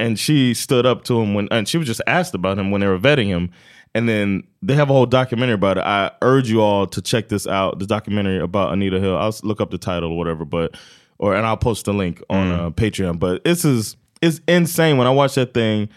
and 0.00 0.18
she 0.18 0.54
stood 0.54 0.86
up 0.86 1.04
to 1.04 1.20
him 1.20 1.34
when 1.34 1.46
and 1.50 1.68
she 1.68 1.78
was 1.78 1.86
just 1.86 2.00
asked 2.06 2.34
about 2.34 2.58
him 2.58 2.70
when 2.70 2.80
they 2.80 2.86
were 2.86 2.98
vetting 2.98 3.26
him. 3.26 3.50
And 3.94 4.08
then 4.08 4.44
they 4.62 4.74
have 4.74 4.88
a 4.88 4.92
whole 4.92 5.06
documentary 5.06 5.54
about 5.54 5.76
it. 5.76 5.84
I 5.84 6.12
urge 6.22 6.48
you 6.48 6.62
all 6.62 6.86
to 6.86 7.02
check 7.02 7.28
this 7.28 7.46
out 7.46 7.80
the 7.80 7.86
documentary 7.86 8.38
about 8.38 8.72
anita 8.72 9.00
hill. 9.00 9.16
I'll 9.16 9.34
look 9.42 9.60
up 9.60 9.70
the 9.70 9.78
title 9.78 10.12
or 10.12 10.18
whatever 10.18 10.44
but 10.44 10.76
or 11.18 11.36
and 11.36 11.44
i'll 11.44 11.56
post 11.56 11.84
the 11.84 11.92
link 11.92 12.22
on 12.30 12.50
uh, 12.50 12.70
patreon. 12.70 13.18
But 13.18 13.44
this 13.44 13.64
is 13.64 13.96
it's 14.22 14.40
insane. 14.48 14.96
When 14.96 15.06
i 15.06 15.10
watch 15.10 15.34
that 15.34 15.54
thing 15.54 15.88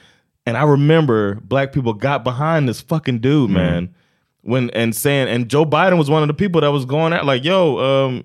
and 0.46 0.58
i 0.58 0.64
remember 0.64 1.36
black 1.36 1.72
people 1.72 1.94
got 1.94 2.24
behind 2.24 2.68
this 2.68 2.82
fucking 2.82 3.20
dude 3.20 3.50
man. 3.50 3.94
When 4.42 4.70
and 4.72 4.94
saying 4.94 5.30
and 5.30 5.48
Joe 5.48 5.66
Biden 5.66 5.98
was 5.98 6.10
one 6.10 6.22
of 6.22 6.28
the 6.28 6.34
people 6.34 6.60
that 6.62 6.72
was 6.72 6.84
going 6.84 7.14
out 7.14 7.26
like 7.26 7.46
yo 7.46 7.78
um 7.78 8.24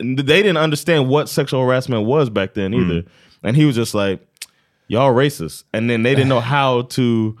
they 0.00 0.42
didn't 0.42 0.56
understand 0.56 1.08
what 1.08 1.28
sexual 1.28 1.64
harassment 1.64 2.06
was 2.06 2.28
back 2.28 2.54
then 2.54 2.74
either. 2.74 3.04
And 3.44 3.56
he 3.56 3.64
was 3.64 3.76
just 3.76 3.94
like 3.94 4.26
y'all 4.90 5.14
racist. 5.14 5.62
And 5.72 5.88
then 5.88 6.02
they 6.02 6.14
didn't 6.14 6.28
know 6.28 6.40
how 6.54 6.82
to 6.82 7.38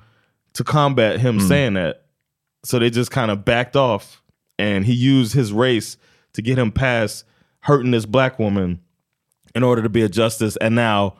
to 0.54 0.64
combat 0.64 1.20
him 1.20 1.38
hmm. 1.38 1.46
saying 1.46 1.74
that. 1.74 2.04
So 2.64 2.78
they 2.78 2.90
just 2.90 3.10
kind 3.10 3.30
of 3.30 3.44
backed 3.44 3.76
off. 3.76 4.22
And 4.58 4.84
he 4.84 4.92
used 4.92 5.32
his 5.32 5.52
race 5.52 5.96
to 6.34 6.42
get 6.42 6.58
him 6.58 6.70
past 6.70 7.24
hurting 7.60 7.90
this 7.90 8.06
black 8.06 8.38
woman 8.38 8.80
in 9.54 9.62
order 9.62 9.82
to 9.82 9.88
be 9.88 10.02
a 10.02 10.08
justice. 10.08 10.56
And 10.58 10.74
now 10.74 11.16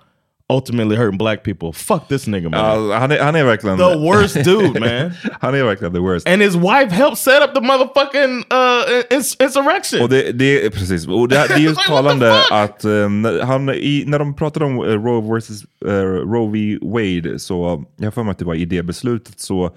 ultimately 0.51 0.97
hurting 0.97 1.19
black 1.19 1.43
people. 1.43 1.73
Fuck 1.73 2.09
this 2.09 2.27
nigga 2.27 2.49
man. 2.49 2.61
Ja, 2.61 2.99
han, 2.99 3.11
är, 3.11 3.23
han 3.23 3.35
är 3.35 3.45
verkligen... 3.45 3.79
the 3.79 3.99
worst 3.99 4.35
dude 4.35 4.81
man. 4.81 5.13
Han 5.41 5.55
är 5.55 5.65
verkligen 5.65 5.95
the 5.95 6.01
worst. 6.01 6.29
and 6.29 6.43
his 6.43 6.55
wife 6.55 6.91
helped 6.91 7.19
set 7.19 7.43
up 7.43 7.55
the 7.55 7.61
motherfucking 7.61 8.45
uh, 8.53 9.17
ins- 9.17 9.43
insurrection. 9.43 10.03
Och 10.03 10.09
det, 10.09 10.33
det 10.33 10.67
är 10.67 10.71
precis, 10.71 11.07
och 11.07 11.29
det, 11.29 11.47
det 11.49 11.55
är 11.55 11.59
just 11.59 11.81
talande 11.89 12.35
att 12.51 12.85
när, 12.85 13.43
han, 13.43 13.69
i, 13.69 14.05
när 14.07 14.19
de 14.19 14.35
pratade 14.35 14.65
om 14.65 14.79
eh, 14.79 14.83
Roe 14.83 15.35
versus 15.35 15.65
eh, 15.87 16.05
Roe 16.05 16.51
v. 16.53 16.79
Wade, 16.83 17.39
så 17.39 17.85
jag 17.97 18.07
har 18.07 18.11
för 18.11 18.23
mig 18.23 18.31
att 18.31 18.39
det 18.39 18.45
var 18.45 18.55
i 18.55 18.65
det 18.65 18.83
beslutet, 18.83 19.41
så 19.41 19.77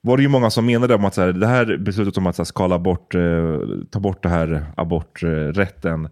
var 0.00 0.16
det 0.16 0.22
ju 0.22 0.28
många 0.28 0.50
som 0.50 0.66
menade 0.66 0.94
om 0.94 1.04
att 1.04 1.14
så 1.14 1.20
här, 1.20 1.32
det 1.32 1.46
här 1.46 1.76
beslutet 1.76 2.18
om 2.18 2.26
att 2.26 2.36
så 2.36 2.42
här, 2.42 2.44
skala 2.44 2.78
bort, 2.78 3.14
ta 3.90 4.00
bort 4.00 4.22
det 4.22 4.28
här 4.28 4.64
aborträtten, 4.76 6.08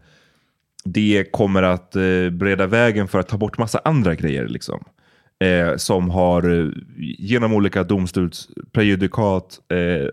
det 0.84 1.32
kommer 1.32 1.62
att 1.62 1.96
eh, 1.96 2.30
bereda 2.30 2.66
vägen 2.66 3.08
för 3.08 3.18
att 3.18 3.28
ta 3.28 3.36
bort 3.36 3.58
massa 3.58 3.80
andra 3.84 4.14
grejer. 4.14 4.48
Liksom. 4.48 4.84
Eh, 5.44 5.76
som 5.76 6.10
har 6.10 6.60
eh, 6.60 6.68
genom 7.18 7.52
olika 7.52 7.84
domstolsprejudikat 7.84 9.60
eh, 9.68 10.08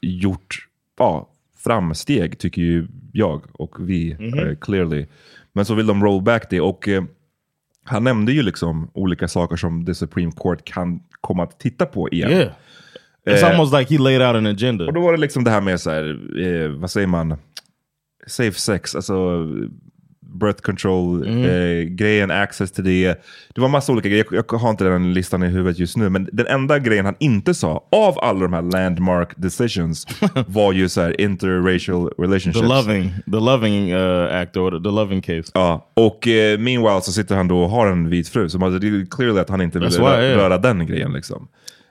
gjort 0.00 0.56
ja, 0.98 1.28
framsteg, 1.64 2.38
tycker 2.38 2.62
ju 2.62 2.86
jag 3.12 3.42
och 3.52 3.74
vi, 3.88 4.10
eh, 4.12 4.58
clearly. 4.60 5.06
Men 5.52 5.64
så 5.64 5.74
vill 5.74 5.86
de 5.86 6.04
roll 6.04 6.22
back 6.22 6.50
det. 6.50 6.60
Och 6.60 6.88
eh, 6.88 7.02
han 7.84 8.04
nämnde 8.04 8.32
ju 8.32 8.42
liksom 8.42 8.90
olika 8.94 9.28
saker 9.28 9.56
som 9.56 9.86
the 9.86 9.94
Supreme 9.94 10.32
Court 10.36 10.64
kan 10.64 11.00
komma 11.20 11.42
att 11.42 11.60
titta 11.60 11.86
på 11.86 12.08
igen. 12.08 12.30
yeah. 12.30 12.48
It's 13.26 13.42
Eh, 13.44 13.50
almost 13.50 13.74
like 13.74 13.94
he 13.94 13.98
laid 14.02 14.22
out 14.22 14.36
an 14.36 14.46
agenda. 14.46 14.84
och 14.86 14.92
då 14.92 15.00
var 15.00 15.12
det 15.12 15.18
liksom 15.18 15.44
det 15.44 15.50
här 15.50 15.60
med 15.60 15.80
så 15.80 15.90
här, 15.90 16.68
vad 16.80 16.90
säger 16.90 17.06
man, 17.06 17.34
safe 18.26 18.58
sex, 18.58 18.94
alltså 18.94 19.46
birth 20.40 20.62
control 20.62 21.26
eh, 21.44 21.82
grejen, 21.88 22.30
access 22.30 22.72
till 22.72 22.84
det. 22.84 23.22
Det 23.54 23.60
var 23.60 23.68
massa 23.68 23.92
olika 23.92 24.08
grejer, 24.08 24.26
jag, 24.30 24.44
jag 24.52 24.58
har 24.58 24.70
inte 24.70 24.84
den 24.84 25.14
listan 25.14 25.42
i 25.42 25.46
huvudet 25.46 25.78
just 25.78 25.96
nu, 25.96 26.08
men 26.08 26.28
den 26.32 26.46
enda 26.46 26.78
grejen 26.78 27.04
han 27.04 27.14
inte 27.18 27.54
sa 27.54 27.88
av 27.92 28.18
alla 28.18 28.40
de 28.40 28.52
här 28.52 28.62
landmark 28.62 29.28
decisions 29.36 30.06
var 30.46 30.72
ju 30.72 30.88
så 30.88 31.00
här 31.00 31.20
interracial 31.20 32.08
The 32.16 32.22
relationships. 32.22 32.68
loving, 32.68 33.12
the 33.32 33.38
loving 33.40 33.92
uh, 33.94 34.34
act 34.34 34.56
or 34.56 34.70
the, 34.70 34.76
the 34.84 34.90
loving 34.90 35.20
case. 35.22 35.50
Ja, 35.54 35.90
och 35.94 36.28
eh, 36.28 36.58
meanwhile 36.58 37.00
så 37.00 37.12
sitter 37.12 37.36
han 37.36 37.48
då 37.48 37.62
och 37.62 37.70
har 37.70 37.86
en 37.86 38.08
vit 38.08 38.28
fru, 38.28 38.48
så 38.48 38.58
man- 38.58 38.80
det 38.80 38.86
är 38.86 39.06
clearly 39.10 39.40
att 39.40 39.48
han 39.50 39.60
inte 39.60 39.78
vill 39.78 39.88
That's 39.88 40.00
rö- 40.00 40.16
why, 40.18 40.24
yeah. 40.26 40.38
röra 40.38 40.58
den 40.58 40.86
grejen 40.86 41.12
liksom. 41.12 41.48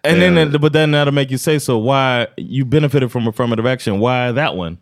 And 0.08 0.16
then, 0.20 0.38
Eh, 0.38 0.60
but 0.62 0.74
then 0.74 0.96
that'll 0.96 1.12
make 1.12 1.30
you 1.30 1.38
say 1.38 1.60
so. 1.60 1.92
Why 1.94 2.26
you 2.38 2.66
benefited 2.66 3.12
from 3.12 3.28
affirmative 3.28 3.72
action? 3.74 4.00
Why 4.00 4.34
that 4.36 4.56
one? 4.56 4.78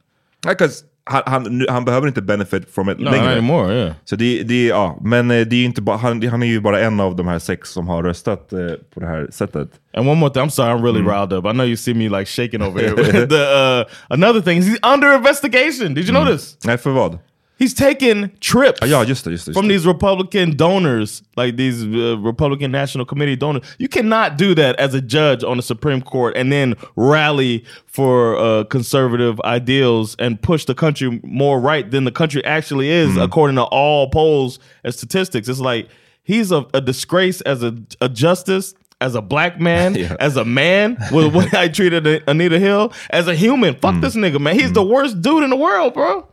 Because 0.47 0.83
han, 1.09 1.21
han, 1.25 1.65
han 1.69 1.85
behöver 1.85 2.07
inte 2.07 2.21
benefit 2.21 2.73
from 2.75 2.89
it 2.89 2.99
No, 2.99 3.11
längre. 3.11 3.31
anymore. 3.31 3.73
Yeah. 3.75 3.93
Så 4.05 4.15
det, 4.15 4.43
det, 4.43 4.65
ja, 4.65 4.97
men 5.01 5.31
eh, 5.31 5.47
det 5.47 5.55
är 5.55 5.65
inte 5.65 5.81
bara, 5.81 5.97
han, 5.97 6.27
han 6.27 6.43
är 6.43 6.47
ju 6.47 6.59
bara 6.59 6.79
en 6.79 6.99
av 6.99 7.15
de 7.15 7.27
här 7.27 7.39
sex 7.39 7.69
som 7.69 7.87
har 7.87 8.03
röstat 8.03 8.53
eh, 8.53 8.59
på 8.93 8.99
det 8.99 9.05
här 9.07 9.27
sättet. 9.31 9.69
And 9.93 10.07
one 10.09 10.19
more 10.19 10.33
thing, 10.33 10.43
I'm 10.43 10.49
sorry, 10.49 10.69
I'm 10.73 10.83
really 10.83 11.01
riled 11.01 11.33
up. 11.33 11.45
I 11.45 11.51
know 11.51 11.65
you 11.65 11.77
see 11.77 11.93
me 11.93 12.09
like 12.09 12.25
shaking 12.25 12.61
over 12.61 12.79
here. 12.81 12.95
the 13.27 13.35
uh, 13.35 13.85
another 14.09 14.41
thing 14.41 14.57
is 14.57 14.67
he's 14.67 14.93
under 14.93 15.15
investigation. 15.15 15.93
Did 15.93 16.09
you 16.09 16.11
know 16.13 16.25
this? 16.31 16.57
Nej, 16.65 16.77
för 16.77 16.89
vad? 16.89 17.17
He's 17.59 17.73
taking 17.73 18.31
trips. 18.39 18.79
Ja, 18.87 19.03
just 19.05 19.25
det. 19.25 19.31
Just 19.31 19.45
det, 19.45 19.51
just 19.51 19.53
from 19.53 19.67
det. 19.67 19.73
these 19.73 19.85
Republican 19.85 20.55
donors, 20.55 21.21
like 21.35 21.57
these 21.57 21.83
uh, 21.83 22.17
Republican 22.17 22.71
National 22.71 23.05
Committee 23.05 23.35
donors. 23.35 23.63
You 23.77 23.89
cannot 23.89 24.37
do 24.37 24.55
that 24.55 24.79
as 24.79 24.93
a 24.93 25.01
judge 25.01 25.43
on 25.43 25.57
the 25.57 25.63
Supreme 25.63 26.01
Court 26.01 26.37
and 26.37 26.51
then 26.51 26.75
rally 26.95 27.65
for 27.85 28.37
uh, 28.37 28.63
conservative 28.65 29.39
ideals 29.41 30.15
and 30.19 30.41
push 30.41 30.65
the 30.65 30.73
country 30.73 31.19
more 31.23 31.59
right 31.59 31.91
than 31.91 32.05
the 32.05 32.11
country 32.11 32.43
actually 32.45 32.89
is, 32.89 33.17
according 33.17 33.57
to 33.57 33.63
all 33.63 34.09
polls 34.09 34.59
and 34.85 34.93
statistics. 34.93 35.49
It's 35.49 35.59
like 35.59 35.89
he's 36.23 36.51
a, 36.53 36.65
a 36.73 36.79
disgrace 36.81 37.41
as 37.41 37.61
a, 37.63 37.75
a 37.99 38.07
justice. 38.09 38.73
As 39.01 39.15
a 39.15 39.21
black 39.21 39.61
man, 39.61 39.95
Yeah. 39.99 40.17
as 40.19 40.35
a 40.35 40.43
man, 40.43 40.97
with 41.13 41.33
what 41.35 41.53
I 41.53 41.69
treated 41.69 42.05
Anita 42.27 42.59
Hill, 42.59 42.91
as 43.11 43.29
a 43.29 43.33
human, 43.33 43.75
fuck 43.75 44.01
this 44.01 44.13
nigga, 44.13 44.41
man. 44.41 44.59
He's 44.59 44.73
the 44.73 44.83
worst 44.83 45.21
dude 45.21 45.43
in 45.43 45.49
the 45.49 45.55
world, 45.55 45.93
bro. 45.93 46.27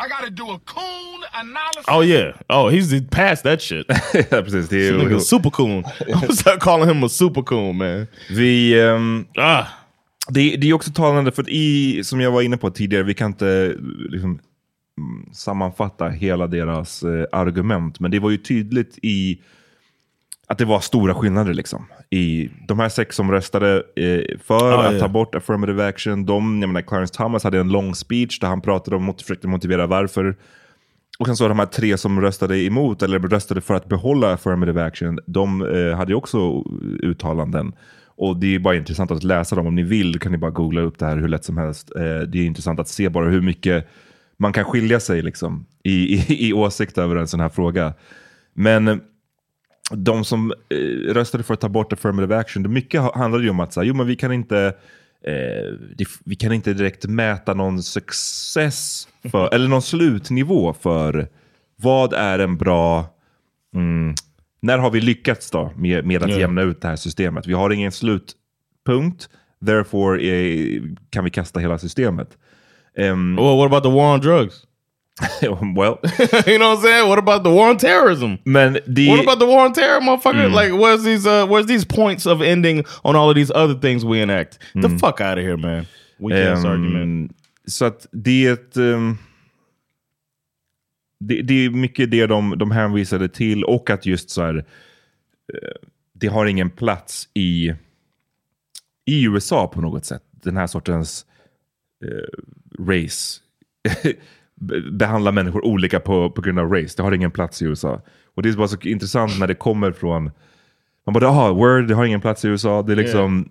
I 0.00 0.08
gotta 0.08 0.30
do 0.30 0.44
a 0.50 0.60
coon 0.64 1.22
analysis. 1.32 1.88
Oh 1.88 2.00
yeah. 2.00 2.32
Oh, 2.48 2.70
he's 2.70 3.00
past 3.10 3.42
that 3.42 3.60
shit. 3.60 3.86
ja, 4.30 4.42
precis. 4.42 4.68
Det 4.68 4.88
är, 4.88 5.18
super 5.18 5.50
coon. 5.50 5.84
I'm 6.00 6.32
start 6.32 6.60
calling 6.60 6.88
him 6.88 7.04
a 7.04 7.08
super 7.08 7.42
coon, 7.42 7.76
man. 7.76 8.06
vi, 8.30 8.80
ehm, 8.80 9.26
Ah, 9.36 9.64
det, 10.28 10.56
det 10.56 10.68
är 10.68 10.72
också 10.72 10.92
talande 10.92 11.32
för 11.32 11.42
att 11.42 11.48
i, 11.48 12.04
som 12.04 12.20
jag 12.20 12.30
var 12.30 12.42
inne 12.42 12.56
på 12.56 12.70
tidigare, 12.70 13.02
vi 13.02 13.14
kan 13.14 13.30
inte 13.30 13.76
liksom, 14.08 14.30
mm, 14.98 15.32
sammanfatta 15.32 16.08
hela 16.08 16.46
deras 16.46 17.02
eh, 17.02 17.26
argument, 17.32 18.00
men 18.00 18.10
det 18.10 18.18
var 18.18 18.30
ju 18.30 18.36
tydligt 18.36 18.98
i 19.02 19.40
att 20.50 20.58
det 20.58 20.64
var 20.64 20.80
stora 20.80 21.14
skillnader 21.14 21.54
liksom. 21.54 21.86
I 22.10 22.50
de 22.68 22.78
här 22.78 22.88
sex 22.88 23.16
som 23.16 23.30
röstade 23.30 23.76
eh, 23.96 24.38
för 24.44 24.72
Ah, 24.72 24.88
att 24.88 24.94
ja. 24.94 25.00
ta 25.00 25.08
bort 25.08 25.34
affirmative 25.34 25.86
action, 25.86 26.26
de, 26.26 26.60
jag 26.60 26.68
menar 26.68 26.80
Clarence 26.80 27.14
Thomas 27.14 27.44
hade 27.44 27.58
en 27.58 27.68
lång 27.68 27.94
speech 27.94 28.38
där 28.40 28.48
han 28.48 28.60
pratade 28.60 28.96
om 28.96 29.08
och 29.08 29.20
försökte 29.20 29.48
motivera 29.48 29.86
varför. 29.86 30.36
Och 31.18 31.26
sen 31.26 31.36
så 31.36 31.48
de 31.48 31.58
här 31.58 31.66
tre 31.66 31.96
som 31.96 32.20
röstade 32.20 32.58
emot, 32.58 33.02
eller 33.02 33.18
röstade 33.18 33.60
för 33.60 33.74
att 33.74 33.88
behålla 33.88 34.32
affirmative 34.32 34.84
action, 34.84 35.18
de 35.26 35.62
eh, 35.62 35.96
hade 35.96 36.12
ju 36.12 36.16
också 36.16 36.64
uttalanden. 37.02 37.72
Och 38.06 38.36
det 38.36 38.54
är 38.54 38.58
bara 38.58 38.76
intressant 38.76 39.10
att 39.10 39.24
läsa 39.24 39.56
dem. 39.56 39.66
Om 39.66 39.74
ni 39.74 39.82
vill 39.82 40.20
kan 40.20 40.32
ni 40.32 40.38
bara 40.38 40.50
googla 40.50 40.80
upp 40.80 40.98
det 40.98 41.06
här 41.06 41.16
hur 41.16 41.28
lätt 41.28 41.44
som 41.44 41.58
helst. 41.58 41.92
Eh, 41.96 42.02
det 42.02 42.38
är 42.38 42.46
intressant 42.46 42.80
att 42.80 42.88
se 42.88 43.08
bara 43.08 43.28
hur 43.28 43.40
mycket 43.40 43.88
man 44.36 44.52
kan 44.52 44.64
skilja 44.64 45.00
sig 45.00 45.22
liksom, 45.22 45.66
i, 45.82 46.14
i, 46.14 46.48
i 46.48 46.52
åsikt 46.52 46.98
över 46.98 47.16
en 47.16 47.28
sån 47.28 47.40
här 47.40 47.48
fråga. 47.48 47.92
Men 48.54 49.00
de 49.90 50.24
som 50.24 50.52
eh, 50.68 51.12
röstade 51.12 51.44
för 51.44 51.54
att 51.54 51.60
ta 51.60 51.68
bort 51.68 51.92
affirmative 51.92 52.36
action, 52.36 52.62
det 52.62 52.68
mycket 52.68 53.00
ha- 53.00 53.18
handlade 53.18 53.44
ju 53.44 53.50
om 53.50 53.60
att 53.60 53.72
så 53.72 53.80
här, 53.80 53.86
jo, 53.86 53.94
men 53.94 54.06
vi 54.06 54.16
kan 54.16 54.32
inte 54.32 54.74
eh, 55.24 56.06
vi 56.24 56.36
kan 56.36 56.52
inte 56.52 56.74
direkt 56.74 57.06
mäta 57.06 57.54
någon 57.54 57.82
success 57.82 59.08
för, 59.30 59.48
eller 59.54 59.68
någon 59.68 59.82
slutnivå 59.82 60.72
för 60.72 61.28
vad 61.76 62.12
är 62.12 62.38
en 62.38 62.56
bra 62.56 63.14
mm, 63.74 64.14
när 64.62 64.78
har 64.78 64.90
vi 64.90 65.00
lyckats 65.00 65.50
då 65.50 65.72
med, 65.76 66.06
med 66.06 66.22
att 66.22 66.38
jämna 66.38 66.62
ut 66.62 66.80
det 66.80 66.88
här 66.88 66.96
systemet? 66.96 67.46
Vi 67.46 67.52
har 67.52 67.70
ingen 67.70 67.92
slutpunkt, 67.92 69.28
therefore 69.66 70.20
eh, 70.20 70.82
kan 71.10 71.24
vi 71.24 71.30
kasta 71.30 71.60
hela 71.60 71.78
systemet. 71.78 72.28
Ehm, 72.96 73.36
well, 73.36 73.56
what 73.56 73.66
about 73.66 73.82
the 73.84 73.90
war 73.90 74.14
on 74.14 74.20
drugs? 74.20 74.54
well, 75.42 75.98
you 76.46 76.58
know 76.58 76.70
what 76.70 76.78
I'm 76.78 76.82
saying? 76.82 77.08
What 77.08 77.18
about 77.18 77.42
the 77.44 77.50
war 77.50 77.68
on 77.70 77.76
terrorism? 77.78 78.38
men 78.44 78.78
det, 78.86 79.08
What 79.10 79.20
about 79.20 79.38
the 79.38 79.46
war 79.46 79.64
on 79.66 79.72
terror, 79.72 80.00
motherfucker? 80.00 80.46
Mm. 80.48 80.52
Like, 80.54 80.72
where's 80.72 81.02
these? 81.04 81.26
Uh, 81.26 81.46
where's 81.46 81.66
these 81.66 81.84
points 81.84 82.26
of 82.26 82.42
ending 82.42 82.84
on 83.04 83.16
all 83.16 83.28
of 83.30 83.34
these 83.36 83.50
other 83.54 83.74
things 83.80 84.04
we 84.04 84.22
enact? 84.22 84.58
The 84.74 84.88
Mm. 84.88 84.98
fuck 84.98 85.20
out 85.20 85.38
of 85.38 85.44
here, 85.44 85.56
man. 85.56 85.86
Weak 86.18 86.34
ass 86.34 86.64
Ehm, 86.64 86.70
argument. 86.70 87.32
Så 87.66 87.84
att 87.84 88.06
det 88.12 88.46
är 88.46 88.52
ett... 88.52 88.76
ehm, 88.76 89.18
det, 91.20 91.42
det 91.42 91.64
är 91.64 91.70
mycket 91.70 92.10
det 92.10 92.26
de, 92.26 92.58
de 92.58 92.70
hänvisade 92.70 93.28
till 93.28 93.64
och 93.64 93.90
att 93.90 94.06
just 94.06 94.30
så 94.30 94.42
här, 94.42 94.56
eh, 94.56 95.88
det 96.14 96.26
har 96.26 96.46
ingen 96.46 96.70
plats 96.70 97.28
i, 97.34 97.74
i 99.06 99.24
USA 99.24 99.66
på 99.68 99.80
något 99.80 100.04
sätt. 100.04 100.22
Den 100.32 100.56
här 100.56 100.66
sortens 100.66 101.26
eh, 102.04 102.84
race. 102.86 103.40
Be- 104.60 104.80
Behandla 104.90 105.32
människor 105.32 105.64
olika 105.64 106.00
på, 106.00 106.30
på 106.30 106.42
grund 106.42 106.58
av 106.58 106.72
race. 106.72 106.94
Det 106.96 107.02
har 107.02 107.12
ingen 107.12 107.30
plats 107.30 107.62
i 107.62 107.64
USA. 107.64 108.02
Och 108.34 108.42
det 108.42 108.48
är 108.48 108.52
bara 108.52 108.68
så 108.68 108.76
intressant 108.82 109.38
när 109.40 109.46
det 109.46 109.54
kommer 109.54 109.92
från... 109.92 110.30
Man 111.06 111.12
bara, 111.12 111.28
aha, 111.28 111.52
word, 111.52 111.88
det 111.88 111.94
har 111.94 112.04
ingen 112.04 112.20
plats 112.20 112.44
i 112.44 112.48
USA. 112.48 112.82
Det 112.82 112.92
är 112.92 112.96
liksom... 112.96 113.48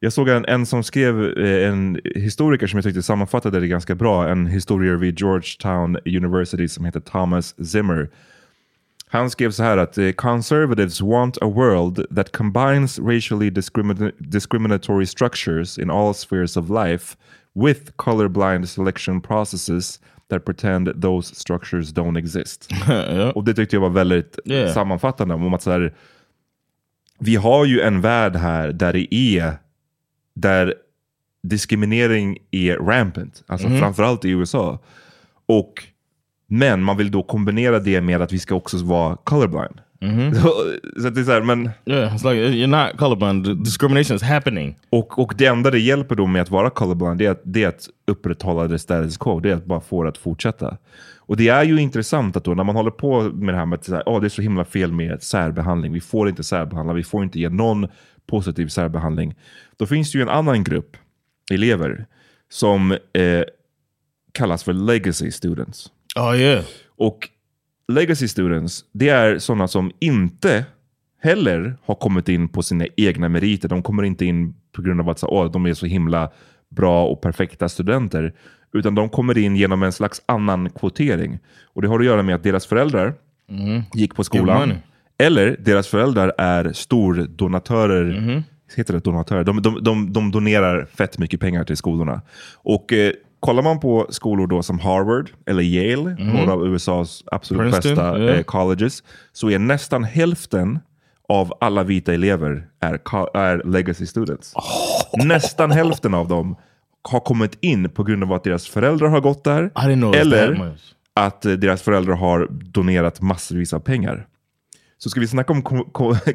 Jag 0.00 0.12
såg 0.12 0.28
en, 0.28 0.44
en 0.44 0.66
som 0.66 0.82
skrev, 0.82 1.38
eh, 1.38 1.68
en 1.68 2.00
historiker 2.14 2.66
som 2.66 2.76
jag 2.76 2.84
tyckte 2.84 3.02
sammanfattade 3.02 3.60
det 3.60 3.66
ganska 3.66 3.94
bra. 3.94 4.28
En 4.28 4.46
historiker 4.46 4.94
vid 4.94 5.20
Georgetown 5.20 5.98
University 6.06 6.68
som 6.68 6.84
heter 6.84 7.00
Thomas 7.00 7.70
Zimmer. 7.70 8.08
Han 9.10 9.30
skrev 9.30 9.50
så 9.50 9.62
här 9.62 9.76
att 9.76 9.98
eh, 9.98 10.10
conservatives 10.12 11.00
want 11.00 11.38
a 11.42 11.46
world 11.46 12.06
that 12.16 12.36
combines 12.36 12.98
racially 12.98 13.50
discrimin 13.50 14.12
discriminatory 14.18 15.06
structures 15.06 15.78
in 15.78 15.90
all 15.90 16.14
spheres 16.14 16.56
of 16.56 16.70
life 16.70 17.16
with 17.54 17.92
colorblind 17.96 18.68
selection 18.68 19.20
processes 19.20 20.00
that 20.30 20.44
pretend 20.44 21.02
those 21.02 21.34
structures 21.34 21.92
don't 21.94 22.18
exist. 22.18 22.70
ja. 22.88 23.32
Och 23.32 23.44
det 23.44 23.54
tyckte 23.54 23.76
jag 23.76 23.80
var 23.80 23.90
väldigt 23.90 24.38
Yeah. 24.44 24.72
sammanfattande 24.74 25.34
om 25.34 25.54
att 25.54 25.62
så 25.62 25.70
här, 25.70 25.94
vi 27.18 27.36
har 27.36 27.64
ju 27.64 27.80
en 27.80 28.00
värld 28.00 28.36
här 28.36 28.72
där 28.72 28.92
det 28.92 29.14
är 29.14 29.52
där 30.34 30.74
diskriminering 31.42 32.38
är 32.50 32.76
rampant, 32.76 33.44
alltså 33.46 33.68
Mhm. 33.68 33.78
framförallt 33.78 34.24
i 34.24 34.30
USA. 34.30 34.78
Och, 35.46 35.72
men 36.46 36.82
man 36.82 36.96
vill 36.96 37.10
då 37.10 37.22
kombinera 37.22 37.78
det 37.78 38.00
med 38.00 38.22
att 38.22 38.32
vi 38.32 38.38
ska 38.38 38.54
också 38.54 38.84
vara 38.84 39.16
colorblind. 39.16 39.80
Så, 40.42 40.52
så 41.00 41.08
att 41.08 41.14
det 41.14 41.20
är 41.20 41.24
så 41.24 41.32
här, 41.32 41.42
men, 41.42 41.70
Yeah, 41.86 42.14
it's 42.16 42.30
like 42.32 42.40
you're 42.48 42.66
not 42.88 42.98
colorblind. 42.98 43.64
Discrimination 43.64 44.16
is 44.16 44.22
happening. 44.22 44.78
och, 44.90 45.18
och 45.18 45.34
det 45.38 45.46
enda 45.46 45.70
det 45.70 45.78
hjälper 45.78 46.14
då 46.14 46.26
med 46.26 46.42
att 46.42 46.50
vara 46.50 46.70
colorblind 46.70 47.18
det 47.18 47.26
är 47.26 47.30
att, 47.30 47.40
det 47.44 47.64
är 47.64 47.68
att 47.68 47.88
upprätthålla 48.06 48.68
det 48.68 48.78
status 48.78 49.16
quo. 49.16 49.40
Det 49.40 49.50
är 49.50 49.54
att 49.54 49.64
bara 49.64 49.80
få 49.80 50.02
det 50.02 50.08
att 50.08 50.18
fortsätta. 50.18 50.76
Och 51.18 51.36
det 51.36 51.48
är 51.48 51.64
ju 51.64 51.80
intressant 51.80 52.36
att 52.36 52.44
då 52.44 52.54
när 52.54 52.64
man 52.64 52.76
håller 52.76 52.90
på 52.90 53.22
med 53.22 53.54
det 53.54 53.58
här 53.58 53.66
med 53.66 53.78
att 53.78 53.84
så 53.84 54.02
"Åh, 54.06 54.20
det 54.20 54.26
är 54.26 54.28
så 54.28 54.42
himla 54.42 54.64
fel 54.64 54.92
med 54.92 55.22
särbehandling. 55.22 55.92
Vi 55.92 56.00
får 56.00 56.28
inte 56.28 56.44
särbehandla, 56.44 56.92
vi 56.94 57.04
får 57.04 57.22
inte 57.22 57.40
ge 57.40 57.48
någon 57.48 57.88
positiv 58.26 58.66
särbehandling. 58.68 59.34
Då 59.76 59.86
finns 59.86 60.12
det 60.12 60.18
ju 60.18 60.22
en 60.22 60.28
annan 60.28 60.64
grupp 60.64 60.96
elever 61.52 62.06
som 62.50 62.92
eh, 62.92 63.42
kallas 64.32 64.64
för 64.64 64.72
legacy 64.72 65.30
students. 65.30 65.86
Oh 66.16 66.36
yeah. 66.40 66.64
Och 66.98 67.28
legacy 67.92 68.28
students, 68.28 68.84
det 68.92 69.08
är 69.08 69.38
sådana 69.38 69.68
som 69.68 69.90
inte 70.00 70.64
heller 71.22 71.76
har 71.84 71.94
kommit 71.94 72.28
in 72.28 72.48
på 72.48 72.62
sina 72.62 72.86
egna 72.96 73.28
meriter. 73.28 73.68
De 73.68 73.82
kommer 73.82 74.02
inte 74.02 74.24
in 74.24 74.54
på 74.72 74.82
grund 74.82 75.00
av 75.00 75.08
att 75.08 75.24
åh, 75.24 75.50
de 75.50 75.66
är 75.66 75.74
så 75.74 75.86
himla 75.86 76.30
bra 76.68 77.06
och 77.06 77.20
perfekta 77.20 77.68
studenter. 77.68 78.34
Utan 78.72 78.94
de 78.94 79.08
kommer 79.08 79.38
in 79.38 79.56
genom 79.56 79.82
en 79.82 79.92
slags 79.92 80.22
annan 80.26 80.70
kvotering. 80.70 81.38
Och 81.74 81.82
det 81.82 81.88
har 81.88 82.00
att 82.00 82.06
göra 82.06 82.22
med 82.22 82.34
att 82.34 82.42
deras 82.42 82.66
föräldrar 82.66 83.14
gick 83.94 84.14
på 84.14 84.24
skolan. 84.24 84.74
Eller 85.18 85.56
deras 85.58 85.88
föräldrar 85.88 86.32
är 86.38 86.72
stordonatörer. 86.72 88.42
Heter 88.76 88.94
det 88.94 89.00
donatörer? 89.00 89.44
De, 89.44 89.62
de, 89.62 89.84
de, 89.84 90.12
de 90.12 90.30
donerar 90.30 90.84
fett 90.84 91.18
mycket 91.18 91.40
pengar 91.40 91.64
till 91.64 91.76
skolorna. 91.76 92.20
Och 92.54 92.92
eh, 92.92 93.12
kollar 93.40 93.62
man 93.62 93.80
på 93.80 94.06
skolor 94.10 94.46
då 94.46 94.62
som 94.62 94.78
Harvard 94.78 95.30
eller 95.46 95.62
Yale, 95.62 96.16
några 96.18 96.52
av 96.52 96.66
USAs 96.66 97.24
absolut 97.26 97.62
Princeton, 97.62 97.94
bästa 97.94 98.18
ja. 98.18 98.34
eh, 98.34 98.42
colleges, 98.42 99.02
så 99.32 99.50
är 99.50 99.58
nästan 99.58 100.04
hälften 100.04 100.78
av 101.28 101.52
alla 101.60 101.82
vita 101.82 102.14
elever 102.14 102.66
är, 102.80 103.00
är 103.36 103.62
legacy 103.64 104.06
students. 104.06 104.54
Nästan 105.24 105.70
hälften 105.70 106.14
av 106.14 106.28
dem 106.28 106.56
har 107.02 107.20
kommit 107.20 107.58
in 107.60 107.90
på 107.90 108.02
grund 108.02 108.22
av 108.22 108.32
att 108.32 108.44
deras 108.44 108.68
föräldrar 108.68 109.08
har 109.08 109.20
gått 109.20 109.44
där. 109.44 109.70
Eller 110.14 110.76
att 111.14 111.44
eh, 111.44 111.52
deras 111.52 111.82
föräldrar 111.82 112.14
har 112.14 112.48
donerat 112.50 113.20
massvis 113.20 113.72
av 113.72 113.80
pengar. 113.80 114.26
Så 114.98 115.10
ska 115.10 115.20
vi 115.20 115.26
snacka 115.26 115.52
om 115.52 115.62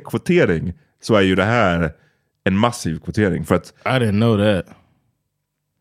kvotering 0.05 0.73
så 1.01 1.15
är 1.15 1.21
ju 1.21 1.35
det 1.35 1.43
här 1.43 1.91
en 2.43 2.57
massiv 2.57 2.99
kvotering. 2.99 3.45
För 3.45 3.55
att, 3.55 3.73
I 3.85 3.89
didn't 3.89 4.19
know 4.19 4.37
that. 4.37 4.75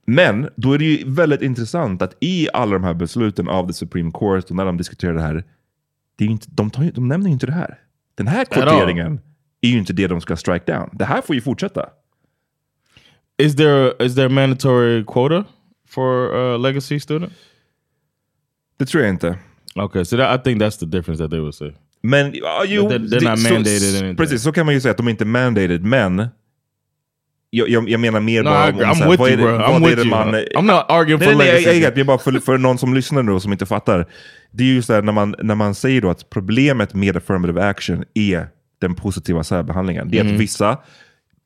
Men 0.06 0.48
då 0.56 0.72
är 0.72 0.78
det 0.78 0.84
ju 0.84 1.10
väldigt 1.10 1.42
intressant 1.42 2.02
att 2.02 2.16
i 2.20 2.48
alla 2.52 2.72
de 2.72 2.84
här 2.84 2.94
besluten 2.94 3.48
av 3.48 3.66
the 3.66 3.72
Supreme 3.72 4.10
Court 4.10 4.44
och 4.50 4.56
när 4.56 4.64
de 4.64 4.76
diskuterar 4.76 5.14
det 5.14 5.20
här, 5.22 5.44
det 6.18 6.24
är 6.24 6.28
inte, 6.28 6.46
de, 6.50 6.70
tar, 6.70 6.90
de 6.94 7.08
nämner 7.08 7.26
ju 7.26 7.32
inte 7.32 7.46
det 7.46 7.52
här. 7.52 7.78
Den 8.14 8.26
här 8.26 8.44
kvoteringen 8.44 9.20
är 9.60 9.68
ju 9.68 9.78
inte 9.78 9.92
det 9.92 10.06
de 10.06 10.20
ska 10.20 10.36
strike 10.36 10.72
down. 10.72 10.88
Det 10.92 11.04
här 11.04 11.22
får 11.22 11.34
ju 11.34 11.40
fortsätta. 11.40 11.88
Is 13.38 13.56
there 13.56 13.92
is 14.06 14.14
there 14.14 14.28
mandatory 14.28 15.04
quota 15.04 15.44
for 15.88 16.36
uh, 16.36 16.58
legacy 16.60 17.00
student? 17.00 17.32
Det 18.78 18.86
tror 18.86 19.02
jag 19.02 19.12
inte. 19.12 19.38
Okay, 19.74 20.04
so 20.04 20.16
that, 20.16 20.40
I 20.40 20.42
think 20.42 20.62
that's 20.62 20.78
the 20.78 20.86
difference 20.86 21.22
that 21.24 21.30
they 21.30 21.40
would 21.40 21.54
say. 21.54 21.72
Men 22.02 22.32
ja, 22.34 22.64
jo, 22.66 22.82
they're- 22.82 23.08
they're 23.08 23.30
not 23.30 23.38
så- 23.38 23.54
mandated 23.54 23.82
anything. 23.96 24.16
Precis, 24.16 24.42
så 24.42 24.52
kan 24.52 24.66
man 24.66 24.74
ju 24.74 24.80
säga 24.80 24.90
att 24.90 24.96
de 24.96 25.08
inte 25.08 25.24
är 25.24 25.26
mandated, 25.26 25.84
men 25.84 26.28
jag, 27.54 27.68
jag, 27.68 27.88
jag 27.90 28.00
menar 28.00 28.20
mer 28.20 28.42
No, 28.42 28.48
bara 28.48 28.68
om, 28.68 28.74
I'm 28.80 28.94
så 28.94 29.04
här, 29.04 29.16
vad 29.16 29.18
you, 29.18 29.32
är 29.32 29.36
det- 29.36 29.42
bro. 29.42 29.80
vad 29.80 29.92
är 29.92 29.96
det 29.96 30.02
you. 30.02 30.10
man- 30.10 30.34
I'm 30.34 30.62
not 30.76 30.84
arguing 30.88 31.18
nej, 31.18 31.28
for 31.28 31.38
nej, 31.38 31.46
legacy. 31.46 31.66
jag, 31.66 31.76
jag, 31.92 31.98
jag, 31.98 32.06
bara 32.06 32.18
för, 32.18 32.32
för 32.38 32.58
någon 32.58 32.78
som 32.78 32.94
lyssnar 32.94 33.22
nu 33.22 33.32
och 33.32 33.42
som 33.42 33.52
inte 33.52 33.66
fattar. 33.66 34.06
Det 34.50 34.62
är 34.64 34.68
ju 34.68 34.82
så 34.82 34.92
här 34.92 35.02
när 35.02 35.12
man, 35.12 35.34
när 35.42 35.54
man 35.54 35.74
säger 35.74 36.00
då 36.00 36.10
att 36.10 36.30
problemet 36.30 36.94
med 36.94 37.16
affirmative 37.16 37.62
action 37.62 38.04
är 38.14 38.46
den 38.80 38.94
positiva 38.94 39.44
särbehandlingen. 39.44 40.10
Det 40.10 40.16
är 40.18 40.20
Mm. 40.20 40.34
att 40.34 40.40
vissa, 40.40 40.78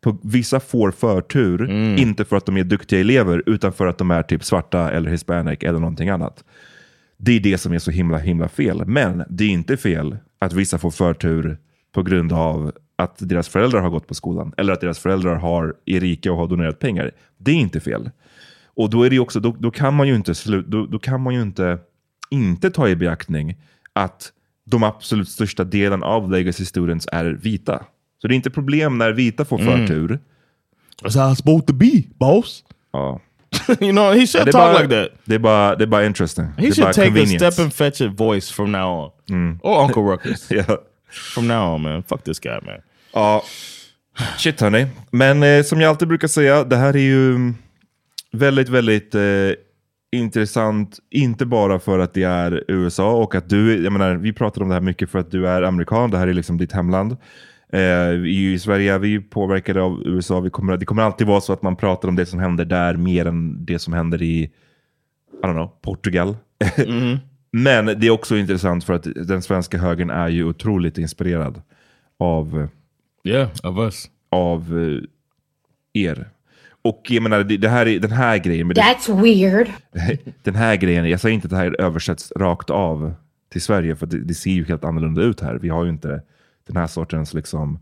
på, 0.05 0.19
vissa 0.25 0.61
får 0.61 0.91
förtur, 0.91 1.71
inte 1.99 2.25
för 2.25 2.37
att 2.37 2.47
de 2.47 2.57
är 2.57 2.65
duktiga 2.65 3.01
elever, 3.01 3.43
utan 3.47 3.73
för 3.73 3.87
att 3.87 3.99
de 3.99 4.11
är 4.11 4.23
typ 4.23 4.45
svarta 4.45 4.91
eller 4.91 5.11
hispanic 5.11 5.59
eller 5.63 5.79
någonting 5.79 6.09
annat. 6.09 6.45
Det 7.19 7.33
är 7.33 7.41
det 7.41 7.59
som 7.59 7.73
är 7.73 7.79
så 7.79 7.91
himla 7.91 8.19
himla 8.19 8.49
fel. 8.49 8.83
Men 8.87 9.25
det 9.31 9.45
är 9.45 9.49
inte 9.49 9.77
fel 9.77 10.17
att 10.39 10.53
vissa 10.53 10.79
får 10.79 10.91
förtur 10.91 11.59
på 11.95 12.03
grund 12.03 12.33
av 12.33 12.73
att 12.97 13.17
deras 13.19 13.49
föräldrar 13.49 13.81
har 13.81 13.91
gått 13.91 14.07
på 14.07 14.15
skolan. 14.15 14.53
Eller 14.57 14.73
att 14.73 14.81
deras 14.81 14.99
föräldrar 14.99 15.35
har, 15.35 15.75
är 15.87 16.01
rika 16.01 16.33
och 16.33 16.39
har 16.39 16.47
donerat 16.47 16.79
pengar. 16.79 17.11
Det 17.39 17.51
är 17.51 17.55
inte 17.55 17.81
fel. 17.81 18.11
Och 18.77 18.91
då, 18.91 19.03
är 19.03 19.11
det 19.11 19.19
också, 19.19 19.41
då, 19.41 19.57
då 19.59 19.71
kan 19.71 19.95
man 19.95 20.09
ju 20.09 20.15
inte, 20.15 20.35
då, 20.67 20.87
då 20.87 20.99
kan 20.99 21.23
man 21.23 21.35
ju 21.35 21.43
inte, 21.43 21.79
inte 22.31 22.71
ta 22.71 22.89
i 22.89 22.97
beaktning 22.97 23.57
att 23.93 24.33
de 24.65 24.83
absolut 24.83 25.29
största 25.29 25.65
delen 25.65 26.03
av 26.03 26.31
legacy 26.31 26.65
students 26.65 27.09
är 27.13 27.25
vita. 27.25 27.85
Så 28.23 28.29
det 28.29 28.35
är 28.35 28.37
inte 28.37 28.51
problem 28.51 28.99
när 28.99 29.13
vita 29.13 29.45
får 29.45 29.59
förtur. 29.59 30.19
That's 31.03 31.19
how 31.19 31.33
it's 31.33 31.35
supposed 31.35 31.67
to 31.67 31.73
be, 31.73 32.03
boss. 32.19 32.65
Ja. 32.93 33.21
you 33.81 33.93
know, 33.93 34.13
he 34.15 34.27
should 34.27 34.47
Det 34.47 34.51
är, 34.51 34.53
talk 34.53 34.75
bara, 34.75 34.83
like 34.83 34.95
that. 34.95 35.19
det, 35.25 35.35
är 35.35 35.39
bara, 35.39 35.77
det 35.77 35.85
är 35.85 35.89
bara 35.89 36.07
interesting. 36.07 36.45
He 36.45 36.67
det 36.67 36.75
should 36.75 36.93
take 36.93 37.23
a 37.23 37.27
step 37.27 37.59
and 37.59 37.73
fetch 37.73 38.01
it 38.01 38.21
voice 38.21 38.51
from 38.51 38.73
now 38.73 39.13
on. 39.29 39.61
Or 39.63 39.85
Uncle 39.85 40.03
Ruckus. 40.03 40.51
Ja. 40.51 40.79
From 41.17 41.49
now 41.49 41.75
on, 41.75 41.83
man. 41.83 42.03
Fuck 42.03 42.25
this 42.25 42.39
guy, 42.39 42.61
man. 42.63 42.81
Ja, 43.13 43.43
shit 44.39 44.61
hörni. 44.61 44.87
Men 45.11 45.43
eh, 45.43 45.63
som 45.63 45.81
jag 45.81 45.89
alltid 45.89 46.09
brukar 46.09 46.29
säga, 46.29 46.65
det 46.65 46.77
här 46.77 46.97
är 46.97 47.01
ju 47.01 47.31
mm, 47.31 47.55
väldigt, 48.33 48.69
väldigt 48.69 49.15
eh, 49.15 49.23
intressant. 50.13 50.99
Inte 51.11 51.47
bara 51.47 51.79
för 51.79 51.99
att 51.99 52.15
det 52.15 52.23
är 52.23 52.65
USA 52.69 53.13
och 53.13 53.35
att 53.35 53.49
du, 53.49 53.85
jag 53.85 53.93
menar, 53.93 54.15
vi 54.15 54.33
pratar 54.33 54.63
om 54.63 54.69
det 54.69 54.75
här 54.75 54.81
mycket 54.81 55.11
för 55.11 55.19
att 55.19 55.31
du 55.31 55.49
är 55.49 55.63
amerikan. 55.63 56.11
Det 56.11 56.19
här 56.19 56.27
är 56.29 56.35
liksom 56.35 56.59
ditt 56.59 56.73
hemland. 56.73 57.17
Eh, 57.73 58.13
I 58.27 58.59
Sverige 58.63 58.95
är 58.95 58.99
vi 58.99 59.21
påverkade 59.21 59.83
av 59.83 60.03
USA. 60.05 60.41
Vi 60.41 60.51
kommer, 60.51 60.77
det 60.77 60.87
kommer 60.87 61.03
alltid 61.03 61.27
vara 61.27 61.41
så 61.41 61.53
att 61.53 61.63
man 61.63 61.77
pratar 61.77 62.09
om 62.09 62.17
det 62.17 62.27
som 62.27 62.41
händer 62.41 62.65
där 62.65 62.95
mer 62.97 63.27
än 63.27 63.65
det 63.65 63.79
som 63.79 63.93
händer 63.93 64.23
i 64.23 64.43
I 64.43 64.51
don't 65.43 65.53
know, 65.53 65.71
Portugal. 65.83 66.37
Men 67.59 67.87
det 67.87 68.07
är 68.07 68.11
också 68.11 68.37
intressant 68.37 68.85
för 68.85 68.95
att 68.95 69.07
den 69.15 69.43
svenska 69.43 69.79
högern 69.79 70.11
är 70.11 70.29
ju 70.29 70.45
otroligt 70.45 70.99
inspirerad 70.99 71.63
av 72.19 72.61
eh, 72.61 72.69
Yeah, 73.33 73.49
of 73.63 73.79
us. 73.79 74.11
av 74.31 74.79
eh, 74.79 76.03
er. 76.03 76.29
Och 76.83 77.03
jag 77.09 77.23
menar, 77.23 77.45
det, 77.45 77.69
här 77.69 77.87
är, 77.87 78.01
den 78.01 78.13
här 78.13 78.39
grejen, 78.39 78.67
med 78.67 78.77
That's 78.77 79.23
weird. 79.23 79.73
det, 79.93 80.19
den 80.43 80.55
här 80.55 80.77
grejen, 80.77 81.09
jag 81.09 81.21
säger 81.21 81.35
inte 81.35 81.47
att 81.47 81.51
det 81.51 81.57
här 81.57 81.81
översätts 81.81 82.33
rakt 82.37 82.71
av 82.71 83.15
till 83.53 83.63
Sverige, 83.63 83.97
för 83.97 84.07
det, 84.07 84.19
det 84.19 84.35
ser 84.35 84.51
ju 84.51 84.65
helt 84.65 84.85
annorlunda 84.85 85.23
ut 85.23 85.41
här. 85.41 85.55
Vi 85.55 85.69
har 85.69 85.85
ju 85.85 85.91
inte 85.91 86.23
den 86.67 86.77
här 86.77 86.87
sortens 86.87 87.35
liksom 87.35 87.79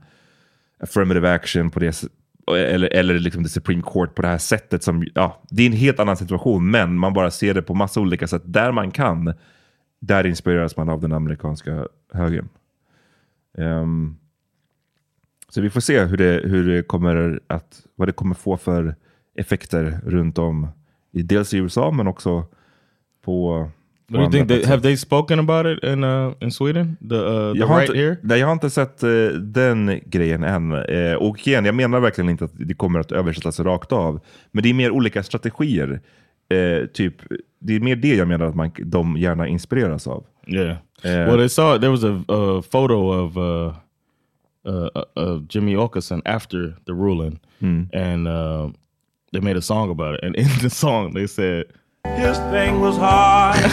affirmative 0.81 1.33
action 1.33 1.71
på 1.71 1.81
det 1.81 2.05
eller, 2.49 2.89
eller 2.95 3.19
liksom 3.19 3.45
the 3.45 3.51
Supreme 3.51 3.83
Court 3.83 4.15
på 4.15 4.23
det 4.23 4.29
här 4.29 4.39
sättet. 4.39 4.83
som 4.83 5.07
ja, 5.15 5.43
Det 5.51 5.63
är 5.63 5.67
en 5.67 5.73
helt 5.73 6.01
annan 6.01 6.17
situation, 6.17 6.71
men 6.71 6.99
man 6.99 7.13
bara 7.13 7.31
ser 7.31 7.55
det 7.55 7.63
på 7.63 7.75
massa 7.75 8.01
olika 8.01 8.27
sätt. 8.27 8.43
Där 8.45 8.73
man 8.73 8.91
kan, 8.91 9.35
där 10.07 10.27
inspireras 10.27 10.77
man 10.77 10.89
av 10.89 11.01
den 11.01 11.13
amerikanska 11.13 11.87
högern. 12.13 12.49
Ehm, 13.59 14.17
så 15.49 15.61
vi 15.61 15.71
får 15.71 15.81
se 15.81 16.05
hur 16.05 16.17
det, 16.17 16.41
hur 16.45 16.69
det 16.69 16.83
kommer 16.83 17.41
att, 17.47 17.83
vad 17.95 18.09
det 18.09 18.13
kommer 18.13 18.35
få 18.35 18.57
för 18.57 18.95
effekter 19.35 20.01
runt 20.07 20.39
om, 20.39 20.69
i, 21.13 21.23
dels 21.23 21.55
i 21.55 21.59
USA 21.59 21.91
men 21.91 22.07
också 22.07 22.47
på... 23.25 23.71
What 24.09 24.19
do 24.33 24.39
you 24.39 24.47
think? 24.47 24.49
They, 24.49 24.67
have 24.67 24.83
they 24.83 24.97
spoken 24.97 25.39
about 25.39 25.67
it 25.67 25.85
in 25.85 26.05
uh, 26.05 26.33
in 26.41 26.51
Sweden? 26.51 26.97
The 27.09 27.15
uh, 27.15 27.53
the 27.53 27.59
jag 27.59 27.67
har, 27.67 27.79
right 27.79 27.91
inte, 27.91 28.01
here? 28.03 28.17
nej, 28.23 28.41
jag 28.41 28.47
har 28.47 28.53
inte 28.53 28.71
sett 28.71 29.03
eh, 29.03 29.27
den 29.41 30.01
grejen 30.07 30.45
än. 30.45 30.73
Eh, 30.73 31.15
och 31.15 31.49
igen, 31.49 31.65
jag 31.65 31.75
menar 31.75 32.01
verkligen 32.01 32.31
inte 32.31 32.45
att 32.45 32.53
det 32.55 32.75
kommer 32.75 33.01
att 33.01 33.13
översättas 33.13 33.61
rakt 33.61 33.93
av. 33.93 34.21
Men 34.53 34.63
det 34.63 34.69
är 34.69 34.75
mer 34.75 34.91
olika 34.91 35.23
strategier. 35.23 36.01
Eh, 36.49 36.87
typ, 36.87 37.15
det 37.59 37.75
är 37.75 37.81
mer 37.81 37.97
det 37.97 38.15
jag 38.15 38.29
menar 38.29 38.47
att 38.47 38.55
man, 38.55 38.71
de 38.79 39.17
gärna 39.17 39.49
inspireras 39.49 40.07
av. 40.07 40.25
Yeah. 40.47 40.77
Uh, 41.05 41.27
well, 41.27 41.39
they 41.39 41.49
saw 41.49 41.79
there 41.79 41.91
was 41.91 42.05
a, 42.05 42.25
a 42.29 42.63
photo 42.63 43.13
of 43.13 43.37
uh, 43.37 43.75
uh, 44.65 44.89
uh, 44.95 45.05
of 45.15 45.49
Jimmy 45.49 45.77
Åkesson 45.77 46.23
after 46.25 46.75
the 46.87 46.93
ruling, 46.93 47.41
and 47.93 48.29
uh, 48.29 48.71
they 49.33 49.41
made 49.41 49.57
a 49.59 49.63
song 49.63 49.91
about 49.91 50.15
it. 50.15 50.25
And 50.25 50.37
in 50.37 50.49
the 50.63 50.71
song, 50.71 51.15
they 51.15 51.27
said 51.27 51.65
his 52.17 52.39
thing 52.51 52.81
was 52.81 52.97
hard. 52.97 53.57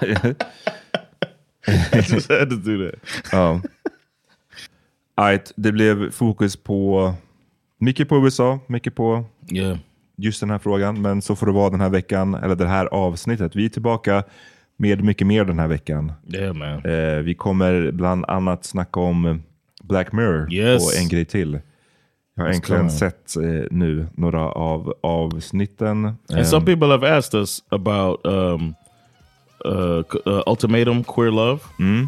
I 1.68 2.00
just 2.00 2.28
had 2.28 2.50
to 2.50 2.56
do 2.56 2.90
that. 2.90 2.94
Ja. 3.32 3.60
Right, 5.18 5.52
det 5.56 5.72
blev 5.72 6.10
fokus 6.10 6.56
på 6.56 7.14
mycket 7.78 8.08
på 8.08 8.16
USA, 8.16 8.58
mycket 8.66 8.94
på 8.94 9.24
Yeah. 9.52 9.78
Just 10.16 10.40
den 10.40 10.50
här 10.50 10.58
frågan. 10.58 11.02
Men 11.02 11.22
så 11.22 11.36
får 11.36 11.46
det 11.46 11.52
vara 11.52 11.70
den 11.70 11.80
här 11.80 11.90
veckan, 11.90 12.34
eller 12.34 12.54
det 12.54 12.66
här 12.66 12.86
avsnittet. 12.86 13.56
Vi 13.56 13.64
är 13.64 13.68
tillbaka 13.68 14.22
med 14.76 15.04
mycket 15.04 15.26
mer 15.26 15.44
den 15.44 15.58
här 15.58 15.68
veckan. 15.68 16.12
Yeah. 16.34 16.86
Eh, 16.86 17.18
vi 17.22 17.34
kommer 17.34 17.90
bland 17.92 18.24
annat 18.28 18.64
snacka 18.64 19.00
om 19.00 19.42
Black 19.82 20.12
Mirror 20.12 20.52
Yes. 20.52 20.86
och 20.86 21.00
en 21.02 21.08
grej 21.08 21.24
till. 21.24 21.60
Jag 22.36 22.44
har 22.44 22.50
äntligen 22.50 22.90
sett 22.90 23.36
eh, 23.36 23.42
nu 23.70 24.06
några 24.14 24.40
av 24.50 24.94
avsnitten. 25.02 26.04
And 26.06 26.46
some 26.46 26.56
Ehm, 26.60 26.64
people 26.66 26.88
have 26.88 27.16
asked 27.18 27.40
us 27.40 27.62
about 27.68 28.26
um, 28.26 28.74
uh, 29.64 30.02
uh, 30.26 30.42
Ultimatum 30.46 31.04
Queer 31.04 31.30
Love. 31.30 31.60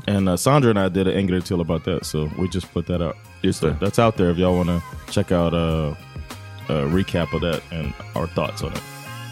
And 0.07 0.29
uh, 0.29 0.37
Sandra 0.37 0.71
and 0.71 0.79
I 0.79 0.89
did 0.99 1.09
an 1.09 1.15
angry 1.19 1.43
till 1.43 1.61
about 1.61 1.85
that. 1.85 2.07
So 2.07 2.31
we 2.39 2.49
just 2.53 2.73
put 2.75 2.87
that 2.87 3.01
out. 3.01 3.15
Just 3.43 3.63
det. 3.63 3.77
that's 3.81 3.99
out 3.99 4.17
there 4.17 4.31
if 4.31 4.39
y'all 4.39 4.57
want 4.57 4.69
to 4.69 4.83
check 5.13 5.33
out 5.33 5.55
uh, 5.55 5.95
recap 6.75 7.35
of 7.35 7.41
that 7.41 7.73
and 7.73 7.93
our 8.17 8.27
thoughts 8.27 8.63
on 8.63 8.73
it. 8.73 8.83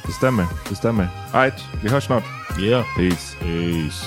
Det 0.06 0.12
stämmer, 0.12 0.46
det 0.68 0.76
stämmer. 0.76 1.08
Alright, 1.32 1.64
vi 1.82 1.88
hörs 1.88 2.04
snart. 2.04 2.24
Yeah. 2.58 2.84
Peace. 2.96 3.36
Peace. 3.40 4.06